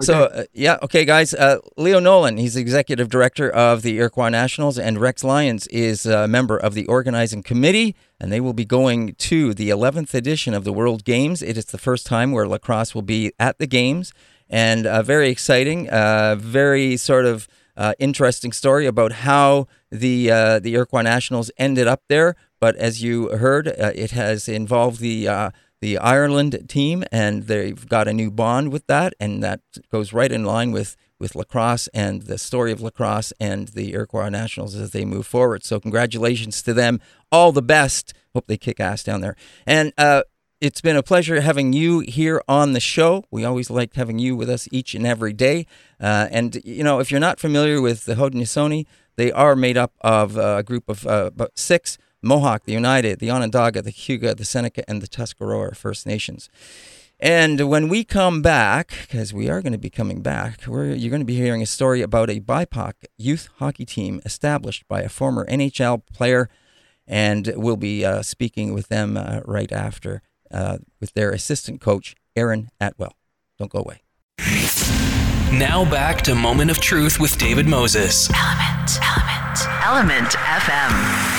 Okay. 0.00 0.06
So, 0.06 0.24
uh, 0.24 0.44
yeah, 0.52 0.78
okay, 0.82 1.04
guys. 1.04 1.32
Uh, 1.32 1.58
Leo 1.76 2.00
Nolan, 2.00 2.36
he's 2.36 2.56
executive 2.56 3.08
director 3.08 3.48
of 3.48 3.82
the 3.82 3.96
Iroquois 3.96 4.28
Nationals, 4.28 4.76
and 4.76 4.98
Rex 4.98 5.22
Lyons 5.22 5.68
is 5.68 6.04
a 6.04 6.26
member 6.26 6.56
of 6.56 6.74
the 6.74 6.84
organizing 6.86 7.44
committee, 7.44 7.94
and 8.18 8.32
they 8.32 8.40
will 8.40 8.52
be 8.54 8.64
going 8.64 9.14
to 9.14 9.54
the 9.54 9.70
11th 9.70 10.12
edition 10.12 10.52
of 10.52 10.64
the 10.64 10.72
World 10.72 11.04
Games. 11.04 11.42
It 11.42 11.56
is 11.56 11.66
the 11.66 11.78
first 11.78 12.06
time 12.06 12.32
where 12.32 12.48
lacrosse 12.48 12.92
will 12.92 13.02
be 13.02 13.32
at 13.38 13.58
the 13.58 13.68
Games, 13.68 14.12
and 14.50 14.84
uh, 14.84 15.02
very 15.02 15.28
exciting, 15.28 15.88
uh, 15.88 16.34
very 16.40 16.96
sort 16.96 17.24
of 17.24 17.46
uh, 17.76 17.94
interesting 18.00 18.50
story 18.50 18.86
about 18.86 19.12
how 19.12 19.68
the 19.92 20.28
uh, 20.28 20.58
the 20.58 20.74
Iroquois 20.74 21.02
Nationals 21.02 21.52
ended 21.56 21.86
up 21.86 22.02
there. 22.08 22.34
But 22.58 22.74
as 22.76 23.00
you 23.00 23.28
heard, 23.28 23.68
it 23.68 24.10
has 24.10 24.48
involved 24.48 24.98
the 24.98 25.52
the 25.84 25.98
Ireland 25.98 26.64
team, 26.66 27.04
and 27.12 27.42
they've 27.42 27.86
got 27.86 28.08
a 28.08 28.14
new 28.14 28.30
bond 28.30 28.72
with 28.72 28.86
that, 28.86 29.12
and 29.20 29.42
that 29.42 29.60
goes 29.92 30.14
right 30.14 30.32
in 30.32 30.42
line 30.42 30.72
with 30.72 30.96
with 31.20 31.34
lacrosse 31.36 31.88
and 31.88 32.22
the 32.22 32.38
story 32.38 32.72
of 32.72 32.80
lacrosse 32.80 33.34
and 33.38 33.68
the 33.68 33.92
Iroquois 33.92 34.30
Nationals 34.30 34.74
as 34.74 34.92
they 34.92 35.04
move 35.04 35.26
forward. 35.26 35.62
So 35.62 35.78
congratulations 35.78 36.62
to 36.62 36.72
them. 36.72 37.00
All 37.30 37.52
the 37.52 37.62
best. 37.62 38.14
Hope 38.32 38.46
they 38.46 38.56
kick 38.56 38.80
ass 38.80 39.04
down 39.04 39.20
there. 39.20 39.36
And 39.66 39.92
uh, 39.98 40.22
it's 40.58 40.80
been 40.80 40.96
a 40.96 41.02
pleasure 41.02 41.42
having 41.42 41.74
you 41.74 42.00
here 42.00 42.42
on 42.48 42.72
the 42.72 42.80
show. 42.80 43.24
We 43.30 43.44
always 43.44 43.68
like 43.68 43.94
having 43.94 44.18
you 44.18 44.34
with 44.34 44.48
us 44.48 44.66
each 44.72 44.94
and 44.94 45.06
every 45.06 45.34
day. 45.34 45.66
Uh, 46.00 46.28
and, 46.30 46.58
you 46.64 46.82
know, 46.82 46.98
if 46.98 47.10
you're 47.10 47.20
not 47.20 47.38
familiar 47.38 47.80
with 47.80 48.06
the 48.06 48.14
Haudenosaunee, 48.14 48.86
they 49.16 49.30
are 49.30 49.54
made 49.54 49.76
up 49.76 49.92
of 50.00 50.36
a 50.36 50.62
group 50.62 50.88
of 50.88 51.06
uh, 51.06 51.30
about 51.34 51.52
six 51.54 51.98
Mohawk, 52.24 52.64
the 52.64 52.76
Oneida, 52.76 53.16
the 53.16 53.30
Onondaga, 53.30 53.82
the 53.82 53.92
Cayuga, 53.92 54.34
the 54.34 54.44
Seneca, 54.44 54.88
and 54.88 55.00
the 55.00 55.06
Tuscarora 55.06 55.74
First 55.74 56.06
Nations. 56.06 56.48
And 57.20 57.68
when 57.68 57.88
we 57.88 58.04
come 58.04 58.42
back, 58.42 58.92
because 59.02 59.32
we 59.32 59.48
are 59.48 59.62
going 59.62 59.72
to 59.72 59.78
be 59.78 59.90
coming 59.90 60.20
back, 60.20 60.66
you're 60.66 60.94
going 60.94 61.20
to 61.20 61.24
be 61.24 61.36
hearing 61.36 61.62
a 61.62 61.66
story 61.66 62.02
about 62.02 62.28
a 62.28 62.40
BIPOC 62.40 62.92
youth 63.16 63.48
hockey 63.56 63.84
team 63.84 64.20
established 64.24 64.86
by 64.88 65.02
a 65.02 65.08
former 65.08 65.46
NHL 65.46 66.02
player, 66.12 66.50
and 67.06 67.52
we'll 67.56 67.76
be 67.76 68.04
uh, 68.04 68.22
speaking 68.22 68.74
with 68.74 68.88
them 68.88 69.16
uh, 69.16 69.40
right 69.44 69.70
after 69.72 70.22
uh, 70.50 70.78
with 71.00 71.12
their 71.14 71.30
assistant 71.30 71.80
coach, 71.80 72.14
Aaron 72.36 72.70
Atwell. 72.80 73.14
Don't 73.58 73.70
go 73.70 73.78
away. 73.78 74.02
Now 75.52 75.88
back 75.88 76.22
to 76.22 76.34
Moment 76.34 76.70
of 76.70 76.80
Truth 76.80 77.20
with 77.20 77.38
David 77.38 77.66
Moses. 77.66 78.28
Element, 78.34 78.98
Element, 79.02 79.66
Element 79.84 80.30
FM. 80.34 81.33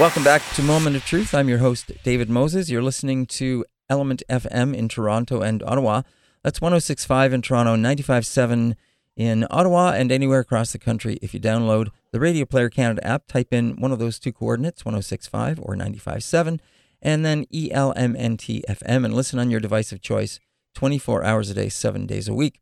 Welcome 0.00 0.24
back 0.24 0.42
to 0.54 0.62
Moment 0.62 0.96
of 0.96 1.04
Truth. 1.04 1.34
I'm 1.34 1.50
your 1.50 1.58
host, 1.58 1.92
David 2.02 2.30
Moses. 2.30 2.70
You're 2.70 2.82
listening 2.82 3.26
to 3.26 3.64
Element 3.90 4.22
FM 4.28 4.74
in 4.74 4.88
Toronto 4.88 5.42
and 5.42 5.62
Ottawa. 5.62 6.02
That's 6.42 6.62
1065 6.62 7.34
in 7.34 7.42
Toronto, 7.42 7.76
957 7.76 8.74
in 9.16 9.46
Ottawa, 9.50 9.92
and 9.92 10.10
anywhere 10.10 10.40
across 10.40 10.72
the 10.72 10.78
country. 10.78 11.18
If 11.20 11.34
you 11.34 11.40
download 11.40 11.90
the 12.10 12.18
Radio 12.18 12.46
Player 12.46 12.70
Canada 12.70 13.06
app, 13.06 13.26
type 13.28 13.52
in 13.52 13.76
one 13.76 13.92
of 13.92 13.98
those 13.98 14.18
two 14.18 14.32
coordinates, 14.32 14.84
1065 14.84 15.60
or 15.62 15.76
957, 15.76 16.60
and 17.02 17.24
then 17.24 17.44
ELMNT 17.52 18.62
FM, 18.68 19.04
and 19.04 19.14
listen 19.14 19.38
on 19.38 19.50
your 19.50 19.60
device 19.60 19.92
of 19.92 20.00
choice 20.00 20.40
24 20.74 21.22
hours 21.22 21.50
a 21.50 21.54
day, 21.54 21.68
seven 21.68 22.06
days 22.06 22.28
a 22.28 22.34
week. 22.34 22.60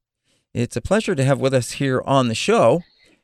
It's 0.52 0.76
a 0.76 0.82
pleasure 0.82 1.14
to 1.14 1.24
have 1.24 1.40
with 1.40 1.54
us 1.54 1.72
here 1.72 2.02
on 2.04 2.26
the 2.26 2.34
show 2.34 2.82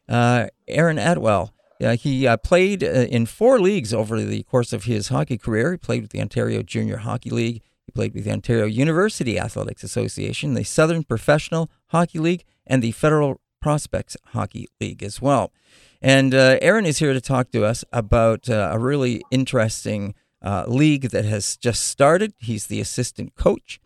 uh, 0.09 0.47
Aaron 0.69 0.99
Atwell. 0.99 1.53
Yeah, 1.79 1.95
he 1.95 2.27
uh, 2.27 2.37
played 2.39 2.83
uh, 2.83 2.87
in 2.87 3.27
four 3.27 3.59
leagues 3.59 3.93
over 3.93 4.21
the 4.23 4.43
course 4.45 4.73
of 4.73 4.85
his 4.85 5.09
hockey 5.09 5.37
career. 5.37 5.73
He 5.73 5.79
played 5.79 6.03
with 6.03 6.11
the 6.11 6.21
Ontario 6.21 6.62
Junior 6.62 6.99
Hockey 6.99 7.31
League. 7.31 7.62
He 7.85 7.93
played 7.93 8.15
with 8.15 8.25
the 8.25 8.33
Ontario 8.33 8.65
University 8.65 9.39
Athletics 9.39 9.85
Association, 9.85 10.55
the 10.55 10.65
Southern 10.65 11.05
Professional 11.05 11.71
Hockey 11.89 12.19
League, 12.19 12.45
and 12.67 12.83
the 12.83 12.93
Federal 12.93 13.41
Prospects 13.61 14.17
Hockey 14.27 14.67
League 14.81 15.03
as 15.03 15.21
well. 15.21 15.53
And 16.01 16.35
uh, 16.35 16.59
Aaron 16.62 16.87
is 16.87 16.99
here 16.99 17.12
to 17.12 17.21
talk 17.21 17.51
to 17.51 17.65
us 17.65 17.85
about 17.93 18.49
uh, 18.49 18.71
a 18.73 18.79
really 18.79 19.23
interesting 19.31 20.15
uh, 20.42 20.65
league 20.67 21.11
that 21.11 21.25
has 21.25 21.57
just 21.57 21.87
started. 21.87 22.33
He's 22.38 22.67
the 22.67 22.81
assistant 22.81 23.35
coach, 23.35 23.81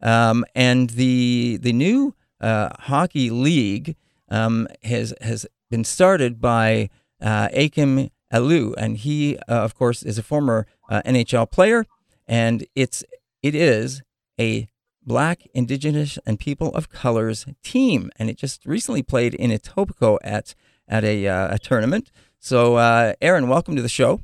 um, 0.00 0.44
and 0.54 0.90
the 0.90 1.58
the 1.60 1.72
new 1.72 2.14
uh, 2.40 2.70
hockey 2.80 3.30
league 3.30 3.96
um, 4.28 4.68
has 4.82 5.14
has 5.20 5.46
been 5.70 5.84
started 5.84 6.40
by 6.40 6.90
uh, 7.22 7.48
Akim 7.52 8.10
Aliu, 8.32 8.74
and 8.76 8.96
he, 8.98 9.36
uh, 9.48 9.62
of 9.62 9.74
course, 9.74 10.02
is 10.02 10.18
a 10.18 10.22
former 10.22 10.66
uh, 10.88 11.02
NHL 11.06 11.50
player, 11.50 11.84
and 12.26 12.66
it's 12.74 13.04
it 13.42 13.54
is 13.54 14.02
a 14.38 14.68
Black, 15.04 15.42
Indigenous, 15.52 16.18
and 16.24 16.38
People 16.38 16.68
of 16.74 16.88
Colors 16.88 17.46
team, 17.62 18.10
and 18.16 18.30
it 18.30 18.36
just 18.36 18.64
recently 18.64 19.02
played 19.02 19.34
in 19.34 19.50
Etobicoke 19.50 20.18
at 20.22 20.54
at 20.88 21.04
a, 21.04 21.26
uh, 21.26 21.54
a 21.54 21.58
tournament. 21.58 22.10
So, 22.38 22.76
uh, 22.76 23.14
Aaron, 23.20 23.48
welcome 23.48 23.76
to 23.76 23.82
the 23.82 23.88
show. 23.88 24.20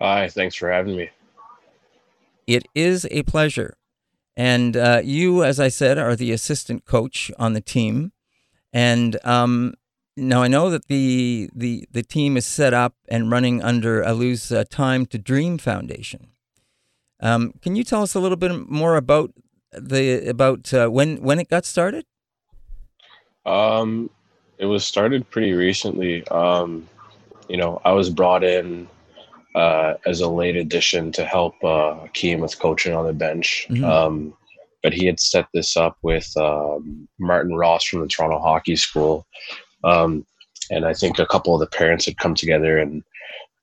Hi, 0.00 0.28
thanks 0.28 0.54
for 0.54 0.70
having 0.70 0.96
me. 0.96 1.10
It 2.46 2.66
is 2.74 3.06
a 3.10 3.22
pleasure. 3.24 3.76
And 4.36 4.76
uh, 4.76 5.00
you, 5.02 5.42
as 5.42 5.58
I 5.58 5.68
said, 5.68 5.98
are 5.98 6.14
the 6.14 6.32
assistant 6.32 6.84
coach 6.84 7.30
on 7.38 7.54
the 7.54 7.60
team. 7.60 8.12
And 8.72 9.18
um, 9.24 9.74
now 10.16 10.42
I 10.42 10.48
know 10.48 10.70
that 10.70 10.86
the 10.86 11.50
the 11.54 11.86
the 11.90 12.02
team 12.02 12.36
is 12.36 12.46
set 12.46 12.72
up 12.72 12.94
and 13.08 13.30
running 13.30 13.62
under 13.62 14.02
Aliu's 14.02 14.50
uh, 14.50 14.64
Time 14.68 15.06
to 15.06 15.18
Dream 15.18 15.58
Foundation. 15.58 16.28
Um, 17.20 17.54
can 17.62 17.76
you 17.76 17.84
tell 17.84 18.02
us 18.02 18.14
a 18.14 18.20
little 18.20 18.36
bit 18.36 18.68
more 18.68 18.96
about 18.96 19.32
the 19.72 20.28
about 20.28 20.72
uh, 20.72 20.88
when 20.88 21.22
when 21.22 21.38
it 21.38 21.48
got 21.48 21.64
started? 21.64 22.04
Um, 23.44 24.10
it 24.58 24.66
was 24.66 24.84
started 24.84 25.28
pretty 25.30 25.52
recently. 25.52 26.26
Um, 26.28 26.88
you 27.48 27.56
know, 27.56 27.80
I 27.84 27.92
was 27.92 28.10
brought 28.10 28.42
in 28.42 28.88
uh, 29.54 29.94
as 30.06 30.20
a 30.20 30.28
late 30.28 30.56
addition 30.56 31.12
to 31.12 31.24
help 31.24 31.54
uh, 31.62 32.06
Keem 32.14 32.40
with 32.40 32.58
coaching 32.58 32.94
on 32.94 33.06
the 33.06 33.12
bench. 33.12 33.66
Mm-hmm. 33.70 33.84
Um, 33.84 34.34
but 34.82 34.92
he 34.92 35.06
had 35.06 35.18
set 35.18 35.46
this 35.52 35.76
up 35.76 35.96
with 36.02 36.36
um, 36.36 37.08
Martin 37.18 37.56
Ross 37.56 37.84
from 37.84 38.00
the 38.00 38.06
Toronto 38.06 38.38
Hockey 38.38 38.76
School. 38.76 39.26
Um, 39.84 40.26
and 40.70 40.84
I 40.84 40.94
think 40.94 41.18
a 41.18 41.26
couple 41.26 41.54
of 41.54 41.60
the 41.60 41.76
parents 41.76 42.06
had 42.06 42.18
come 42.18 42.34
together 42.34 42.78
and 42.78 43.02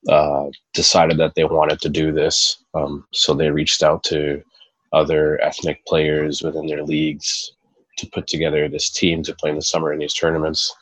uh, 0.10 0.46
decided 0.74 1.18
that 1.18 1.36
they 1.36 1.44
wanted 1.44 1.80
to 1.82 1.90
do 1.90 2.12
this. 2.12 2.64
Um, 2.74 3.06
so 3.14 3.34
they 3.34 3.50
reached 3.50 3.84
out 3.84 4.04
to 4.06 4.42
other 4.92 5.42
ethnic 5.42 5.86
players 5.86 6.42
within 6.42 6.68
their 6.68 6.84
leagues 6.84 7.52
to 7.98 8.08
put 8.08 8.28
together 8.28 8.68
this 8.68 8.90
team 8.90 9.24
to 9.24 9.36
play 9.36 9.50
in 9.50 9.56
the 9.56 9.62
summer 9.62 9.94
in 9.94 10.00
these 10.00 10.14
tournaments. 10.14 10.74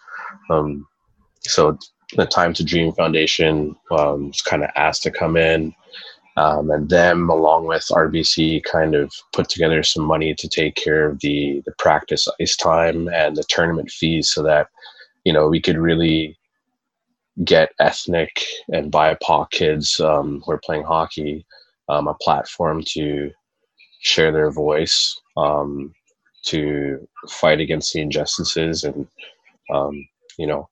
Um, 0.49 0.87
so 1.41 1.77
the 2.15 2.25
Time 2.25 2.53
to 2.53 2.63
Dream 2.63 2.91
Foundation 2.93 3.75
um, 3.97 4.27
was 4.27 4.41
kind 4.41 4.63
of 4.63 4.69
asked 4.75 5.03
to 5.03 5.11
come 5.11 5.37
in, 5.37 5.73
um, 6.37 6.69
and 6.71 6.89
them 6.89 7.29
along 7.29 7.67
with 7.67 7.85
RBC 7.91 8.63
kind 8.63 8.95
of 8.95 9.13
put 9.33 9.49
together 9.49 9.83
some 9.83 10.03
money 10.03 10.33
to 10.35 10.47
take 10.47 10.75
care 10.75 11.09
of 11.09 11.19
the 11.19 11.61
the 11.65 11.73
practice 11.77 12.27
ice 12.39 12.55
time 12.55 13.07
and 13.09 13.35
the 13.35 13.43
tournament 13.43 13.91
fees, 13.91 14.29
so 14.29 14.43
that 14.43 14.67
you 15.23 15.33
know 15.33 15.47
we 15.47 15.61
could 15.61 15.77
really 15.77 16.37
get 17.45 17.71
ethnic 17.79 18.43
and 18.69 18.91
BIPOC 18.91 19.49
kids 19.51 19.99
um, 19.99 20.41
who 20.45 20.51
are 20.51 20.61
playing 20.63 20.83
hockey 20.83 21.45
um, 21.89 22.07
a 22.07 22.13
platform 22.15 22.83
to 22.87 23.31
share 24.01 24.31
their 24.31 24.51
voice, 24.51 25.19
um, 25.37 25.93
to 26.45 27.07
fight 27.29 27.59
against 27.59 27.93
the 27.93 28.01
injustices, 28.01 28.83
and 28.83 29.07
um, 29.71 30.07
you 30.37 30.47
know, 30.47 30.67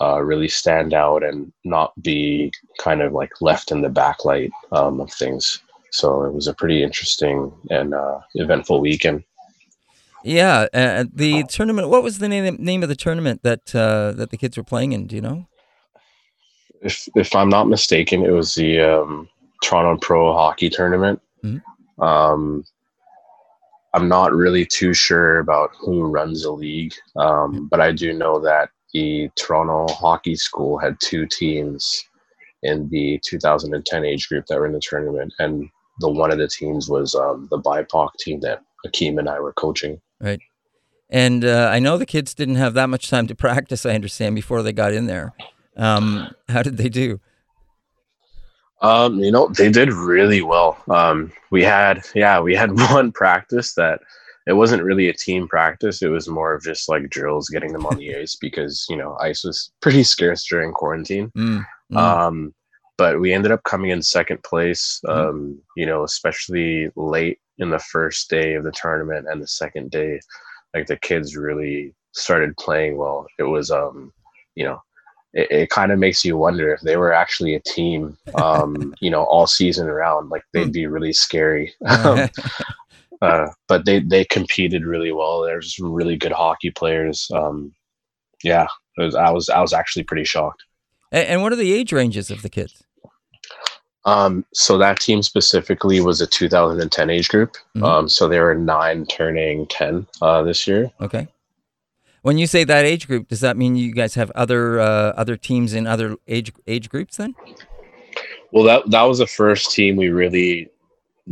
uh, 0.00 0.20
really 0.20 0.48
stand 0.48 0.92
out 0.92 1.22
and 1.22 1.52
not 1.64 1.92
be 2.02 2.52
kind 2.78 3.02
of 3.02 3.12
like 3.12 3.32
left 3.40 3.70
in 3.70 3.82
the 3.82 3.88
backlight 3.88 4.50
um, 4.72 5.00
of 5.00 5.12
things. 5.12 5.60
So 5.92 6.24
it 6.24 6.34
was 6.34 6.48
a 6.48 6.54
pretty 6.54 6.82
interesting 6.82 7.52
and 7.70 7.94
uh, 7.94 8.18
eventful 8.34 8.80
weekend. 8.80 9.24
Yeah, 10.26 10.66
uh, 10.74 11.04
the 11.12 11.44
tournament. 11.44 11.88
What 11.88 12.02
was 12.02 12.18
the 12.18 12.28
name 12.28 12.56
name 12.58 12.82
of 12.82 12.88
the 12.88 12.96
tournament 12.96 13.44
that 13.44 13.74
uh, 13.74 14.10
that 14.12 14.30
the 14.30 14.36
kids 14.36 14.56
were 14.56 14.64
playing 14.64 14.92
in? 14.92 15.06
Do 15.06 15.14
you 15.14 15.22
know? 15.22 15.46
If 16.82 17.08
if 17.14 17.34
I'm 17.34 17.48
not 17.48 17.68
mistaken, 17.68 18.24
it 18.24 18.32
was 18.32 18.54
the 18.54 18.80
um, 18.80 19.28
Toronto 19.62 20.04
Pro 20.04 20.32
Hockey 20.32 20.68
Tournament. 20.68 21.20
Mm-hmm. 21.44 22.02
Um, 22.02 22.64
I'm 23.94 24.08
not 24.08 24.32
really 24.32 24.66
too 24.66 24.92
sure 24.92 25.38
about 25.38 25.70
who 25.78 26.04
runs 26.06 26.42
the 26.42 26.50
league, 26.50 26.94
um, 27.14 27.68
but 27.70 27.80
I 27.80 27.92
do 27.92 28.12
know 28.12 28.40
that 28.40 28.70
the 28.92 29.30
Toronto 29.36 29.86
Hockey 29.94 30.34
School 30.34 30.76
had 30.76 30.98
two 31.00 31.26
teams 31.26 32.04
in 32.64 32.88
the 32.88 33.20
2010 33.24 34.04
age 34.04 34.28
group 34.28 34.46
that 34.46 34.58
were 34.58 34.66
in 34.66 34.72
the 34.72 34.80
tournament, 34.80 35.32
and 35.38 35.68
the 36.00 36.10
one 36.10 36.32
of 36.32 36.38
the 36.38 36.48
teams 36.48 36.90
was 36.90 37.14
um, 37.14 37.46
the 37.50 37.58
BIPOC 37.58 38.08
team 38.18 38.40
that 38.40 38.62
Akim 38.84 39.18
and 39.18 39.28
I 39.28 39.40
were 39.40 39.52
coaching. 39.52 40.00
Right. 40.20 40.40
And 41.08 41.44
uh, 41.44 41.70
I 41.72 41.78
know 41.78 41.98
the 41.98 42.06
kids 42.06 42.34
didn't 42.34 42.56
have 42.56 42.74
that 42.74 42.88
much 42.88 43.08
time 43.08 43.26
to 43.28 43.34
practice. 43.46 43.86
I 43.86 43.94
understand 43.94 44.34
before 44.34 44.62
they 44.62 44.72
got 44.72 44.92
in 44.92 45.06
there. 45.06 45.34
Um, 45.76 46.30
how 46.48 46.62
did 46.62 46.76
they 46.76 46.88
do? 46.88 47.20
Um, 48.82 49.18
you 49.20 49.30
know, 49.30 49.48
they 49.48 49.70
did 49.70 49.92
really 49.92 50.42
well. 50.42 50.78
Um, 50.90 51.32
we 51.50 51.62
had, 51.62 52.04
yeah, 52.14 52.40
we 52.40 52.54
had 52.54 52.78
one 52.90 53.12
practice 53.12 53.74
that 53.74 54.00
it 54.46 54.52
wasn't 54.52 54.82
really 54.82 55.08
a 55.08 55.12
team 55.12 55.48
practice. 55.48 56.02
It 56.02 56.08
was 56.08 56.28
more 56.28 56.54
of 56.54 56.62
just 56.62 56.88
like 56.88 57.10
drills, 57.10 57.48
getting 57.48 57.72
them 57.72 57.86
on 57.86 57.96
the 57.96 58.16
ice 58.20 58.36
because 58.36 58.86
you 58.88 58.96
know 58.96 59.16
ice 59.20 59.44
was 59.44 59.72
pretty 59.80 60.04
scarce 60.04 60.46
during 60.46 60.72
quarantine. 60.72 61.30
Mm, 61.36 61.64
mm. 61.92 61.96
Um, 61.96 62.54
but 62.96 63.20
we 63.20 63.32
ended 63.32 63.52
up 63.52 63.64
coming 63.64 63.90
in 63.90 64.02
second 64.02 64.42
place. 64.44 65.00
Mm. 65.04 65.10
Um, 65.10 65.58
you 65.76 65.84
know, 65.84 66.04
especially 66.04 66.90
late 66.96 67.38
in 67.58 67.70
the 67.70 67.78
first 67.78 68.28
day 68.30 68.54
of 68.54 68.64
the 68.64 68.72
tournament 68.72 69.26
and 69.28 69.42
the 69.42 69.48
second 69.48 69.90
day, 69.90 70.20
like 70.74 70.86
the 70.86 70.96
kids 70.96 71.36
really 71.36 71.94
started 72.12 72.56
playing 72.56 72.96
well. 72.96 73.26
It 73.38 73.44
was, 73.44 73.70
um, 73.70 74.12
you 74.54 74.64
know, 74.64 74.80
it, 75.32 75.50
it 75.50 75.70
kind 75.70 75.92
of 75.92 75.98
makes 75.98 76.24
you 76.24 76.36
wonder 76.36 76.72
if 76.72 76.80
they 76.80 76.96
were 76.96 77.12
actually 77.12 77.54
a 77.54 77.60
team, 77.60 78.16
um, 78.34 78.94
you 79.00 79.10
know, 79.10 79.24
all 79.24 79.46
season 79.46 79.88
around, 79.88 80.30
like 80.30 80.42
they'd 80.52 80.64
hmm. 80.64 80.70
be 80.70 80.86
really 80.86 81.12
scary. 81.12 81.72
Um, 83.22 83.30
uh, 83.30 83.48
but 83.66 83.86
they 83.86 84.00
they 84.00 84.26
competed 84.26 84.84
really 84.84 85.10
well. 85.10 85.40
There's 85.40 85.74
some 85.74 85.90
really 85.90 86.16
good 86.16 86.32
hockey 86.32 86.70
players. 86.70 87.26
Um, 87.32 87.72
yeah, 88.44 88.66
was, 88.98 89.14
I 89.14 89.30
was 89.30 89.48
I 89.48 89.62
was 89.62 89.72
actually 89.72 90.02
pretty 90.02 90.24
shocked. 90.24 90.62
And, 91.12 91.26
and, 91.26 91.42
what 91.42 91.50
are 91.50 91.56
the 91.56 91.72
age 91.72 91.92
ranges 91.92 92.30
of 92.30 92.42
the 92.42 92.50
kids? 92.50 92.84
Um, 94.06 94.44
so 94.54 94.78
that 94.78 95.00
team 95.00 95.20
specifically 95.22 96.00
was 96.00 96.20
a 96.20 96.26
2010 96.28 97.10
age 97.10 97.28
group. 97.28 97.56
Mm-hmm. 97.76 97.84
Um, 97.84 98.08
so 98.08 98.28
they 98.28 98.38
were 98.38 98.54
nine 98.54 99.04
turning 99.06 99.66
10 99.66 100.06
uh, 100.22 100.42
this 100.42 100.66
year. 100.66 100.90
Okay. 101.00 101.26
When 102.22 102.38
you 102.38 102.46
say 102.46 102.64
that 102.64 102.84
age 102.84 103.06
group, 103.06 103.28
does 103.28 103.40
that 103.40 103.56
mean 103.56 103.76
you 103.76 103.92
guys 103.92 104.14
have 104.14 104.32
other 104.34 104.80
uh, 104.80 105.12
other 105.16 105.36
teams 105.36 105.74
in 105.74 105.86
other 105.86 106.16
age 106.26 106.52
age 106.66 106.88
groups 106.88 107.18
then? 107.18 107.36
Well, 108.50 108.64
that 108.64 108.90
that 108.90 109.02
was 109.02 109.18
the 109.18 109.28
first 109.28 109.70
team 109.70 109.94
we 109.94 110.08
really 110.08 110.68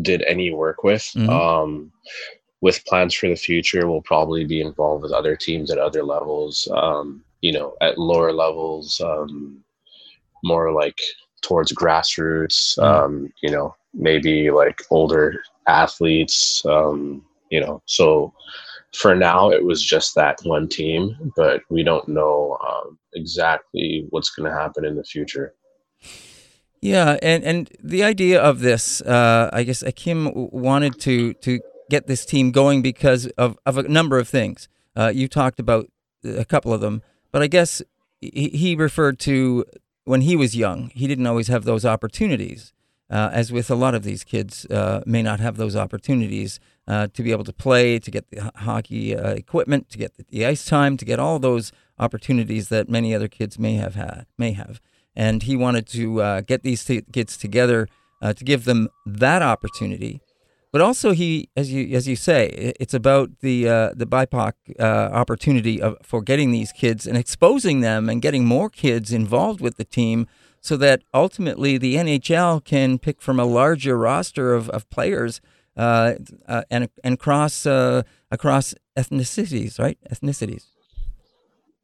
did 0.03 0.23
any 0.23 0.53
work 0.53 0.85
with. 0.85 1.03
Mm-hmm. 1.17 1.31
Um, 1.31 1.93
with 2.61 2.85
plans 2.87 3.13
for 3.13 3.29
the 3.29 3.35
future, 3.35 3.89
we'll 3.89 4.03
probably 4.03 4.45
be 4.45 4.61
involved 4.61 5.03
with 5.03 5.13
other 5.13 5.37
teams 5.37 5.71
at 5.71 5.79
other 5.79 6.05
levels. 6.05 6.69
Um, 6.73 7.25
you 7.41 7.53
know, 7.53 7.77
at 7.81 7.99
lower 7.99 8.33
levels, 8.33 9.01
um, 9.01 9.65
more 10.45 10.73
like 10.73 11.01
towards 11.45 11.73
grassroots. 11.73 12.79
Mm-hmm. 12.79 13.27
you 13.43 13.51
know, 13.51 13.75
maybe 13.93 14.51
like 14.51 14.83
older 14.91 15.43
athletes. 15.67 16.65
Um, 16.67 17.25
you 17.51 17.61
know, 17.61 17.83
so 17.87 18.33
for 18.95 19.15
now 19.15 19.51
it 19.51 19.65
was 19.65 19.83
just 19.83 20.15
that 20.15 20.39
one 20.45 20.69
team, 20.69 21.33
but 21.37 21.63
we 21.69 21.83
don't 21.83 22.09
know 22.09 22.59
um, 22.67 22.99
exactly 23.15 24.07
what's 24.11 24.31
going 24.31 24.51
to 24.51 24.57
happen 24.57 24.85
in 24.85 24.97
the 24.97 25.05
future. 25.05 25.55
Yeah, 26.81 27.17
and 27.23 27.43
and 27.45 27.71
the 27.83 28.05
idea 28.05 28.43
of 28.43 28.61
this, 28.61 29.01
uh, 29.01 29.49
I 29.53 29.63
guess 29.63 29.83
Akim 29.83 30.31
wanted 30.35 31.01
to 31.01 31.33
to 31.35 31.61
get 31.89 32.07
this 32.07 32.27
team 32.27 32.51
going 32.51 32.83
because 32.83 33.27
of 33.39 33.59
of 33.65 33.79
a 33.79 33.85
number 33.85 34.19
of 34.19 34.29
things. 34.29 34.69
Uh, 34.95 35.11
you 35.15 35.27
talked 35.27 35.59
about 35.59 35.91
a 36.25 36.45
couple 36.45 36.75
of 36.75 36.83
them, 36.83 37.03
but 37.33 37.43
I 37.43 37.47
guess 37.47 37.83
he, 38.21 38.51
he 38.51 38.77
referred 38.77 39.19
to 39.21 39.65
when 40.05 40.23
he 40.23 40.37
was 40.37 40.57
young, 40.57 40.91
he 40.95 41.07
didn't 41.07 41.27
always 41.27 41.49
have 41.49 41.65
those 41.65 41.85
opportunities. 41.85 42.73
Uh, 43.11 43.31
as 43.33 43.53
with 43.53 43.71
a 43.71 43.75
lot 43.75 43.95
of 43.95 44.03
these 44.03 44.25
kids, 44.25 44.65
uh, 44.67 45.03
may 45.07 45.23
not 45.23 45.39
have 45.39 45.57
those 45.57 45.77
opportunities 45.77 46.59
uh, 46.89 47.07
to 47.13 47.23
be 47.23 47.33
able 47.33 47.45
to 47.45 47.53
play, 47.53 47.99
to 47.99 48.11
get 48.11 48.29
the 48.31 48.51
hockey 48.57 49.17
uh, 49.17 49.31
equipment, 49.31 49.91
to 49.91 49.99
get 49.99 50.17
the, 50.17 50.25
the, 50.31 50.47
ice 50.47 50.65
time, 50.65 50.97
to 50.97 51.05
get 51.05 51.19
all 51.19 51.39
those 51.39 51.71
opportunities 51.99 52.71
that 52.71 52.89
many 52.89 53.15
other 53.15 53.29
kids 53.29 53.59
may 53.59 53.75
have 53.75 53.95
had, 53.95 54.27
may 54.39 54.53
have 54.53 54.81
and 55.17 55.45
he 55.45 55.57
wanted 55.57 55.87
to 55.87 56.21
uh, 56.21 56.41
get 56.41 56.63
these 56.63 56.85
t- 56.85 57.03
kids 57.13 57.37
together 57.37 57.89
uh, 58.23 58.33
to 58.33 58.45
give 58.45 58.65
them 58.65 58.89
that 59.07 59.43
opportunity. 59.43 60.21
But 60.75 60.81
also, 60.81 61.13
he, 61.13 61.51
as 61.57 61.73
you 61.73 61.97
as 61.97 62.09
you 62.09 62.17
say, 62.17 62.75
it's 62.81 62.95
about 62.95 63.31
the 63.43 63.69
uh, 63.69 63.91
the 63.95 64.07
BIPOC 64.07 64.55
uh, 64.81 64.83
opportunity 64.83 65.81
of, 65.81 65.97
for 66.03 66.21
getting 66.21 66.51
these 66.51 66.73
kids 66.73 67.07
and 67.07 67.17
exposing 67.17 67.81
them 67.81 68.09
and 68.09 68.21
getting 68.21 68.45
more 68.45 68.69
kids 68.69 69.13
involved 69.13 69.61
with 69.61 69.77
the 69.77 69.85
team, 69.85 70.27
so 70.61 70.77
that 70.79 71.03
ultimately 71.15 71.79
the 71.79 71.95
NHL 71.95 72.65
can 72.65 72.99
pick 72.99 73.23
from 73.23 73.39
a 73.39 73.45
larger 73.45 73.97
roster 73.97 74.53
of, 74.53 74.69
of 74.71 74.91
players 74.91 75.41
uh, 75.77 76.15
uh, 76.49 76.63
and 76.73 76.89
and 77.05 77.21
cross 77.21 77.67
across 77.67 78.75
ethnicities, 78.99 79.79
right? 79.79 79.97
Ethnicities. 80.13 80.65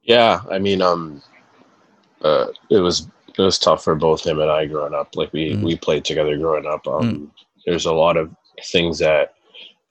Yeah, 0.02 0.40
I 0.50 0.58
mean, 0.58 0.82
um, 0.82 1.22
it 2.24 2.80
was 2.80 3.06
it 3.38 3.40
was 3.40 3.56
tough 3.56 3.84
for 3.84 3.94
both 3.94 4.26
him 4.26 4.40
and 4.40 4.50
I 4.50 4.66
growing 4.66 4.94
up. 4.94 5.14
Like 5.14 5.32
we 5.32 5.52
mm. 5.52 5.62
we 5.62 5.76
played 5.76 6.04
together 6.04 6.36
growing 6.36 6.66
up. 6.66 6.88
Um, 6.88 7.02
mm. 7.02 7.30
There's 7.64 7.86
a 7.86 7.92
lot 7.92 8.16
of 8.16 8.34
things 8.64 8.98
that 8.98 9.34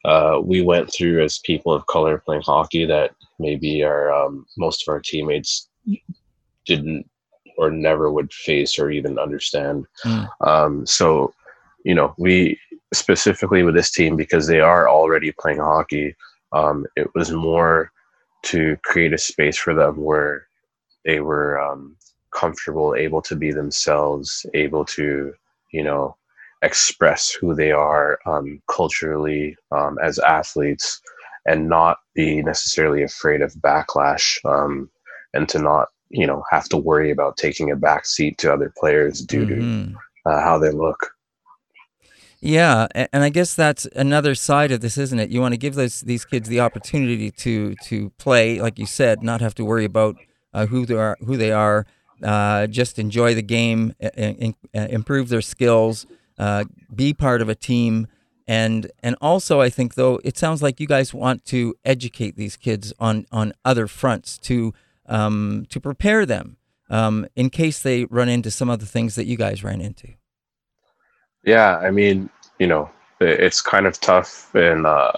uh, 0.06 0.40
we 0.42 0.62
went 0.62 0.92
through 0.92 1.24
as 1.24 1.40
people 1.40 1.74
of 1.74 1.86
color 1.88 2.18
playing 2.18 2.42
hockey 2.42 2.86
that 2.86 3.12
maybe 3.38 3.84
our 3.84 4.12
um, 4.12 4.46
most 4.58 4.84
of 4.84 4.92
our 4.92 5.00
teammates 5.00 5.70
didn't 6.66 7.10
or 7.58 7.70
never 7.70 8.12
would 8.12 8.32
face 8.32 8.80
or 8.80 8.90
even 8.90 9.20
understand. 9.20 9.86
Mm. 10.06 10.30
Um, 10.42 10.86
so, 10.86 11.34
you 11.84 11.94
know, 11.94 12.14
we 12.18 12.58
specifically 12.94 13.64
with 13.64 13.76
this 13.76 13.92
team 13.92 14.16
because 14.16 14.48
they 14.48 14.62
are 14.62 14.90
already 14.90 15.34
playing 15.34 15.60
hockey. 15.60 16.16
Um, 16.54 16.86
it 16.96 17.08
was 17.14 17.32
more 17.32 17.92
to 18.44 18.78
create 18.84 19.14
a 19.14 19.18
space 19.18 19.58
for 19.58 19.74
them 19.74 19.98
where 19.98 20.48
they 21.06 21.20
were 21.20 21.60
um, 21.60 21.98
comfortable, 22.34 22.96
able 22.96 23.22
to 23.24 23.36
be 23.36 23.52
themselves, 23.52 24.46
able 24.54 24.86
to, 24.86 25.34
you 25.72 25.84
know, 25.84 26.16
express 26.62 27.32
who 27.32 27.56
they 27.56 27.72
are 27.72 28.20
um, 28.26 28.62
culturally 28.70 29.56
um, 29.72 29.98
as 30.04 30.20
athletes 30.20 31.02
and 31.46 31.70
not 31.70 32.00
be 32.16 32.42
necessarily 32.42 33.04
afraid 33.04 33.42
of 33.42 33.54
backlash 33.54 34.38
um, 34.46 34.90
and 35.34 35.48
to 35.50 35.60
not 35.60 35.88
you 36.10 36.28
know 36.28 36.44
have 36.50 36.68
to 36.70 36.78
worry 36.78 37.12
about 37.12 37.38
taking 37.38 37.72
a 37.72 37.76
back 37.76 38.06
seat 38.06 38.38
to 38.38 38.52
other 38.52 38.74
players 38.78 39.22
due 39.22 39.46
mm-hmm. 39.46 39.94
to 39.94 40.32
uh, 40.32 40.42
how 40.42 40.58
they 40.58 40.72
look 40.72 41.12
yeah 42.42 42.88
and 42.94 43.24
i 43.24 43.30
guess 43.30 43.54
that's 43.54 43.86
another 43.96 44.34
side 44.34 44.72
of 44.72 44.82
this 44.82 44.98
isn't 44.98 45.20
it 45.20 45.30
you 45.30 45.40
want 45.40 45.54
to 45.54 45.58
give 45.58 45.76
those 45.76 46.02
these 46.02 46.26
kids 46.26 46.50
the 46.50 46.60
opportunity 46.60 47.30
to 47.30 47.76
to 47.84 48.10
play 48.12 48.60
like 48.60 48.80
you 48.80 48.86
said 48.86 49.22
not 49.22 49.40
have 49.40 49.54
to 49.54 49.64
worry 49.64 49.86
about 49.86 50.16
uh, 50.54 50.66
who 50.66 50.86
they 50.86 50.96
are 50.96 51.18
who 51.26 51.38
they 51.38 51.52
are 51.52 51.86
uh, 52.24 52.68
just 52.68 53.00
enjoy 53.00 53.34
the 53.34 53.42
game 53.42 53.94
and, 54.00 54.56
and 54.74 54.92
improve 54.92 55.30
their 55.30 55.42
skills 55.42 56.06
uh, 56.40 56.64
be 56.94 57.14
part 57.14 57.42
of 57.42 57.50
a 57.50 57.56
team. 57.56 58.08
And 58.48 58.90
and 59.04 59.16
also, 59.22 59.62
I 59.62 59.70
think 59.70 59.94
though 59.94 60.20
it 60.24 60.38
sounds 60.38 60.64
like 60.64 60.80
you 60.80 60.88
guys 60.88 61.14
want 61.14 61.46
to 61.46 61.76
educate 61.86 62.36
these 62.36 62.58
kids 62.58 62.94
on 63.00 63.28
on 63.32 63.54
other 63.64 63.86
fronts 63.86 64.40
to 64.40 64.74
um, 65.06 65.68
to 65.70 65.80
prepare 65.80 66.26
them 66.26 66.58
um, 66.90 67.28
in 67.36 67.52
case 67.52 67.84
they 67.84 68.06
run 68.06 68.28
into 68.28 68.50
some 68.50 68.70
of 68.70 68.80
the 68.80 68.88
things 68.88 69.14
that 69.16 69.26
you 69.26 69.38
guys 69.38 69.64
ran 69.64 69.82
into. 69.82 70.08
Yeah, 71.44 71.78
I 71.78 71.92
mean, 71.92 72.30
you 72.58 72.66
know, 72.66 72.90
it's 73.20 73.62
kind 73.62 73.86
of 73.86 74.00
tough 74.00 74.54
in 74.56 74.86
uh, 74.88 75.12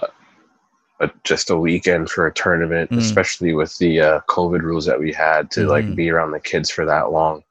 a, 1.00 1.10
just 1.24 1.48
a 1.48 1.56
weekend 1.56 2.10
for 2.10 2.26
a 2.26 2.34
tournament, 2.34 2.90
mm. 2.90 2.98
especially 2.98 3.54
with 3.54 3.78
the 3.78 4.00
uh, 4.00 4.20
COVID 4.28 4.60
rules 4.60 4.84
that 4.84 5.00
we 5.00 5.10
had 5.10 5.50
to 5.52 5.60
mm-hmm. 5.60 5.70
like 5.70 5.94
be 5.94 6.10
around 6.10 6.32
the 6.32 6.40
kids 6.40 6.68
for 6.68 6.84
that 6.84 7.12
long 7.12 7.42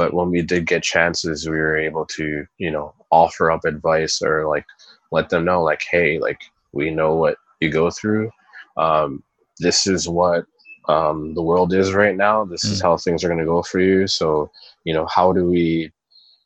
but 0.00 0.14
when 0.14 0.30
we 0.30 0.40
did 0.40 0.66
get 0.66 0.82
chances 0.82 1.46
we 1.46 1.58
were 1.58 1.76
able 1.76 2.06
to 2.06 2.46
you 2.56 2.70
know 2.70 2.94
offer 3.10 3.50
up 3.50 3.64
advice 3.64 4.22
or 4.22 4.48
like 4.48 4.66
let 5.12 5.28
them 5.28 5.44
know 5.44 5.62
like 5.62 5.82
hey 5.90 6.18
like 6.18 6.40
we 6.72 6.90
know 6.90 7.16
what 7.16 7.36
you 7.60 7.70
go 7.70 7.90
through. 7.90 8.30
Um, 8.76 9.22
this 9.58 9.86
is 9.86 10.08
what 10.08 10.44
um, 10.88 11.34
the 11.34 11.42
world 11.42 11.74
is 11.74 11.92
right 11.92 12.16
now. 12.16 12.44
This 12.44 12.64
mm. 12.64 12.72
is 12.72 12.80
how 12.80 12.96
things 12.96 13.22
are 13.22 13.28
going 13.28 13.40
to 13.40 13.44
go 13.44 13.62
for 13.62 13.80
you. 13.80 14.06
So 14.06 14.50
you 14.84 14.94
know 14.94 15.06
how 15.06 15.32
do 15.32 15.44
we 15.44 15.90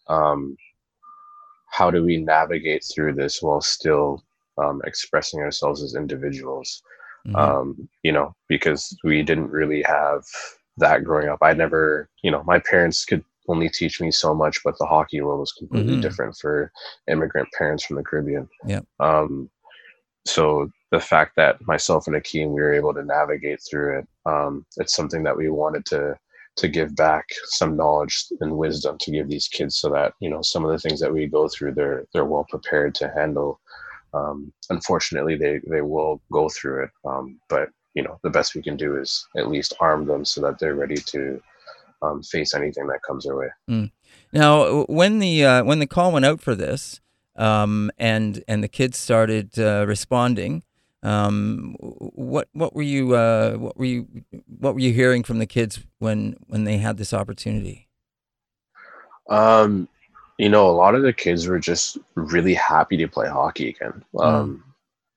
um, 0.08 0.56
how 1.68 1.90
do 1.90 2.04
we 2.04 2.18
navigate 2.18 2.84
through 2.84 3.14
this 3.14 3.42
while 3.42 3.60
still 3.60 4.22
um, 4.58 4.80
expressing 4.84 5.40
ourselves 5.40 5.82
as 5.82 5.94
individuals? 5.94 6.82
Mm-hmm. 7.26 7.36
um, 7.36 7.88
you 8.02 8.12
know 8.12 8.34
because 8.48 8.94
we 9.02 9.22
didn't 9.22 9.50
really 9.50 9.82
have 9.86 10.24
that 10.76 11.04
growing 11.04 11.28
up. 11.28 11.38
I 11.40 11.54
never 11.54 12.10
you 12.22 12.30
know 12.30 12.42
my 12.44 12.58
parents 12.58 13.04
could 13.04 13.24
only 13.48 13.68
teach 13.68 14.00
me 14.00 14.10
so 14.10 14.34
much, 14.34 14.58
but 14.64 14.76
the 14.78 14.86
hockey 14.86 15.20
world 15.20 15.42
is 15.42 15.52
completely 15.52 15.92
mm-hmm. 15.92 16.00
different 16.00 16.36
for 16.36 16.72
immigrant 17.10 17.48
parents 17.56 17.84
from 17.84 17.96
the 17.96 18.02
Caribbean. 18.02 18.48
Yeah. 18.66 18.80
Um, 19.00 19.50
so 20.26 20.70
the 20.90 21.00
fact 21.00 21.32
that 21.36 21.56
myself 21.66 22.06
and 22.06 22.16
Akim 22.16 22.52
we 22.52 22.60
were 22.60 22.72
able 22.72 22.94
to 22.94 23.04
navigate 23.04 23.60
through 23.68 23.98
it, 23.98 24.08
um, 24.26 24.64
it's 24.76 24.94
something 24.94 25.22
that 25.24 25.36
we 25.36 25.48
wanted 25.50 25.84
to 25.86 26.16
to 26.56 26.68
give 26.68 26.94
back 26.94 27.28
some 27.46 27.76
knowledge 27.76 28.26
and 28.40 28.56
wisdom 28.56 28.96
to 29.00 29.10
give 29.10 29.28
these 29.28 29.48
kids 29.48 29.76
so 29.76 29.90
that 29.90 30.12
you 30.20 30.30
know 30.30 30.40
some 30.40 30.64
of 30.64 30.70
the 30.70 30.78
things 30.78 31.00
that 31.00 31.12
we 31.12 31.26
go 31.26 31.48
through 31.48 31.74
they're 31.74 32.04
they're 32.12 32.24
well 32.24 32.46
prepared 32.48 32.94
to 32.94 33.12
handle. 33.14 33.60
Um, 34.14 34.52
unfortunately, 34.70 35.36
they 35.36 35.60
they 35.68 35.82
will 35.82 36.22
go 36.32 36.48
through 36.48 36.84
it, 36.84 36.90
um, 37.04 37.38
but 37.48 37.68
you 37.94 38.02
know 38.02 38.18
the 38.22 38.30
best 38.30 38.54
we 38.54 38.62
can 38.62 38.76
do 38.76 38.96
is 38.96 39.26
at 39.36 39.48
least 39.48 39.74
arm 39.80 40.06
them 40.06 40.24
so 40.24 40.40
that 40.42 40.58
they're 40.58 40.76
ready 40.76 40.96
to 40.96 41.42
um, 42.04 42.22
face 42.22 42.54
anything 42.54 42.86
that 42.88 43.00
comes 43.06 43.24
their 43.24 43.36
way. 43.36 43.48
Mm. 43.68 43.90
Now, 44.32 44.84
when 44.84 45.18
the 45.18 45.44
uh, 45.44 45.64
when 45.64 45.78
the 45.78 45.86
call 45.86 46.12
went 46.12 46.24
out 46.24 46.40
for 46.40 46.54
this, 46.54 47.00
um, 47.36 47.90
and 47.98 48.42
and 48.48 48.62
the 48.62 48.68
kids 48.68 48.98
started 48.98 49.58
uh, 49.58 49.84
responding, 49.86 50.62
um, 51.02 51.76
what 51.78 52.48
what 52.52 52.74
were 52.74 52.82
you 52.82 53.14
uh, 53.14 53.54
what 53.54 53.76
were 53.76 53.84
you 53.84 54.06
what 54.58 54.74
were 54.74 54.80
you 54.80 54.92
hearing 54.92 55.22
from 55.22 55.38
the 55.38 55.46
kids 55.46 55.80
when 55.98 56.36
when 56.46 56.64
they 56.64 56.78
had 56.78 56.96
this 56.96 57.12
opportunity? 57.12 57.88
Um, 59.30 59.88
you 60.38 60.48
know, 60.48 60.68
a 60.68 60.72
lot 60.72 60.94
of 60.94 61.02
the 61.02 61.12
kids 61.12 61.46
were 61.46 61.60
just 61.60 61.98
really 62.14 62.54
happy 62.54 62.96
to 62.96 63.08
play 63.08 63.28
hockey 63.28 63.68
again. 63.70 64.04
Mm. 64.14 64.24
Um, 64.24 64.64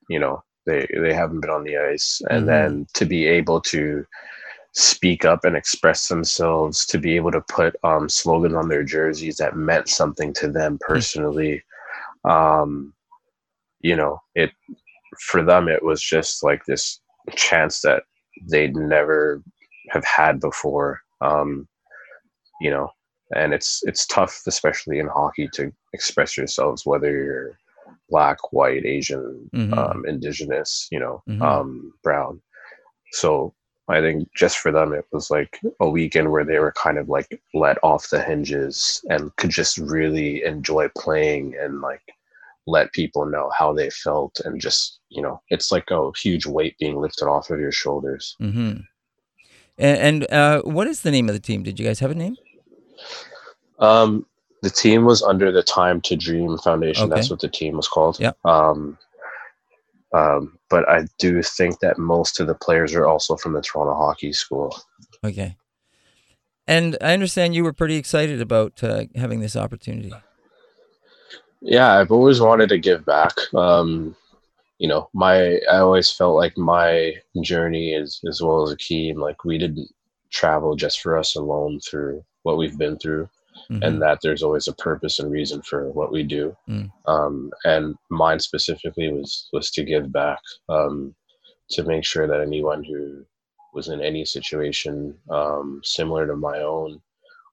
you 0.10 0.20
know, 0.20 0.44
they 0.66 0.88
they 0.94 1.14
haven't 1.14 1.42
been 1.42 1.50
on 1.50 1.64
the 1.64 1.78
ice, 1.78 2.22
and 2.30 2.40
mm-hmm. 2.40 2.46
then 2.48 2.88
to 2.94 3.06
be 3.06 3.26
able 3.26 3.62
to 3.62 4.06
speak 4.78 5.26
up 5.26 5.44
and 5.44 5.58
express 5.58 6.08
themselves 6.08 6.86
to 6.86 7.00
be 7.00 7.16
able 7.16 7.32
to 7.32 7.42
put 7.50 7.76
um, 7.84 8.08
slogans 8.08 8.54
on 8.54 8.70
their 8.70 8.84
jerseys 8.84 9.38
that 9.38 9.56
meant 9.56 9.90
something 9.90 10.32
to 10.32 10.52
them 10.52 10.74
hmm. 10.74 10.94
personally 10.94 11.64
um, 12.30 12.94
you 13.82 13.96
know 13.96 14.20
it 14.36 14.52
for 15.20 15.44
them 15.44 15.68
it 15.68 15.84
was 15.84 16.00
just 16.00 16.44
like 16.44 16.64
this 16.66 17.00
chance 17.36 17.82
that 17.82 18.04
they'd 18.52 18.76
never 18.76 19.42
have 19.90 20.06
had 20.06 20.40
before 20.40 21.02
um, 21.22 21.68
you 22.62 22.70
know 22.70 22.88
and 23.36 23.56
it's 23.56 23.82
it's 23.84 24.06
tough 24.06 24.44
especially 24.46 25.00
in 25.00 25.08
hockey 25.08 25.50
to 25.54 25.72
express 25.94 26.38
yourselves 26.38 26.86
whether 26.86 27.12
you're 27.12 27.58
black 28.10 28.38
white 28.54 28.86
asian 28.86 29.50
mm-hmm. 29.56 29.74
um, 29.74 30.04
indigenous 30.08 30.88
you 30.92 31.00
know 31.00 31.24
mm-hmm. 31.28 31.42
um, 31.42 31.92
brown 32.04 32.40
so 33.14 33.56
I 33.90 34.02
think 34.02 34.28
just 34.36 34.58
for 34.58 34.72
them, 34.72 34.94
it 34.94 35.06
was 35.12 35.32
like 35.32 35.60
a 35.80 35.90
weekend 35.90 36.32
where 36.32 36.44
they 36.44 36.60
were 36.60 36.74
kind 36.74 36.98
of 36.98 37.08
like 37.08 37.42
let 37.54 37.78
off 37.84 38.10
the 38.10 38.22
hinges 38.22 39.04
and 39.10 39.34
could 39.38 39.50
just 39.50 39.78
really 39.78 40.44
enjoy 40.44 40.90
playing 40.98 41.56
and 41.60 41.80
like 41.80 42.02
let 42.66 42.92
people 42.92 43.26
know 43.26 43.50
how 43.58 43.72
they 43.72 43.90
felt. 43.90 44.42
And 44.44 44.60
just, 44.60 45.00
you 45.10 45.22
know, 45.22 45.42
it's 45.50 45.72
like 45.72 45.90
a 45.90 46.12
huge 46.18 46.46
weight 46.46 46.78
being 46.80 46.98
lifted 46.98 47.28
off 47.28 47.50
of 47.50 47.62
your 47.62 47.72
shoulders. 47.72 48.36
Mm-hmm. 48.42 48.82
And, 49.78 49.98
and 49.98 50.32
uh, 50.32 50.62
what 50.64 50.88
is 50.88 51.02
the 51.02 51.12
name 51.12 51.30
of 51.30 51.34
the 51.34 51.40
team? 51.40 51.64
Did 51.64 51.80
you 51.80 51.86
guys 51.86 52.00
have 52.00 52.12
a 52.12 52.16
name? 52.16 52.36
Um, 53.80 54.26
the 54.64 54.70
team 54.70 55.06
was 55.06 55.22
under 55.22 55.52
the 55.52 55.64
Time 55.64 56.02
to 56.02 56.16
Dream 56.16 56.58
Foundation. 56.58 57.06
Okay. 57.06 57.16
That's 57.16 57.30
what 57.30 57.40
the 57.40 57.48
team 57.48 57.78
was 57.78 57.88
called. 57.88 58.20
Yeah. 58.20 58.32
Um, 58.44 58.98
um, 60.14 60.58
but 60.70 60.88
I 60.90 61.06
do 61.20 61.42
think 61.42 61.80
that 61.80 61.98
most 61.98 62.40
of 62.40 62.48
the 62.48 62.56
players 62.56 62.94
are 62.94 63.08
also 63.08 63.36
from 63.36 63.54
the 63.54 63.62
Toronto 63.62 63.94
Hockey 63.94 64.34
School. 64.34 64.76
Okay. 65.24 65.58
And 66.68 66.98
I 67.02 67.14
understand 67.14 67.56
you 67.56 67.64
were 67.64 67.74
pretty 67.74 67.96
excited 67.96 68.42
about 68.42 68.84
uh, 68.84 69.06
having 69.16 69.40
this 69.40 69.56
opportunity. 69.56 70.14
Yeah, 71.62 71.98
I've 71.98 72.12
always 72.12 72.40
wanted 72.40 72.70
to 72.70 72.78
give 72.78 73.06
back. 73.06 73.34
Um, 73.54 74.16
you 74.78 74.88
know, 74.88 75.10
my 75.14 75.60
I 75.72 75.78
always 75.78 76.12
felt 76.12 76.36
like 76.36 76.58
my 76.58 77.16
journey 77.42 77.94
is 77.94 78.22
as 78.28 78.42
well 78.42 78.64
as 78.64 78.72
Akim, 78.72 79.18
like 79.18 79.44
we 79.44 79.58
didn't 79.58 79.90
travel 80.30 80.76
just 80.76 81.02
for 81.02 81.18
us 81.18 81.36
alone 81.36 81.80
through 81.80 82.24
what 82.44 82.58
we've 82.58 82.78
been 82.78 82.98
through 82.98 83.30
mm-hmm. 83.72 83.84
and 83.84 84.02
that 84.02 84.20
there's 84.22 84.44
always 84.44 84.68
a 84.68 84.74
purpose 84.74 85.20
and 85.20 85.32
reason 85.32 85.62
for 85.62 85.92
what 85.92 86.12
we 86.12 86.24
do. 86.24 86.56
Mm. 86.70 86.92
Um, 87.06 87.52
and 87.66 87.96
mine 88.10 88.40
specifically 88.40 89.12
was 89.12 89.50
was 89.54 89.72
to 89.72 89.84
give 89.84 90.12
back, 90.12 90.40
um, 90.70 91.16
to 91.72 91.84
make 91.84 92.06
sure 92.06 92.28
that 92.28 92.42
anyone 92.42 92.84
who 92.84 93.26
was 93.74 93.90
in 93.90 94.02
any 94.02 94.26
situation 94.26 95.16
um, 95.30 95.82
similar 95.84 96.26
to 96.28 96.36
my 96.36 96.60
own, 96.60 97.02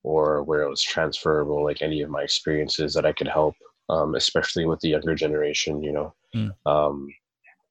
or 0.02 0.42
where 0.42 0.62
it 0.62 0.70
was 0.70 0.82
transferable, 0.82 1.64
like 1.64 1.82
any 1.82 2.02
of 2.02 2.10
my 2.10 2.22
experiences, 2.22 2.94
that 2.94 3.06
I 3.06 3.12
could 3.12 3.28
help, 3.28 3.54
um, 3.88 4.14
especially 4.14 4.66
with 4.66 4.80
the 4.80 4.90
younger 4.90 5.14
generation. 5.14 5.82
You 5.82 5.92
know. 5.92 6.14
Mm 6.34 7.06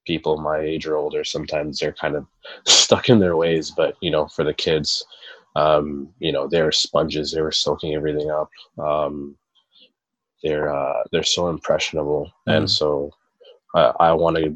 people 0.06 0.36
my 0.36 0.58
age 0.58 0.86
or 0.86 0.96
older 0.96 1.24
sometimes 1.24 1.78
they're 1.78 1.92
kind 1.92 2.16
of 2.16 2.26
stuck 2.66 3.08
in 3.08 3.18
their 3.18 3.36
ways 3.36 3.70
but 3.70 3.96
you 4.00 4.10
know 4.10 4.26
for 4.28 4.44
the 4.44 4.54
kids 4.54 5.04
um, 5.56 6.08
you 6.18 6.32
know, 6.32 6.48
they're 6.48 6.72
sponges. 6.72 7.32
They 7.32 7.42
were 7.42 7.52
soaking 7.52 7.94
everything 7.94 8.30
up. 8.30 8.50
Um, 8.78 9.36
they're 10.42 10.74
uh, 10.74 11.02
they're 11.12 11.22
so 11.22 11.48
impressionable, 11.48 12.30
mm. 12.48 12.56
and 12.56 12.70
so 12.70 13.10
I, 13.74 13.92
I 14.00 14.12
want 14.12 14.36
to 14.36 14.50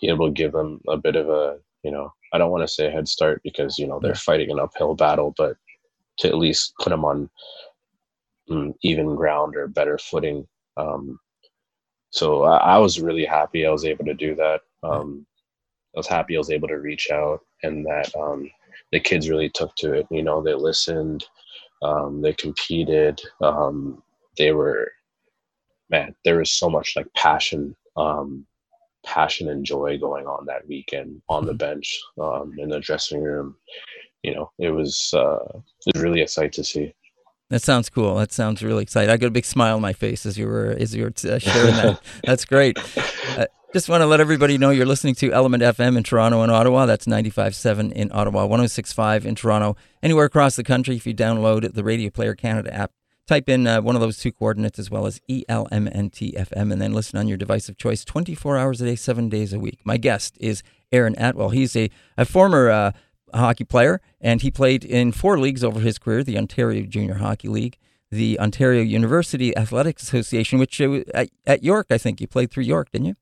be 0.00 0.08
able 0.08 0.26
to 0.26 0.32
give 0.32 0.52
them 0.52 0.80
a 0.88 0.96
bit 0.96 1.16
of 1.16 1.28
a 1.28 1.58
you 1.82 1.90
know 1.90 2.12
I 2.32 2.38
don't 2.38 2.50
want 2.50 2.66
to 2.66 2.72
say 2.72 2.86
a 2.86 2.90
head 2.90 3.08
start 3.08 3.40
because 3.42 3.78
you 3.78 3.86
know 3.86 3.98
they're 3.98 4.14
fighting 4.14 4.50
an 4.50 4.60
uphill 4.60 4.94
battle, 4.94 5.34
but 5.36 5.56
to 6.18 6.28
at 6.28 6.38
least 6.38 6.74
put 6.80 6.90
them 6.90 7.04
on 7.04 7.28
mm, 8.50 8.74
even 8.82 9.14
ground 9.14 9.56
or 9.56 9.66
better 9.68 9.98
footing. 9.98 10.46
Um, 10.76 11.18
so 12.10 12.44
I, 12.44 12.56
I, 12.56 12.78
was 12.78 13.00
really 13.00 13.24
happy 13.24 13.66
I 13.66 13.70
was 13.70 13.84
able 13.84 14.04
to 14.06 14.14
do 14.14 14.34
that. 14.36 14.60
Um, 14.82 15.26
I 15.94 15.98
was 15.98 16.06
happy 16.06 16.36
I 16.36 16.38
was 16.38 16.50
able 16.50 16.68
to 16.68 16.76
reach 16.76 17.10
out 17.10 17.40
and 17.62 17.84
that 17.86 18.14
um, 18.16 18.50
the 18.92 19.00
kids 19.00 19.28
really 19.28 19.50
took 19.50 19.74
to 19.76 19.92
it. 19.92 20.06
You 20.10 20.22
know, 20.22 20.42
they 20.42 20.54
listened, 20.54 21.24
um, 21.82 22.22
they 22.22 22.32
competed, 22.32 23.20
um, 23.40 24.02
they 24.38 24.52
were, 24.52 24.92
man, 25.90 26.14
there 26.24 26.38
was 26.38 26.52
so 26.52 26.68
much 26.68 26.94
like 26.96 27.12
passion, 27.14 27.74
um, 27.96 28.46
passion 29.04 29.48
and 29.50 29.64
joy 29.64 29.98
going 29.98 30.26
on 30.26 30.46
that 30.46 30.66
weekend 30.68 31.22
on 31.28 31.46
the 31.46 31.52
mm-hmm. 31.52 31.58
bench, 31.58 32.00
um, 32.20 32.52
in 32.58 32.68
the 32.68 32.80
dressing 32.80 33.22
room. 33.22 33.56
You 34.22 34.34
know, 34.34 34.50
it 34.58 34.70
was 34.70 35.12
uh, 35.14 35.38
it 35.86 35.94
was 35.94 36.02
really 36.02 36.22
a 36.22 36.28
sight 36.28 36.52
to 36.54 36.64
see. 36.64 36.92
That 37.50 37.62
sounds 37.62 37.88
cool. 37.88 38.16
That 38.16 38.32
sounds 38.32 38.62
really 38.62 38.82
exciting. 38.82 39.10
I 39.10 39.16
got 39.16 39.28
a 39.28 39.30
big 39.30 39.44
smile 39.44 39.76
on 39.76 39.82
my 39.82 39.92
face 39.92 40.26
as 40.26 40.36
you 40.36 40.48
were 40.48 40.70
as 40.70 40.94
you 40.94 41.04
were 41.04 41.12
uh, 41.30 41.38
sharing 41.38 41.76
that. 41.76 42.00
That's 42.24 42.44
great. 42.44 42.76
Uh, 43.38 43.46
just 43.76 43.90
want 43.90 44.00
to 44.00 44.06
let 44.06 44.20
everybody 44.20 44.56
know 44.56 44.70
you're 44.70 44.86
listening 44.86 45.14
to 45.14 45.30
Element 45.34 45.62
FM 45.62 45.98
in 45.98 46.02
Toronto 46.02 46.40
and 46.40 46.50
Ottawa. 46.50 46.86
That's 46.86 47.04
95.7 47.04 47.92
in 47.92 48.10
Ottawa, 48.10 48.46
106.5 48.46 49.26
in 49.26 49.34
Toronto. 49.34 49.76
Anywhere 50.02 50.24
across 50.24 50.56
the 50.56 50.64
country, 50.64 50.96
if 50.96 51.06
you 51.06 51.14
download 51.14 51.74
the 51.74 51.84
Radio 51.84 52.08
Player 52.08 52.34
Canada 52.34 52.72
app, 52.72 52.92
type 53.26 53.50
in 53.50 53.66
uh, 53.66 53.82
one 53.82 53.94
of 53.94 54.00
those 54.00 54.16
two 54.16 54.32
coordinates 54.32 54.78
as 54.78 54.90
well 54.90 55.04
as 55.04 55.20
ELMNTFM 55.28 56.72
and 56.72 56.80
then 56.80 56.94
listen 56.94 57.18
on 57.18 57.28
your 57.28 57.36
device 57.36 57.68
of 57.68 57.76
choice 57.76 58.02
24 58.02 58.56
hours 58.56 58.80
a 58.80 58.86
day, 58.86 58.96
seven 58.96 59.28
days 59.28 59.52
a 59.52 59.58
week. 59.58 59.80
My 59.84 59.98
guest 59.98 60.38
is 60.40 60.62
Aaron 60.90 61.14
Atwell. 61.18 61.50
He's 61.50 61.76
a, 61.76 61.90
a 62.16 62.24
former 62.24 62.70
uh, 62.70 62.92
hockey 63.34 63.64
player 63.64 64.00
and 64.22 64.40
he 64.40 64.50
played 64.50 64.86
in 64.86 65.12
four 65.12 65.38
leagues 65.38 65.62
over 65.62 65.80
his 65.80 65.98
career 65.98 66.24
the 66.24 66.38
Ontario 66.38 66.86
Junior 66.86 67.16
Hockey 67.16 67.48
League, 67.48 67.76
the 68.10 68.40
Ontario 68.40 68.80
University 68.80 69.54
Athletics 69.54 70.02
Association, 70.02 70.58
which 70.58 70.80
uh, 70.80 71.26
at 71.46 71.62
York, 71.62 71.88
I 71.90 71.98
think 71.98 72.22
you 72.22 72.26
played 72.26 72.50
through 72.50 72.64
York, 72.64 72.90
didn't 72.90 73.08
you? 73.08 73.16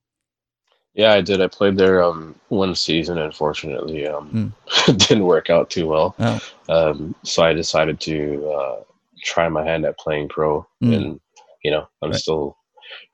Yeah, 0.94 1.12
I 1.12 1.20
did. 1.20 1.40
I 1.40 1.48
played 1.48 1.76
there 1.76 2.02
um, 2.02 2.36
one 2.48 2.74
season. 2.74 3.18
Unfortunately, 3.18 4.06
um, 4.06 4.54
mm. 4.66 4.98
didn't 5.08 5.24
work 5.24 5.50
out 5.50 5.68
too 5.70 5.88
well. 5.88 6.14
Oh. 6.20 6.40
Um, 6.68 7.14
so 7.24 7.42
I 7.42 7.52
decided 7.52 8.00
to 8.00 8.48
uh, 8.48 8.80
try 9.22 9.48
my 9.48 9.64
hand 9.64 9.84
at 9.84 9.98
playing 9.98 10.28
pro, 10.28 10.66
mm. 10.82 10.94
and 10.94 11.20
you 11.64 11.72
know, 11.72 11.88
I'm 12.00 12.10
right. 12.10 12.20
still 12.20 12.56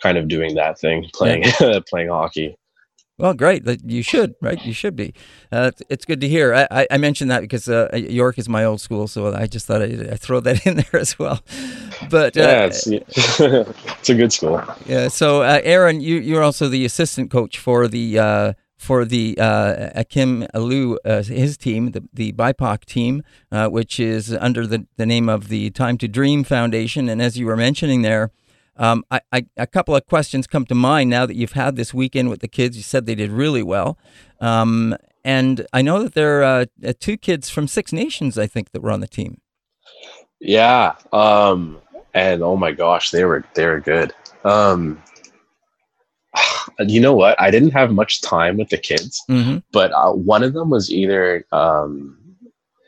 kind 0.02 0.18
of 0.18 0.28
doing 0.28 0.54
that 0.56 0.78
thing, 0.78 1.08
playing 1.14 1.44
yeah. 1.60 1.80
playing 1.88 2.08
hockey. 2.10 2.56
Well, 3.20 3.34
great. 3.34 3.62
You 3.84 4.02
should, 4.02 4.34
right? 4.40 4.64
You 4.64 4.72
should 4.72 4.96
be. 4.96 5.14
Uh, 5.52 5.72
it's 5.88 6.04
good 6.04 6.20
to 6.22 6.28
hear. 6.28 6.54
I, 6.70 6.86
I 6.90 6.96
mentioned 6.96 7.30
that 7.30 7.40
because 7.40 7.68
uh, 7.68 7.88
York 7.94 8.38
is 8.38 8.48
my 8.48 8.64
old 8.64 8.80
school, 8.80 9.08
so 9.08 9.34
I 9.34 9.46
just 9.46 9.66
thought 9.66 9.82
I'd, 9.82 10.12
I'd 10.12 10.20
throw 10.20 10.40
that 10.40 10.66
in 10.66 10.76
there 10.92 11.00
as 11.00 11.18
well. 11.18 11.40
But 12.08 12.36
uh, 12.36 12.40
yeah, 12.40 12.64
it's, 12.66 12.86
it's, 12.86 14.10
a 14.10 14.14
good 14.14 14.32
school. 14.32 14.62
Yeah. 14.86 15.08
So, 15.08 15.42
uh, 15.42 15.60
Aaron, 15.62 16.00
you 16.00 16.16
you're 16.16 16.42
also 16.42 16.68
the 16.68 16.84
assistant 16.84 17.30
coach 17.30 17.58
for 17.58 17.88
the 17.88 18.18
uh, 18.18 18.52
for 18.80 19.04
the 19.04 19.36
uh, 19.38 19.90
Akim 19.94 20.46
Aliu, 20.54 20.96
uh, 21.04 21.22
his 21.22 21.58
team, 21.58 21.90
the, 21.90 22.02
the 22.14 22.32
BIPOC 22.32 22.86
team, 22.86 23.22
uh, 23.52 23.68
which 23.68 24.00
is 24.00 24.32
under 24.32 24.66
the, 24.66 24.86
the 24.96 25.04
name 25.04 25.28
of 25.28 25.48
the 25.48 25.68
Time 25.68 25.98
to 25.98 26.08
Dream 26.08 26.44
Foundation. 26.44 27.06
And 27.10 27.20
as 27.20 27.36
you 27.36 27.44
were 27.44 27.58
mentioning 27.58 28.00
there, 28.00 28.30
um, 28.80 29.04
I, 29.10 29.20
I, 29.30 29.46
a 29.58 29.66
couple 29.66 29.94
of 29.94 30.06
questions 30.06 30.46
come 30.46 30.64
to 30.66 30.74
mind 30.74 31.10
now 31.10 31.26
that 31.26 31.36
you've 31.36 31.52
had 31.52 31.76
this 31.76 31.92
weekend 31.92 32.30
with 32.30 32.40
the 32.40 32.48
kids. 32.48 32.76
You 32.78 32.82
said 32.82 33.04
they 33.04 33.14
did 33.14 33.30
really 33.30 33.62
well. 33.62 33.98
Um, 34.40 34.96
and 35.22 35.66
I 35.74 35.82
know 35.82 36.02
that 36.02 36.14
there 36.14 36.42
are 36.42 36.66
uh, 36.84 36.92
two 36.98 37.18
kids 37.18 37.50
from 37.50 37.68
Six 37.68 37.92
Nations, 37.92 38.38
I 38.38 38.46
think, 38.46 38.72
that 38.72 38.80
were 38.80 38.90
on 38.90 39.00
the 39.00 39.06
team. 39.06 39.42
Yeah. 40.40 40.94
Um, 41.12 41.78
and 42.14 42.42
oh 42.42 42.56
my 42.56 42.72
gosh, 42.72 43.10
they 43.10 43.24
were 43.24 43.44
they 43.54 43.66
were 43.66 43.80
good. 43.80 44.14
Um, 44.44 45.02
you 46.78 47.00
know 47.00 47.14
what? 47.14 47.38
I 47.38 47.50
didn't 47.50 47.72
have 47.72 47.92
much 47.92 48.22
time 48.22 48.56
with 48.56 48.70
the 48.70 48.78
kids, 48.78 49.22
mm-hmm. 49.28 49.58
but 49.72 49.92
uh, 49.92 50.12
one 50.12 50.42
of 50.42 50.54
them 50.54 50.70
was 50.70 50.90
either 50.90 51.44
um, 51.52 52.18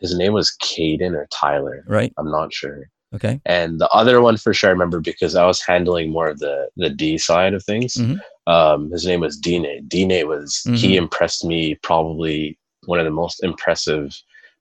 his 0.00 0.16
name 0.16 0.32
was 0.32 0.56
Caden 0.62 1.12
or 1.12 1.28
Tyler. 1.30 1.84
Right. 1.86 2.14
I'm 2.16 2.30
not 2.30 2.54
sure. 2.54 2.88
Okay. 3.14 3.40
And 3.44 3.80
the 3.80 3.88
other 3.90 4.20
one 4.20 4.36
for 4.36 4.54
sure 4.54 4.70
I 4.70 4.72
remember 4.72 5.00
because 5.00 5.34
I 5.34 5.46
was 5.46 5.60
handling 5.60 6.10
more 6.10 6.28
of 6.28 6.38
the 6.38 6.68
the 6.76 6.90
D 6.90 7.18
side 7.18 7.54
of 7.54 7.64
things. 7.64 7.94
Mm-hmm. 7.94 8.52
Um, 8.52 8.90
his 8.90 9.06
name 9.06 9.20
was 9.20 9.36
Dine. 9.36 9.86
Dine 9.88 10.26
was 10.26 10.62
mm-hmm. 10.66 10.74
he 10.74 10.96
impressed 10.96 11.44
me 11.44 11.74
probably 11.82 12.58
one 12.86 12.98
of 12.98 13.04
the 13.04 13.10
most 13.10 13.42
impressive 13.44 14.16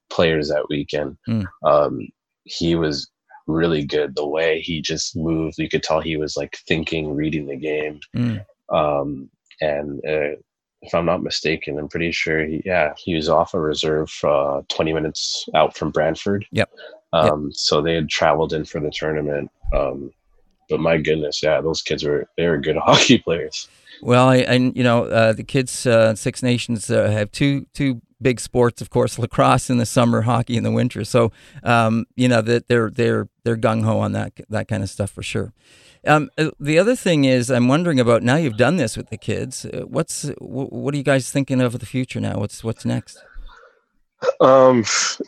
players 0.10 0.50
that 0.50 0.70
weekend. 0.70 1.18
Mm. 1.28 1.48
Um, 1.66 2.08
he 2.44 2.76
was 2.76 3.10
really 3.48 3.84
good. 3.84 4.16
The 4.16 4.28
way 4.28 4.62
he 4.62 4.82
just 4.82 5.16
moved, 5.16 5.58
you 5.58 5.70
could 5.70 5.84
tell 5.84 6.02
he 6.02 6.18
was 6.18 6.38
like 6.38 6.58
thinking, 6.68 7.16
reading 7.16 7.48
the 7.48 7.56
game. 7.56 8.00
Mm. 8.16 8.46
Um, 8.70 9.30
and 9.62 10.00
uh, 10.06 10.36
if 10.82 10.94
I'm 10.94 11.06
not 11.06 11.24
mistaken, 11.24 11.78
I'm 11.78 11.88
pretty 11.88 12.12
sure 12.12 12.46
he, 12.46 12.62
yeah, 12.66 12.94
he 12.98 13.16
was 13.16 13.30
off 13.30 13.54
a 13.54 13.60
reserve 13.60 14.12
uh, 14.24 14.62
20 14.70 14.94
minutes 14.94 15.48
out 15.56 15.76
from 15.76 15.92
Brantford. 15.92 16.46
Yep. 16.52 16.72
Um, 17.14 17.46
yep. 17.46 17.54
So 17.56 17.82
they 17.82 17.96
had 17.96 18.10
traveled 18.10 18.54
in 18.54 18.66
for 18.66 18.80
the 18.80 18.92
tournament. 18.92 19.52
Um, 19.74 20.12
but 20.70 20.80
my 20.80 20.98
goodness, 20.98 21.44
yeah, 21.44 21.62
those 21.62 21.82
kids 21.82 22.04
were 22.04 22.28
they 22.38 22.48
were 22.48 22.58
good 22.58 22.78
hockey 22.84 23.18
players. 23.18 23.68
Well, 24.02 24.30
I, 24.30 24.38
and 24.38 24.76
you 24.76 24.84
know 24.84 25.06
uh, 25.06 25.34
the 25.34 25.44
kids, 25.44 25.86
uh, 25.86 26.16
Six 26.16 26.42
Nations 26.42 26.90
uh, 26.90 27.10
have 27.12 27.32
two 27.32 27.68
two 27.74 28.02
big 28.22 28.40
sports, 28.40 28.82
of 28.82 28.90
course, 28.90 29.20
lacrosse 29.20 29.70
in 29.70 29.78
the 29.78 29.86
summer, 29.86 30.22
hockey 30.22 30.58
in 30.58 30.64
the 30.64 30.72
winter. 30.72 31.04
So 31.04 31.32
um, 31.64 32.06
you 32.16 32.28
know 32.28 32.42
that 32.42 32.68
they're 32.68 32.90
they're 32.90 33.28
they're 33.44 33.58
gung 33.58 33.84
ho 33.84 34.00
on 34.00 34.14
that 34.14 34.34
that 34.50 34.68
kind 34.68 34.82
of 34.82 34.90
stuff 34.90 35.12
for 35.12 35.24
sure. 35.24 35.54
Um, 36.08 36.32
uh, 36.36 36.50
the 36.60 36.80
other 36.80 36.96
thing 36.96 37.26
is, 37.26 37.52
I'm 37.52 37.68
wondering 37.68 38.00
about 38.00 38.24
now 38.24 38.36
you've 38.36 38.58
done 38.58 38.78
this 38.78 38.98
with 38.98 39.10
the 39.10 39.18
kids. 39.18 39.66
Uh, 39.66 39.82
what's 39.82 40.32
what 40.40 40.94
are 40.94 40.98
you 40.98 41.04
guys 41.04 41.30
thinking 41.30 41.62
of 41.62 41.78
the 41.78 41.86
future 41.86 42.20
now? 42.20 42.40
What's 42.40 42.64
what's 42.64 42.86
next? 42.86 43.20
Um, 44.40 44.84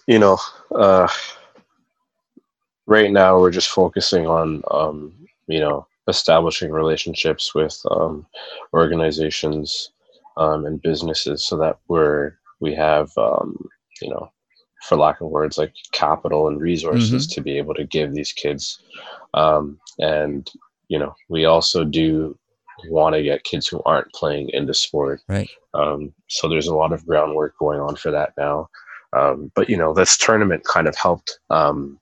you 0.08 0.20
know, 0.20 0.38
uh, 0.74 1.08
right 2.86 3.12
now 3.12 3.40
we're 3.40 3.52
just 3.52 3.70
focusing 3.70 4.28
on 4.28 4.64
um, 4.72 5.14
you 5.48 5.60
know 5.60 5.86
establishing 6.08 6.72
relationships 6.72 7.56
with 7.56 7.80
um, 7.92 8.26
organizations 8.74 9.92
um, 10.38 10.66
and 10.66 10.82
businesses 10.82 11.46
so 11.46 11.58
that 11.58 11.78
we're 11.88 12.34
we 12.60 12.74
have 12.74 13.12
um, 13.18 13.70
you 14.02 14.10
know 14.10 14.32
for 14.84 14.98
lack 14.98 15.22
of 15.22 15.30
words 15.30 15.58
like 15.58 15.74
capital 15.94 16.48
and 16.48 16.60
resources 16.60 17.26
mm-hmm. 17.26 17.34
to 17.34 17.42
be 17.42 17.58
able 17.58 17.74
to 17.74 17.86
give 17.86 18.14
these 18.14 18.34
kids 18.34 18.82
um, 19.34 19.80
and 20.00 20.52
you 20.90 21.00
know 21.00 21.16
we 21.30 21.46
also 21.46 21.84
do 21.84 22.38
want 22.90 23.16
to 23.16 23.24
get 23.24 23.44
kids 23.44 23.68
who 23.68 23.82
aren't 23.86 24.12
playing 24.14 24.50
into 24.50 24.74
sport. 24.74 25.22
Right. 25.28 25.50
Um, 25.74 26.14
so 26.28 26.48
there's 26.48 26.68
a 26.68 26.76
lot 26.76 26.92
of 26.92 27.06
groundwork 27.06 27.58
going 27.58 27.80
on 27.80 27.96
for 27.96 28.12
that 28.12 28.34
now. 28.38 28.70
Um, 29.14 29.52
but 29.56 29.70
you 29.70 29.78
know 29.78 29.94
this 29.94 30.18
tournament 30.18 30.64
kind 30.66 30.88
of 30.88 30.96
helped 30.96 31.40
um, 31.50 32.00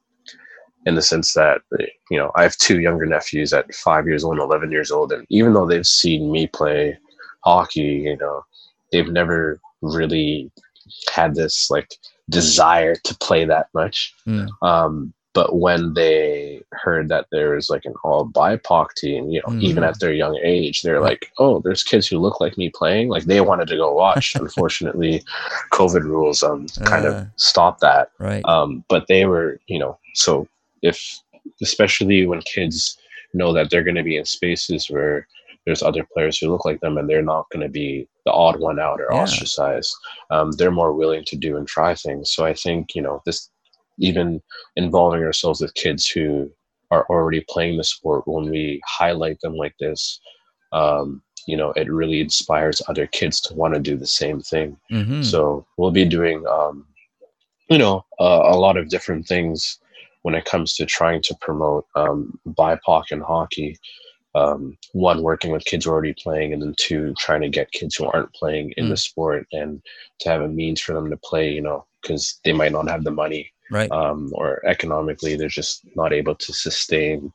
in 0.86 0.96
the 0.96 1.02
sense 1.02 1.34
that 1.34 1.62
you 2.10 2.18
know 2.18 2.32
i 2.36 2.44
have 2.44 2.56
two 2.58 2.80
younger 2.80 3.06
nephews 3.06 3.54
at 3.54 3.74
five 3.74 4.08
years 4.08 4.24
old 4.24 4.36
and 4.36 4.44
11 4.44 4.72
years 4.72 4.92
old 4.92 5.12
and 5.12 5.26
even 5.30 5.54
though 5.54 5.66
they've 5.66 5.86
seen 5.86 6.32
me 6.32 6.48
play 6.48 6.98
hockey 7.44 8.04
you 8.06 8.18
know 8.18 8.44
they've 8.92 9.10
never 9.10 9.60
really 9.82 10.52
had 11.14 11.36
this 11.36 11.70
like 11.70 11.96
desire 12.30 12.96
to 12.96 13.16
play 13.18 13.46
that 13.46 13.68
much 13.74 14.14
mm. 14.28 14.48
um, 14.62 15.14
but 15.34 15.58
when 15.58 15.94
they 15.94 16.62
heard 16.74 17.10
that 17.10 17.28
there 17.32 17.56
was 17.56 17.70
like 17.70 17.86
an 17.86 17.94
all 18.04 18.28
BIPOC 18.28 18.94
team, 18.98 19.30
you 19.30 19.42
know, 19.42 19.54
mm. 19.54 19.62
even 19.62 19.84
at 19.84 20.00
their 20.00 20.12
young 20.12 20.38
age, 20.44 20.82
they're 20.82 21.00
like, 21.00 21.32
"Oh, 21.38 21.60
there's 21.60 21.84
kids 21.84 22.08
who 22.08 22.20
look 22.20 22.42
like 22.42 22.58
me 22.58 22.70
playing." 22.70 23.08
Like 23.08 23.24
they 23.24 23.40
wanted 23.40 23.68
to 23.70 23.78
go 23.78 23.94
watch. 23.94 24.36
Unfortunately, 24.40 25.24
COVID 25.72 26.04
rules 26.04 26.44
um 26.44 26.68
kind 26.84 27.06
uh, 27.06 27.10
of 27.10 27.28
stopped 27.38 27.82
that. 27.82 28.12
Right. 28.20 28.44
Um, 28.46 28.84
but 28.90 29.08
they 29.08 29.26
were, 29.26 29.60
you 29.68 29.80
know, 29.80 29.98
so 30.16 30.48
if 30.82 31.20
especially 31.62 32.26
when 32.26 32.42
kids 32.42 32.98
know 33.34 33.54
that 33.54 33.70
they're 33.70 33.84
going 33.84 33.96
to 33.96 34.04
be 34.04 34.18
in 34.18 34.26
spaces 34.26 34.90
where 34.90 35.28
there's 35.66 35.84
other 35.84 36.06
players 36.14 36.38
who 36.38 36.50
look 36.50 36.66
like 36.66 36.80
them 36.82 36.98
and 36.98 37.10
they're 37.10 37.22
not 37.22 37.50
going 37.52 37.62
to 37.62 37.70
be 37.70 38.08
the 38.26 38.32
odd 38.32 38.60
one 38.60 38.80
out 38.80 39.00
or 39.00 39.08
yeah. 39.12 39.22
ostracized 39.22 39.96
um, 40.32 40.52
they're 40.54 40.72
more 40.72 40.94
willing 40.94 41.24
to 41.26 41.36
do 41.36 41.58
and 41.58 41.68
try 41.68 41.94
things 41.96 42.32
so 42.32 42.46
i 42.46 42.54
think 42.54 42.96
you 42.96 43.02
know 43.02 43.22
this 43.26 43.50
even 44.00 44.42
involving 44.76 45.24
ourselves 45.24 45.62
with 45.62 45.74
kids 45.76 46.08
who 46.08 46.52
are 46.90 47.06
already 47.10 47.46
playing 47.50 47.78
the 47.78 47.84
sport 47.84 48.24
when 48.28 48.50
we 48.50 48.82
highlight 48.86 49.40
them 49.42 49.56
like 49.56 49.76
this 49.80 50.20
um, 50.74 51.22
you 51.48 51.56
know 51.58 51.72
it 51.72 51.92
really 51.92 52.20
inspires 52.20 52.82
other 52.88 53.08
kids 53.08 53.40
to 53.40 53.54
want 53.54 53.74
to 53.74 53.80
do 53.80 53.98
the 53.98 54.08
same 54.08 54.42
thing 54.42 54.78
mm-hmm. 54.92 55.22
so 55.22 55.66
we'll 55.78 55.92
be 55.92 56.06
doing 56.06 56.46
um, 56.48 56.86
you 57.70 57.78
know 57.78 58.04
uh, 58.20 58.42
a 58.46 58.58
lot 58.58 58.78
of 58.78 58.90
different 58.90 59.28
things 59.28 59.80
when 60.24 60.36
it 60.36 60.46
comes 60.46 60.74
to 60.76 60.86
trying 60.86 61.22
to 61.24 61.36
promote 61.42 61.86
um, 61.96 62.40
BIPOC 62.48 63.04
and 63.12 63.24
hockey. 63.24 63.78
Um, 64.34 64.78
one, 64.94 65.24
working 65.24 65.52
with 65.52 65.66
kids 65.66 65.84
who 65.84 65.92
are 65.92 65.94
already 65.96 66.14
playing, 66.14 66.54
and 66.54 66.62
then 66.62 66.74
two, 66.78 67.14
trying 67.18 67.42
to 67.42 67.50
get 67.50 67.72
kids 67.74 67.96
who 67.96 68.06
aren't 68.06 68.34
playing 68.34 68.74
in 68.78 68.86
mm. 68.86 68.90
the 68.90 68.98
sport 68.98 69.46
and 69.52 69.82
to 70.20 70.30
have 70.30 70.42
a 70.42 70.48
means 70.48 70.80
for 70.80 70.94
them 70.94 71.10
to 71.10 71.18
play, 71.18 71.52
you 71.52 71.62
know, 71.62 71.86
because 72.02 72.40
they 72.46 72.54
might 72.54 72.72
not 72.72 72.90
have 72.90 73.04
the 73.04 73.12
money. 73.12 73.52
Right. 73.70 73.92
Um, 73.92 74.32
or 74.34 74.66
economically, 74.66 75.36
they're 75.36 75.48
just 75.48 75.86
not 75.96 76.14
able 76.14 76.36
to 76.36 76.54
sustain 76.54 77.32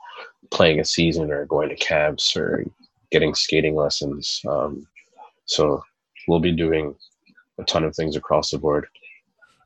playing 0.51 0.81
a 0.81 0.85
season 0.85 1.31
or 1.31 1.47
going 1.47 1.69
to 1.71 1.77
camps 1.77 2.37
or 2.37 2.65
getting 3.11 3.35
skating 3.35 3.75
lessons. 3.75 4.41
Um, 4.49 4.87
so 5.47 5.83
we'll 6.29 6.41
be 6.41 6.53
doing 6.53 6.95
a 7.59 7.65
ton 7.65 7.85
of 7.85 7.95
things 7.95 8.17
across 8.17 8.51
the 8.51 8.59
board. 8.59 8.87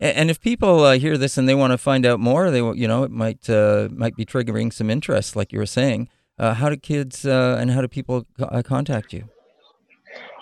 And 0.00 0.30
if 0.30 0.40
people 0.40 0.84
uh, 0.84 0.98
hear 0.98 1.18
this 1.18 1.36
and 1.36 1.46
they 1.46 1.54
want 1.54 1.72
to 1.72 1.78
find 1.78 2.06
out 2.06 2.20
more, 2.20 2.50
they 2.50 2.58
you 2.58 2.88
know 2.88 3.04
it 3.04 3.10
might 3.10 3.48
uh, 3.50 3.88
might 3.92 4.16
be 4.16 4.24
triggering 4.24 4.72
some 4.72 4.88
interest, 4.88 5.36
like 5.36 5.52
you 5.52 5.58
were 5.58 5.66
saying. 5.66 6.08
Uh, 6.38 6.54
how 6.54 6.70
do 6.70 6.76
kids 6.76 7.26
uh, 7.26 7.58
and 7.60 7.70
how 7.70 7.82
do 7.82 7.88
people 7.88 8.26
uh, 8.40 8.62
contact 8.62 9.12
you? 9.12 9.28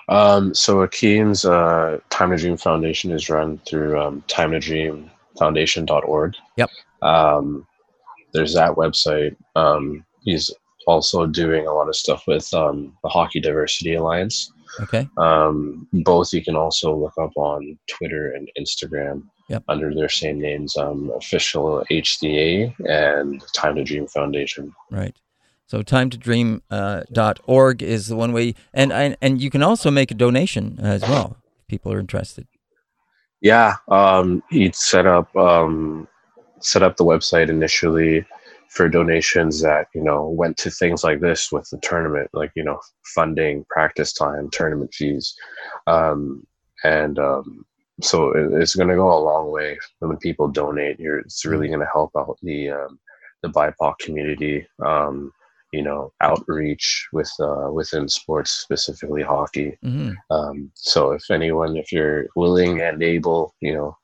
Um, 0.08 0.54
so 0.54 0.82
Akim's 0.82 1.44
uh, 1.44 1.98
Time 2.08 2.30
to 2.30 2.36
Dream 2.36 2.56
Foundation 2.56 3.10
is 3.10 3.28
run 3.28 3.58
through 3.66 4.00
um, 4.00 4.22
Time 4.28 4.52
to 4.52 4.60
Dream 4.60 5.10
Foundation.org. 5.38 6.34
Yep. 6.56 6.70
Um, 7.02 7.66
there's 8.32 8.54
that 8.54 8.72
website. 8.76 9.34
Um, 9.56 10.04
he's 10.22 10.54
also 10.86 11.26
doing 11.26 11.66
a 11.66 11.74
lot 11.74 11.88
of 11.88 11.96
stuff 11.96 12.26
with 12.28 12.52
um, 12.54 12.96
the 13.02 13.08
Hockey 13.08 13.40
Diversity 13.40 13.94
Alliance. 13.94 14.52
Okay. 14.80 15.08
Um, 15.16 15.88
both 15.92 16.32
you 16.32 16.44
can 16.44 16.54
also 16.54 16.94
look 16.94 17.14
up 17.20 17.32
on 17.36 17.76
Twitter 17.88 18.32
and 18.32 18.48
Instagram 18.58 19.24
yep. 19.48 19.64
under 19.68 19.94
their 19.94 20.08
same 20.08 20.40
names, 20.40 20.76
um, 20.76 21.10
official 21.16 21.84
HDA 21.90 22.74
and 22.88 23.42
Time 23.52 23.74
to 23.76 23.84
Dream 23.84 24.06
Foundation. 24.06 24.74
Right. 24.90 25.16
So 25.66 25.82
time 25.82 26.08
to 26.10 26.16
dream 26.16 26.62
uh, 26.70 27.02
dot 27.12 27.40
org 27.44 27.82
is 27.82 28.06
the 28.06 28.16
one 28.16 28.32
way, 28.32 28.54
and, 28.72 28.90
and 28.90 29.18
and 29.20 29.40
you 29.40 29.50
can 29.50 29.62
also 29.62 29.90
make 29.90 30.10
a 30.10 30.14
donation 30.14 30.78
as 30.80 31.02
well. 31.02 31.36
If 31.60 31.66
people 31.68 31.92
are 31.92 31.98
interested. 31.98 32.46
Yeah, 33.42 33.76
um, 33.88 34.42
he 34.50 34.72
set 34.72 35.06
up 35.06 35.34
um, 35.36 36.08
set 36.60 36.82
up 36.82 36.96
the 36.96 37.04
website 37.04 37.50
initially 37.50 38.24
for 38.70 38.88
donations 38.88 39.60
that 39.60 39.88
you 39.94 40.02
know 40.02 40.28
went 40.28 40.56
to 40.58 40.70
things 40.70 41.04
like 41.04 41.20
this 41.20 41.52
with 41.52 41.68
the 41.68 41.78
tournament, 41.78 42.30
like 42.32 42.50
you 42.56 42.64
know 42.64 42.80
funding, 43.14 43.66
practice 43.68 44.14
time, 44.14 44.48
tournament 44.50 44.94
fees, 44.94 45.36
um, 45.86 46.46
and 46.82 47.18
um, 47.18 47.66
so 48.02 48.32
it's 48.34 48.76
going 48.76 48.88
to 48.88 48.96
go 48.96 49.12
a 49.12 49.24
long 49.24 49.50
way 49.50 49.78
when 50.00 50.16
people 50.18 50.48
donate. 50.48 51.00
You're, 51.00 51.18
it's 51.18 51.44
really 51.44 51.68
going 51.68 51.80
to 51.80 51.88
help 51.92 52.12
out 52.16 52.38
the 52.42 52.70
um, 52.70 52.98
the 53.42 53.48
BIPOC 53.48 53.98
community. 53.98 54.66
Um, 54.84 55.32
you 55.72 55.82
know, 55.82 56.10
outreach 56.22 57.08
with 57.12 57.30
uh, 57.40 57.70
within 57.70 58.08
sports, 58.08 58.50
specifically 58.50 59.22
hockey. 59.22 59.76
Mm-hmm. 59.84 60.12
Um, 60.30 60.70
so 60.74 61.12
if 61.12 61.30
anyone, 61.30 61.76
if 61.76 61.92
you're 61.92 62.26
willing 62.36 62.80
and 62.80 63.02
able, 63.02 63.54
you 63.60 63.74
know, 63.74 63.96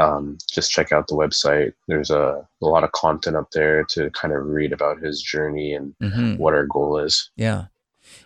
um, 0.00 0.38
just 0.50 0.70
check 0.70 0.92
out 0.92 1.08
the 1.08 1.14
website. 1.14 1.72
There's 1.88 2.10
a, 2.10 2.46
a, 2.62 2.66
lot 2.66 2.84
of 2.84 2.92
content 2.92 3.36
up 3.36 3.50
there 3.52 3.84
to 3.90 4.10
kind 4.10 4.32
of 4.32 4.46
read 4.46 4.72
about 4.72 5.02
his 5.02 5.20
journey 5.20 5.74
and 5.74 5.94
mm-hmm. 6.02 6.36
what 6.36 6.54
our 6.54 6.66
goal 6.66 6.98
is. 6.98 7.30
Yeah. 7.36 7.66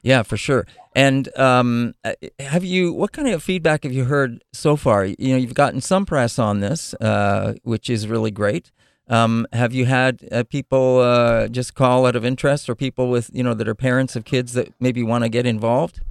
Yeah, 0.04 0.22
for 0.22 0.36
sure. 0.36 0.66
And 0.94 1.34
um, 1.36 1.94
uh, 2.04 2.12
have 2.38 2.62
you? 2.62 2.92
What 2.92 3.12
kind 3.12 3.26
of 3.26 3.42
feedback 3.42 3.84
have 3.84 3.92
you 3.92 4.04
heard 4.04 4.44
so 4.52 4.76
far? 4.76 5.06
You 5.06 5.16
know, 5.30 5.36
you've 5.36 5.54
gotten 5.54 5.80
some 5.80 6.04
press 6.04 6.38
on 6.38 6.60
this, 6.60 6.92
uh, 7.00 7.54
which 7.62 7.88
is 7.88 8.06
really 8.06 8.30
great. 8.30 8.70
Um, 9.08 9.46
have 9.52 9.72
you 9.72 9.86
had 9.86 10.28
uh, 10.30 10.44
people 10.44 11.00
uh, 11.00 11.48
just 11.48 11.74
call 11.74 12.04
out 12.04 12.16
of 12.16 12.24
interest, 12.24 12.68
or 12.68 12.74
people 12.74 13.08
with 13.08 13.30
you 13.32 13.42
know 13.42 13.54
that 13.54 13.66
are 13.66 13.74
parents 13.74 14.14
of 14.14 14.26
kids 14.26 14.52
that 14.52 14.74
maybe 14.78 15.02
want 15.02 15.24
to 15.24 15.30
get 15.30 15.46
involved? 15.46 16.02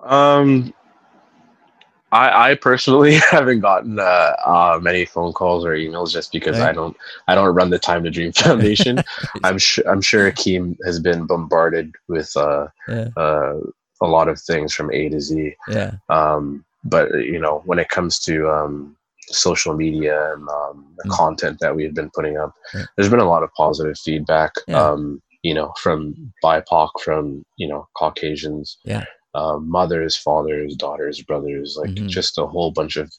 Um, 0.00 0.74
I, 2.12 2.50
I 2.50 2.54
personally 2.54 3.14
haven't 3.30 3.60
gotten 3.60 3.98
uh, 3.98 4.36
uh, 4.44 4.78
many 4.80 5.04
phone 5.04 5.32
calls 5.32 5.64
or 5.64 5.70
emails 5.70 6.12
just 6.12 6.32
because 6.32 6.58
right. 6.58 6.70
I 6.70 6.72
don't 6.72 6.96
I 7.28 7.34
don't 7.34 7.54
run 7.54 7.70
the 7.70 7.78
Time 7.78 8.04
to 8.04 8.10
Dream 8.10 8.32
Foundation. 8.34 9.00
I'm 9.44 9.58
sure 9.58 9.88
I'm 9.88 10.00
sure 10.00 10.26
Akim 10.26 10.76
has 10.84 11.00
been 11.00 11.26
bombarded 11.26 11.94
with 12.08 12.36
uh, 12.36 12.68
yeah. 12.88 13.08
uh, 13.16 13.54
a 14.00 14.06
lot 14.06 14.28
of 14.28 14.40
things 14.40 14.72
from 14.72 14.92
A 14.92 15.08
to 15.08 15.20
Z. 15.20 15.54
Yeah. 15.68 15.92
Um, 16.08 16.64
but 16.84 17.12
you 17.14 17.38
know 17.38 17.62
when 17.64 17.78
it 17.78 17.88
comes 17.88 18.18
to 18.20 18.48
um, 18.50 18.96
social 19.28 19.74
media 19.74 20.32
and 20.32 20.48
um, 20.48 20.86
the 20.98 21.08
mm. 21.08 21.12
content 21.12 21.58
that 21.60 21.74
we've 21.74 21.94
been 21.94 22.10
putting 22.14 22.36
up, 22.36 22.54
yeah. 22.72 22.84
there's 22.96 23.10
been 23.10 23.18
a 23.20 23.28
lot 23.28 23.42
of 23.42 23.52
positive 23.54 23.98
feedback. 23.98 24.52
Yeah. 24.68 24.80
Um, 24.80 25.22
you 25.42 25.54
know, 25.54 25.72
from 25.80 26.32
BIPOC, 26.42 26.90
from 27.04 27.44
you 27.56 27.66
know 27.66 27.88
Caucasians. 27.96 28.78
Yeah 28.84 29.04
uh, 29.36 29.58
mothers, 29.58 30.16
fathers, 30.16 30.74
daughters, 30.76 31.22
brothers, 31.22 31.76
like 31.78 31.90
mm-hmm. 31.90 32.08
just 32.08 32.38
a 32.38 32.46
whole 32.46 32.70
bunch 32.70 32.96
of 32.96 33.12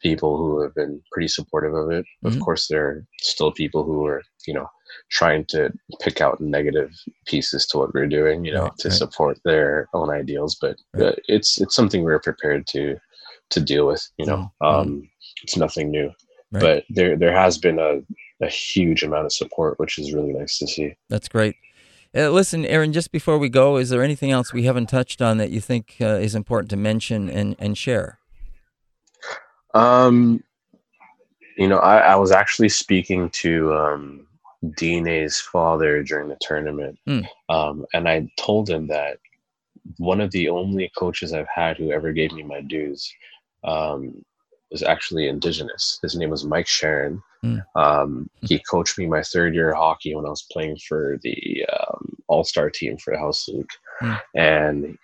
people 0.00 0.36
who 0.36 0.62
have 0.62 0.74
been 0.74 1.02
pretty 1.10 1.26
supportive 1.28 1.74
of 1.74 1.90
it. 1.90 2.04
Mm-hmm. 2.04 2.28
Of 2.28 2.40
course, 2.40 2.68
there 2.68 2.86
are 2.86 3.06
still 3.20 3.50
people 3.50 3.82
who 3.82 4.06
are, 4.06 4.22
you 4.46 4.54
know, 4.54 4.68
trying 5.10 5.44
to 5.46 5.72
pick 6.00 6.20
out 6.20 6.40
negative 6.40 6.90
pieces 7.26 7.66
to 7.66 7.78
what 7.78 7.92
we're 7.92 8.06
doing, 8.06 8.44
you 8.44 8.54
know, 8.54 8.64
right, 8.64 8.78
to 8.78 8.88
right. 8.88 8.96
support 8.96 9.38
their 9.44 9.88
own 9.92 10.08
ideals. 10.08 10.56
But 10.60 10.76
right. 10.94 11.08
uh, 11.08 11.12
it's 11.26 11.60
it's 11.60 11.74
something 11.74 12.04
we're 12.04 12.20
prepared 12.20 12.66
to 12.68 12.96
to 13.50 13.60
deal 13.60 13.86
with. 13.88 14.08
You 14.18 14.26
know, 14.26 14.52
mm-hmm. 14.62 14.66
um, 14.66 15.10
it's 15.42 15.56
nothing 15.56 15.90
new. 15.90 16.10
But 16.52 16.84
there 16.88 17.16
there 17.16 17.34
has 17.34 17.58
been 17.58 17.78
a 17.80 18.00
a 18.40 18.48
huge 18.48 19.02
amount 19.02 19.26
of 19.26 19.32
support, 19.32 19.78
which 19.78 19.98
is 19.98 20.14
really 20.14 20.32
nice 20.32 20.58
to 20.58 20.66
see. 20.66 20.94
That's 21.08 21.28
great. 21.28 21.56
Uh, 22.14 22.30
listen, 22.30 22.64
Aaron, 22.64 22.92
just 22.92 23.12
before 23.12 23.38
we 23.38 23.48
go, 23.48 23.76
is 23.76 23.90
there 23.90 24.02
anything 24.02 24.30
else 24.30 24.52
we 24.52 24.64
haven't 24.64 24.88
touched 24.88 25.20
on 25.20 25.38
that 25.38 25.50
you 25.50 25.60
think 25.60 25.96
uh, 26.00 26.04
is 26.04 26.34
important 26.34 26.70
to 26.70 26.76
mention 26.76 27.28
and, 27.28 27.56
and 27.58 27.76
share? 27.76 28.18
Um, 29.74 30.42
you 31.56 31.68
know, 31.68 31.78
I, 31.78 31.98
I 31.98 32.16
was 32.16 32.32
actually 32.32 32.70
speaking 32.70 33.30
to 33.30 33.74
um, 33.74 34.26
Dine's 34.76 35.40
father 35.40 36.02
during 36.02 36.28
the 36.28 36.38
tournament, 36.40 36.98
mm. 37.06 37.26
um, 37.48 37.84
and 37.92 38.08
I 38.08 38.28
told 38.38 38.68
him 38.68 38.86
that 38.88 39.18
one 39.98 40.20
of 40.20 40.30
the 40.32 40.48
only 40.48 40.90
coaches 40.96 41.32
I've 41.32 41.48
had 41.54 41.76
who 41.76 41.92
ever 41.92 42.12
gave 42.12 42.32
me 42.32 42.42
my 42.42 42.60
dues 42.60 43.12
um, 43.64 44.24
was 44.70 44.82
actually 44.82 45.28
indigenous. 45.28 45.98
His 46.02 46.16
name 46.16 46.30
was 46.30 46.44
Mike 46.44 46.66
Sharon. 46.66 47.22
Mm. 47.46 47.64
Um, 47.74 48.30
he 48.42 48.58
coached 48.70 48.98
me 48.98 49.06
my 49.06 49.22
third 49.22 49.54
year 49.54 49.70
of 49.70 49.76
hockey 49.76 50.14
when 50.14 50.26
I 50.26 50.30
was 50.30 50.46
playing 50.50 50.78
for 50.88 51.18
the 51.22 51.64
um, 51.72 52.16
All 52.28 52.44
Star 52.44 52.70
team 52.70 52.96
for 52.96 53.12
the 53.12 53.18
House 53.18 53.48
League, 53.48 53.68
mm. 54.00 54.20
and 54.34 54.98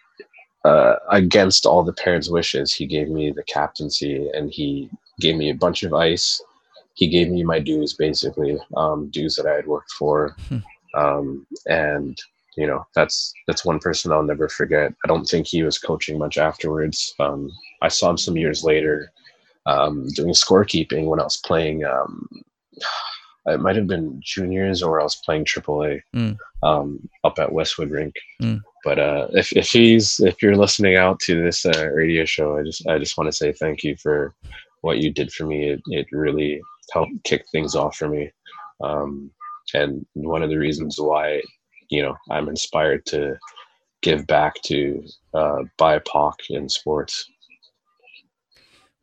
uh, 0.65 0.97
against 1.11 1.67
all 1.67 1.83
the 1.83 1.93
parents' 1.93 2.31
wishes, 2.31 2.73
he 2.73 2.87
gave 2.87 3.09
me 3.09 3.31
the 3.31 3.43
captaincy 3.45 4.29
and 4.35 4.51
he 4.51 4.89
gave 5.21 5.37
me 5.37 5.51
a 5.51 5.55
bunch 5.55 5.83
of 5.83 5.93
ice. 5.93 6.41
He 6.95 7.09
gave 7.09 7.29
me 7.29 7.43
my 7.43 7.59
dues, 7.59 7.95
basically 7.95 8.59
um, 8.77 9.09
dues 9.11 9.35
that 9.37 9.47
I 9.47 9.55
had 9.55 9.67
worked 9.67 9.93
for, 9.93 10.37
mm. 10.51 11.45
and 11.67 12.19
you 12.57 12.67
know 12.67 12.87
that's 12.95 13.33
that's 13.47 13.65
one 13.65 13.79
person 13.79 14.13
I'll 14.13 14.23
never 14.23 14.49
forget. 14.49 14.93
I 15.05 15.09
don't 15.09 15.25
think 15.25 15.47
he 15.47 15.63
was 15.63 15.79
coaching 15.79 16.19
much 16.19 16.37
afterwards. 16.39 17.15
Um, 17.19 17.51
I 17.81 17.89
saw 17.89 18.11
him 18.11 18.19
some 18.19 18.37
years 18.37 18.63
later 18.63 19.13
um, 19.67 20.09
doing 20.15 20.33
scorekeeping 20.33 21.07
when 21.07 21.21
I 21.21 21.25
was 21.25 21.41
playing. 21.45 21.85
Um, 21.85 22.29
it 23.47 23.61
might 23.61 23.77
have 23.77 23.87
been 23.87 24.21
juniors 24.23 24.83
or 24.83 25.01
I 25.01 25.03
was 25.03 25.21
playing 25.25 25.45
AAA 25.45 26.01
mm. 26.15 26.37
um, 26.63 27.09
up 27.25 27.39
at 27.39 27.53
Westwood 27.53 27.91
Rink. 27.91 28.15
Mm. 28.41 28.61
But 28.85 28.99
uh, 28.99 29.29
if 29.33 29.53
if 29.53 29.71
he's 29.71 30.21
if 30.21 30.43
you're 30.43 30.57
listening 30.57 30.97
out 30.97 31.21
to 31.21 31.43
this 31.43 31.65
uh, 31.65 31.91
radio 31.93 32.25
show, 32.25 32.59
I 32.59 32.63
just 32.63 32.87
I 32.89 32.99
just 32.99 33.17
want 33.17 33.29
to 33.29 33.37
say 33.37 33.53
thank 33.53 33.83
you 33.83 33.97
for 33.97 34.35
what 34.83 34.99
you 34.99 35.13
did 35.13 35.33
for 35.33 35.47
me. 35.47 35.71
It 35.71 35.81
it 35.87 36.07
really 36.13 36.61
helped 36.93 37.13
kick 37.25 37.45
things 37.53 37.75
off 37.75 37.97
for 37.97 38.09
me, 38.09 38.31
um, 38.83 39.31
and 39.75 40.05
one 40.15 40.43
of 40.43 40.51
the 40.51 40.59
reasons 40.59 41.01
why 41.01 41.43
you 41.91 42.03
know 42.03 42.17
I'm 42.31 42.49
inspired 42.49 43.07
to 43.07 43.39
give 44.03 44.27
back 44.27 44.61
to 44.63 45.05
uh, 45.35 45.63
BIPOC 45.79 46.35
in 46.51 46.69
sports. 46.69 47.25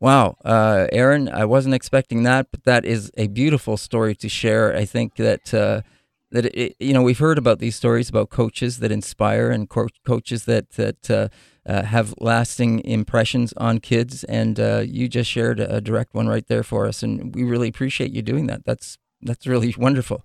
Wow, 0.00 0.36
uh, 0.44 0.86
Aaron, 0.92 1.28
I 1.28 1.44
wasn't 1.44 1.74
expecting 1.74 2.22
that, 2.22 2.46
but 2.50 2.64
that 2.64 2.86
is 2.86 3.10
a 3.18 3.26
beautiful 3.26 3.76
story 3.76 4.14
to 4.16 4.30
share. 4.30 4.74
I 4.74 4.86
think 4.86 5.16
that 5.16 5.52
uh, 5.52 5.82
that 6.30 6.46
it, 6.46 6.74
you 6.80 6.94
know 6.94 7.02
we've 7.02 7.18
heard 7.18 7.36
about 7.36 7.58
these 7.58 7.76
stories 7.76 8.08
about 8.08 8.30
coaches 8.30 8.78
that 8.78 8.90
inspire 8.90 9.50
and 9.50 9.68
co- 9.68 9.88
coaches 10.06 10.46
that 10.46 10.70
that 10.70 11.10
uh, 11.10 11.28
uh, 11.66 11.82
have 11.82 12.14
lasting 12.18 12.82
impressions 12.84 13.52
on 13.58 13.78
kids, 13.78 14.24
and 14.24 14.58
uh, 14.58 14.78
you 14.86 15.06
just 15.06 15.30
shared 15.30 15.60
a 15.60 15.82
direct 15.82 16.14
one 16.14 16.28
right 16.28 16.46
there 16.46 16.62
for 16.62 16.86
us, 16.86 17.02
and 17.02 17.34
we 17.34 17.44
really 17.44 17.68
appreciate 17.68 18.10
you 18.10 18.22
doing 18.22 18.46
that. 18.46 18.64
That's 18.64 18.96
that's 19.20 19.46
really 19.46 19.74
wonderful, 19.78 20.24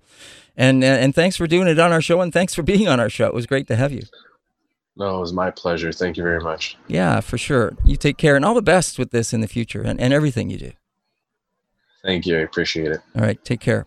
and 0.56 0.82
uh, 0.82 0.86
and 0.86 1.14
thanks 1.14 1.36
for 1.36 1.46
doing 1.46 1.68
it 1.68 1.78
on 1.78 1.92
our 1.92 2.00
show, 2.00 2.22
and 2.22 2.32
thanks 2.32 2.54
for 2.54 2.62
being 2.62 2.88
on 2.88 2.98
our 2.98 3.10
show. 3.10 3.26
It 3.26 3.34
was 3.34 3.44
great 3.44 3.66
to 3.68 3.76
have 3.76 3.92
you. 3.92 4.04
No, 4.96 5.18
it 5.18 5.20
was 5.20 5.32
my 5.32 5.50
pleasure. 5.50 5.92
Thank 5.92 6.16
you 6.16 6.22
very 6.22 6.40
much. 6.40 6.76
Yeah, 6.88 7.20
for 7.20 7.36
sure. 7.36 7.76
You 7.84 7.96
take 7.96 8.16
care 8.16 8.34
and 8.34 8.44
all 8.44 8.54
the 8.54 8.62
best 8.62 8.98
with 8.98 9.10
this 9.10 9.32
in 9.32 9.42
the 9.42 9.48
future 9.48 9.82
and, 9.82 10.00
and 10.00 10.12
everything 10.12 10.48
you 10.48 10.58
do. 10.58 10.72
Thank 12.02 12.24
you. 12.24 12.38
I 12.38 12.40
appreciate 12.40 12.92
it. 12.92 13.00
All 13.14 13.22
right. 13.22 13.42
Take 13.44 13.60
care. 13.60 13.86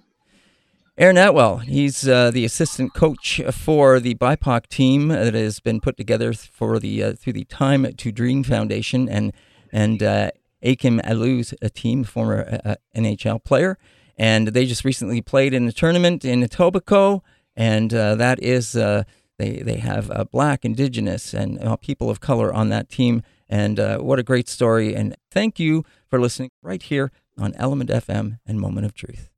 Aaron 1.00 1.18
Atwell, 1.18 1.60
he's 1.60 2.06
uh, 2.10 2.30
the 2.30 2.44
assistant 2.44 2.94
coach 2.94 3.40
for 3.54 4.02
the 4.02 4.16
BIPOC 4.16 4.68
team 4.68 5.08
that 5.08 5.34
has 5.34 5.62
been 5.62 5.80
put 5.80 5.96
together 5.96 6.34
for 6.34 6.78
the 6.78 7.02
uh, 7.02 7.14
through 7.14 7.34
the 7.34 7.46
Time 7.46 7.94
to 7.94 8.12
Dream 8.12 8.44
Foundation 8.44 9.08
and 9.08 9.32
and 9.72 10.04
uh, 10.04 10.32
Akim 10.62 11.00
Aliu's 11.06 11.54
a 11.62 11.70
team, 11.70 12.04
former 12.04 12.60
uh, 12.66 12.76
NHL 12.94 13.42
player, 13.46 13.78
and 14.18 14.50
they 14.50 14.66
just 14.66 14.84
recently 14.84 15.22
played 15.22 15.54
in 15.54 15.70
a 15.70 15.72
tournament 15.72 16.26
in 16.26 16.42
Etobicoke, 16.42 17.22
and 17.56 17.94
uh, 17.94 18.16
that 18.16 18.44
is 18.44 18.76
uh, 18.76 19.04
they 19.40 19.64
they 19.64 19.78
have 19.78 20.12
uh, 20.12 20.26
black, 20.26 20.64
indigenous, 20.64 21.34
and 21.34 21.60
uh, 21.64 21.76
people 21.78 22.12
of 22.12 22.20
color 22.20 22.54
on 22.54 22.70
that 22.70 22.90
team. 22.90 23.24
And 23.50 23.80
uh, 23.80 23.98
what 23.98 24.20
a 24.20 24.24
great 24.24 24.48
story! 24.48 24.94
And 24.94 25.16
thank 25.32 25.60
you 25.60 25.84
for 26.08 26.20
listening 26.20 26.52
right 26.62 26.84
here 26.84 27.12
on 27.38 27.56
Element 27.56 27.90
FM 27.90 28.38
and 28.46 28.60
Moment 28.60 28.86
of 28.86 28.94
Truth. 28.94 29.32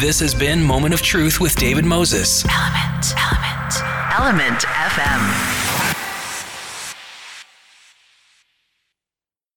This 0.00 0.20
has 0.20 0.34
been 0.34 0.62
Moment 0.62 0.94
of 0.94 1.02
Truth 1.02 1.40
with 1.40 1.56
David 1.56 1.86
Moses. 1.86 2.44
Element, 2.44 3.14
Element, 3.16 3.74
Element 4.12 4.60
FM. 4.60 5.55